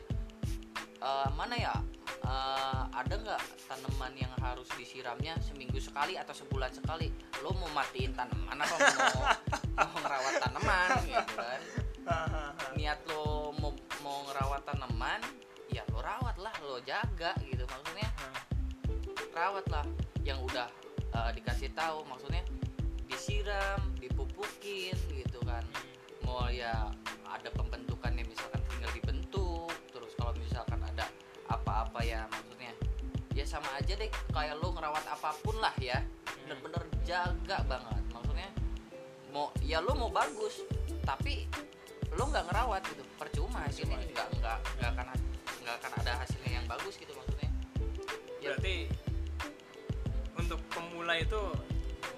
eh, 0.98 1.28
mana 1.38 1.54
ya 1.54 1.74
Eh, 2.22 2.82
ada 2.94 3.14
nggak 3.18 3.42
tanaman 3.66 4.14
yang 4.14 4.30
harus 4.38 4.70
disiramnya 4.78 5.34
seminggu 5.42 5.82
sekali 5.82 6.14
atau 6.14 6.30
sebulan 6.30 6.70
sekali? 6.70 7.10
Lo 7.42 7.50
mau 7.50 7.66
matiin 7.74 8.14
tanaman 8.14 8.62
apa 8.62 8.74
mau 8.78 9.26
mau 9.74 9.96
ngerawat 10.06 10.34
tanaman 10.38 10.98
gitu 11.10 11.34
kan? 11.34 11.60
Niat 12.78 13.02
lo 13.10 13.50
mau 13.58 13.74
mau 14.06 14.22
ngerawat 14.30 14.62
tanaman 14.62 15.18
ya 15.74 15.82
lo 15.90 15.98
rawat 15.98 16.38
lah 16.38 16.54
lo 16.62 16.78
jaga 16.86 17.34
gitu. 17.42 17.66
Maksudnya 17.66 18.08
rawat 19.34 19.66
lah 19.66 19.82
yang 20.22 20.38
udah 20.46 20.70
eh, 20.94 21.30
dikasih 21.34 21.74
tahu. 21.74 22.06
Maksudnya 22.06 22.46
disiram 23.10 23.82
dipupukin 23.98 24.94
gitu 25.10 25.42
kan. 25.42 25.66
Mau 26.22 26.46
ya 26.54 26.86
ada 27.32 27.48
pembentukannya 27.56 28.24
misalkan 28.28 28.60
tinggal 28.68 28.92
dibentuk 28.92 29.72
terus 29.90 30.12
kalau 30.20 30.32
misalkan 30.36 30.80
ada 30.84 31.08
apa-apa 31.48 32.00
ya 32.04 32.28
maksudnya 32.28 32.72
ya 33.32 33.44
sama 33.48 33.68
aja 33.80 33.96
deh 33.96 34.10
kayak 34.32 34.60
lo 34.60 34.76
ngerawat 34.76 35.04
apa 35.08 35.32
pun 35.40 35.56
lah 35.56 35.72
ya 35.80 36.04
bener-bener 36.44 36.84
jaga 37.08 37.64
banget 37.64 38.04
maksudnya 38.12 38.50
mau 39.32 39.48
ya 39.64 39.80
lo 39.80 39.96
mau 39.96 40.12
bagus 40.12 40.60
tapi 41.02 41.48
lo 42.12 42.28
nggak 42.28 42.44
ngerawat 42.52 42.82
gitu 42.92 43.02
percuma 43.16 43.64
hasilnya 43.64 43.96
nggak 44.12 44.28
nggak 44.36 44.58
nggak 44.76 44.90
akan 44.92 45.06
nggak 45.64 45.76
akan 45.80 45.92
ada 46.04 46.12
hasilnya 46.20 46.50
yang 46.60 46.66
bagus 46.68 46.94
gitu 46.98 47.12
maksudnya. 47.16 47.50
Ya. 48.42 48.52
berarti 48.52 48.76
untuk 50.36 50.60
pemula 50.74 51.14
itu 51.16 51.42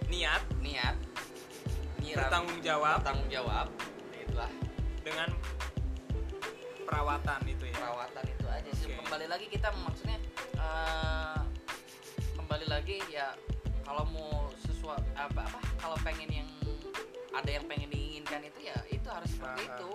niat 0.08 0.42
niat 0.64 0.96
nyiram, 2.00 2.26
bertanggung 2.26 2.60
jawab. 2.64 2.98
bertanggung 3.04 3.30
jawab 3.30 3.66
itulah 4.16 4.50
dengan 5.04 5.28
perawatan 6.88 7.40
itu 7.44 7.64
ya? 7.68 7.76
Perawatan 7.76 8.24
itu 8.24 8.46
aja 8.48 8.70
sih. 8.72 8.88
Kembali 8.96 9.26
lagi 9.28 9.46
kita 9.52 9.68
maksudnya 9.84 10.18
eh, 10.56 11.40
kembali 12.40 12.66
lagi 12.66 12.96
ya 13.12 13.36
kalau 13.84 14.08
mau 14.08 14.48
sesuatu 14.64 15.04
apa 15.12 15.44
apa 15.44 15.60
kalau 15.76 15.96
pengen 16.00 16.42
yang 16.42 16.48
ada 17.36 17.50
yang 17.52 17.68
pengen 17.68 17.92
diinginkan 17.92 18.48
itu 18.48 18.72
ya 18.72 18.76
itu 18.88 19.04
harus 19.12 19.28
seperti 19.28 19.68
Ah, 19.68 19.76
itu 19.76 19.90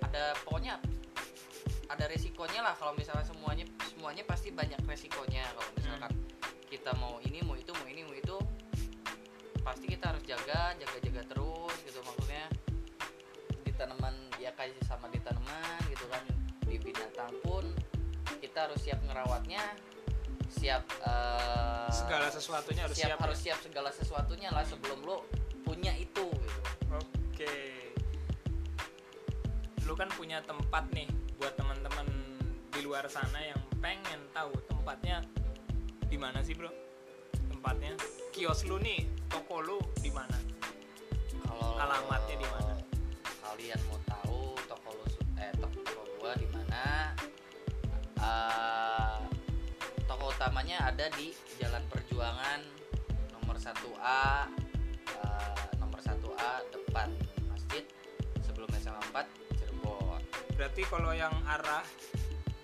ada 0.00 0.24
pokoknya 0.48 0.74
ada 1.90 2.04
resikonya 2.08 2.64
lah 2.64 2.74
kalau 2.78 2.96
misalnya 2.96 3.26
semuanya 3.28 3.68
semuanya 3.84 4.24
pasti 4.24 4.48
banyak 4.48 4.80
resikonya. 4.88 5.44
Kalau 5.52 5.70
misalkan 5.76 6.12
kita 6.72 6.96
mau 6.96 7.20
ini 7.20 7.44
mau 7.44 7.58
itu 7.58 7.74
mau 7.76 7.86
ini 7.90 8.06
mau 8.06 8.16
itu 8.16 8.36
pasti 9.60 9.84
kita 9.92 10.16
harus 10.16 10.24
jaga 10.24 10.72
jaga 10.80 10.98
jaga 11.04 11.22
terus 11.28 11.76
gitu 11.84 12.00
maksudnya 12.00 12.48
ya 14.50 14.52
kayak 14.58 14.82
sama 14.82 15.06
di 15.14 15.22
tanaman 15.22 15.78
gitu 15.94 16.06
kan 16.10 16.26
di 16.66 16.76
binatang 16.82 17.30
pun 17.46 17.62
kita 18.42 18.66
harus 18.66 18.82
siap 18.82 18.98
ngerawatnya 19.06 19.62
siap 20.50 20.82
eh, 21.06 21.86
segala 21.94 22.26
sesuatunya 22.34 22.82
harus 22.82 22.98
siap, 22.98 23.14
siap, 23.14 23.18
ya? 23.22 23.22
harus 23.22 23.38
siap 23.38 23.58
segala 23.62 23.90
sesuatunya 23.94 24.50
lah 24.50 24.66
sebelum 24.66 25.06
lo 25.06 25.22
punya 25.62 25.94
itu 25.94 26.26
gitu 26.26 26.60
Oke. 26.90 27.94
Lu 29.88 29.96
kan 29.96 30.12
punya 30.12 30.44
tempat 30.44 30.84
nih 30.92 31.08
buat 31.40 31.56
teman-teman 31.56 32.04
di 32.68 32.84
luar 32.84 33.08
sana 33.08 33.40
yang 33.40 33.56
pengen 33.80 34.20
tahu 34.36 34.52
tempatnya 34.68 35.24
di 36.04 36.20
mana 36.20 36.44
sih, 36.44 36.52
Bro? 36.52 36.68
Tempatnya 37.48 37.96
kios 38.36 38.68
lu 38.68 38.76
nih, 38.76 39.08
toko 39.32 39.64
lu 39.64 39.78
di 40.04 40.12
mana? 40.12 40.36
kalau 41.48 41.80
Alamatnya 41.80 42.36
di 42.36 42.48
mana? 42.52 42.74
kalian 43.50 43.80
mau 43.90 43.98
toko 44.70 44.94
lo 44.94 45.04
su- 45.10 45.26
eh 45.34 45.50
toko, 45.58 45.82
gua 46.22 46.32
di 46.38 46.46
mana? 46.54 47.10
Eh, 48.20 49.18
toko 50.06 50.30
utamanya 50.30 50.86
ada 50.86 51.10
di 51.18 51.34
Jalan 51.58 51.82
Perjuangan 51.90 52.60
nomor 53.34 53.58
1A 53.58 54.46
eh, 55.10 55.66
nomor 55.82 55.98
1A 55.98 56.50
depan 56.70 57.10
masjid 57.50 57.82
sebelum 58.46 58.70
SMA 58.78 59.02
4 59.10 59.26
Cirebon. 59.58 60.22
Berarti 60.54 60.82
kalau 60.86 61.10
yang 61.10 61.34
arah 61.50 61.82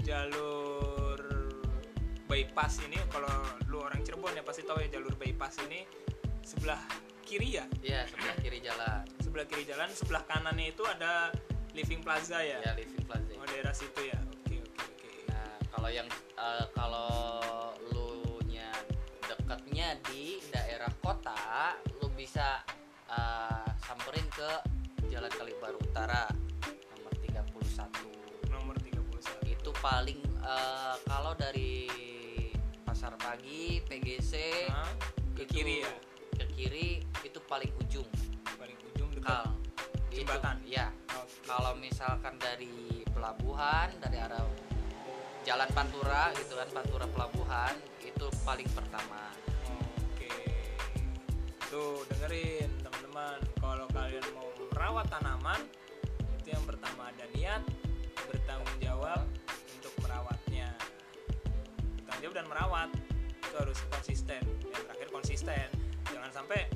jalur 0.07 1.19
bypass 2.31 2.79
ini 2.87 3.03
kalau 3.11 3.33
lu 3.67 3.83
orang 3.83 3.99
Cirebon 4.07 4.37
ya 4.39 4.47
pasti 4.47 4.63
tahu 4.63 4.79
ya 4.79 4.89
jalur 4.95 5.19
bypass 5.19 5.59
ini 5.67 5.83
sebelah 6.47 6.79
kiri 7.27 7.59
ya? 7.59 7.67
Iya 7.83 8.07
sebelah 8.07 8.37
kiri 8.39 8.59
jalan. 8.63 9.03
Sebelah 9.19 9.47
kiri 9.51 9.65
jalan 9.67 9.89
sebelah 9.91 10.23
kanannya 10.31 10.71
itu 10.71 10.87
ada 10.87 11.35
living 11.77 12.01
plaza 12.01 12.41
ya, 12.41 12.59
ya 12.63 12.73
Living 12.75 13.05
Plaza 13.05 13.31
oh 13.35 13.45
daerah 13.45 13.71
situ 13.71 14.01
ya 14.03 14.17
oke 14.27 14.57
oke 14.57 14.81
oke 14.83 15.11
Nah, 15.29 15.45
kalau 15.69 15.91
yang 15.91 16.09
eh, 16.35 16.65
kalau 16.73 17.11
lu 17.93 18.09
nya 18.47 18.73
dekatnya 19.23 20.01
di 20.09 20.41
daerah 20.49 20.89
kota, 20.99 21.37
lu 21.95 22.09
bisa 22.11 22.65
eh, 23.07 23.67
samperin 23.79 24.25
ke 24.33 24.51
Jalan 25.07 25.29
Kalibaru 25.31 25.77
Utara 25.79 26.27
nomor 26.91 27.13
31. 27.21 28.49
nomor 28.49 28.77
31 28.81 29.53
Itu 29.53 29.71
paling 29.77 30.19
eh, 30.41 30.95
kalau 31.05 31.37
dari 31.37 31.93
Pasar 32.83 33.13
Pagi, 33.17 33.85
PGC 33.85 34.33
Hah? 34.67 34.89
ke 35.37 35.45
itu- 35.45 35.53
kiri 35.53 35.77
ya 35.85 35.93
Ke 36.35 36.45
kiri 36.51 36.89
itu 37.23 37.39
paling 37.43 37.69
ujung. 37.79 38.09
paling 38.57 38.79
ujung 38.89 39.11
dekat 39.13 39.45
Jembatan? 40.09 40.57
ya. 40.65 40.89
Kalau 41.47 41.79
misalkan 41.79 42.35
dari 42.43 43.07
pelabuhan 43.07 43.95
dari 44.03 44.19
arah 44.19 44.43
Jalan 45.47 45.71
Pantura 45.71 46.35
gitu 46.35 46.59
kan, 46.59 46.67
Pantura 46.75 47.07
Pelabuhan 47.07 47.79
itu 48.03 48.27
paling 48.43 48.67
pertama. 48.75 49.31
Oke. 50.11 50.27
Tuh 51.71 52.03
dengerin 52.11 52.67
teman-teman, 52.83 53.39
kalau 53.63 53.87
kalian 53.95 54.27
mau 54.35 54.51
merawat 54.75 55.07
tanaman, 55.07 55.63
itu 56.43 56.51
yang 56.51 56.67
pertama 56.67 57.15
ada 57.15 57.31
niat, 57.31 57.63
bertanggung 58.27 58.79
jawab 58.83 59.23
untuk 59.71 59.95
merawatnya. 60.03 60.75
Bertanggung 62.03 62.23
jawab 62.27 62.37
dan 62.43 62.47
merawat 62.51 62.91
itu 63.39 63.55
harus 63.55 63.79
konsisten. 63.95 64.43
Yang 64.67 64.83
terakhir 64.91 65.09
konsisten. 65.15 65.67
Jangan 66.11 66.31
sampai 66.43 66.67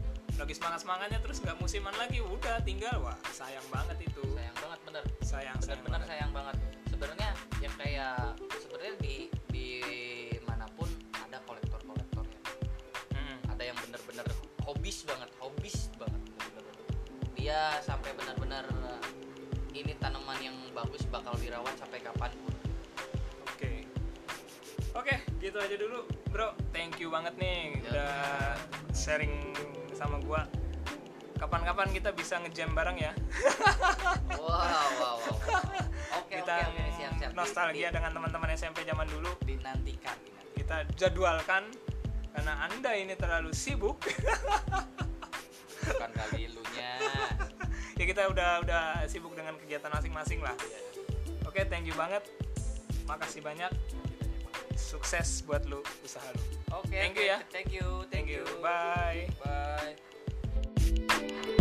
lagi 0.40 0.56
semangat 0.56 0.80
semangatnya 0.80 1.20
terus 1.20 1.38
nggak 1.44 1.56
musiman 1.60 1.92
lagi, 2.00 2.24
udah 2.24 2.64
tinggal 2.64 2.96
wah 3.04 3.12
sayang 3.28 3.64
banget 3.68 4.08
itu. 4.08 4.24
Sayang 4.24 4.56
banget 4.56 4.80
bener. 4.88 5.04
Sayang, 5.20 5.58
sayang 5.60 5.84
Bener-bener 5.84 6.00
banget. 6.00 6.08
sayang 6.08 6.30
banget. 6.32 6.56
Sebenarnya 6.88 7.28
yang 7.60 7.74
kayak 7.76 8.16
sebenarnya 8.56 8.94
di 9.04 9.14
di 9.52 9.68
mana 10.48 10.64
pun 10.80 10.88
ada 11.12 11.36
kolektor-kolektor 11.44 12.24
ya. 12.24 12.40
Mm-mm. 13.20 13.36
Ada 13.52 13.62
yang 13.68 13.76
bener-bener 13.84 14.26
hobis 14.64 14.98
banget, 15.04 15.28
hobis 15.44 15.76
banget 16.00 16.22
bener-bener. 16.40 16.76
Dia 17.36 17.60
sampai 17.84 18.10
bener-bener 18.16 18.64
ini 19.76 19.92
tanaman 20.00 20.40
yang 20.40 20.56
bagus 20.72 21.04
bakal 21.12 21.36
dirawat 21.36 21.76
sampai 21.76 22.00
kapan 22.00 22.32
pun. 22.48 22.59
Oke. 24.90 25.10
Oke, 25.10 25.14
gitu 25.38 25.56
aja 25.56 25.76
dulu, 25.76 26.02
Bro. 26.28 26.52
Thank 26.70 26.98
you 26.98 27.08
banget 27.08 27.34
nih 27.36 27.78
Ya. 27.78 27.90
udah 27.90 28.14
sharing 28.90 29.54
sama 29.94 30.18
gua. 30.20 30.46
Kapan-kapan 31.36 31.88
kita 31.90 32.12
bisa 32.12 32.36
ngejam 32.36 32.74
bareng 32.74 33.00
ya. 33.00 33.12
Wow, 34.36 34.44
wow, 34.44 35.16
wow. 35.16 35.16
Oke, 36.20 36.36
kita 36.36 36.54
oke, 36.60 36.74
oke, 36.74 36.84
siap, 36.94 37.12
siap. 37.16 37.30
Nostalgia 37.32 37.88
di- 37.88 37.94
dengan 37.96 38.10
teman-teman 38.12 38.50
SMP 38.52 38.82
zaman 38.82 39.06
dulu. 39.06 39.30
dinantikan, 39.40 40.14
dinantikan. 40.20 40.54
Kita 40.58 40.76
jadwalkan 40.98 41.70
karena 42.30 42.66
Anda 42.66 42.92
ini 42.94 43.14
terlalu 43.14 43.54
sibuk. 43.54 44.02
Bukan 45.80 46.10
kali 46.12 46.50
lunya. 46.50 46.92
ya 47.98 48.04
kita 48.04 48.26
udah 48.28 48.50
udah 48.60 48.82
sibuk 49.06 49.32
dengan 49.32 49.54
kegiatan 49.56 49.88
masing-masing 49.88 50.42
lah. 50.42 50.54
Iya. 50.60 50.80
Oke, 51.46 51.62
thank 51.66 51.86
you 51.86 51.94
banget. 51.94 52.26
Makasih 53.06 53.40
banyak 53.40 53.70
sukses 54.80 55.44
buat 55.44 55.60
lu 55.68 55.84
usaha 56.00 56.32
lu. 56.32 56.40
Oke 56.72 56.88
okay, 56.88 56.98
thank 57.04 57.14
you 57.20 57.28
ya. 57.28 57.38
thank 57.52 57.68
you 57.68 58.08
thank, 58.08 58.08
thank 58.08 58.28
you. 58.32 58.42
you. 58.42 58.64
Bye. 58.64 59.28
Bye. 59.44 61.59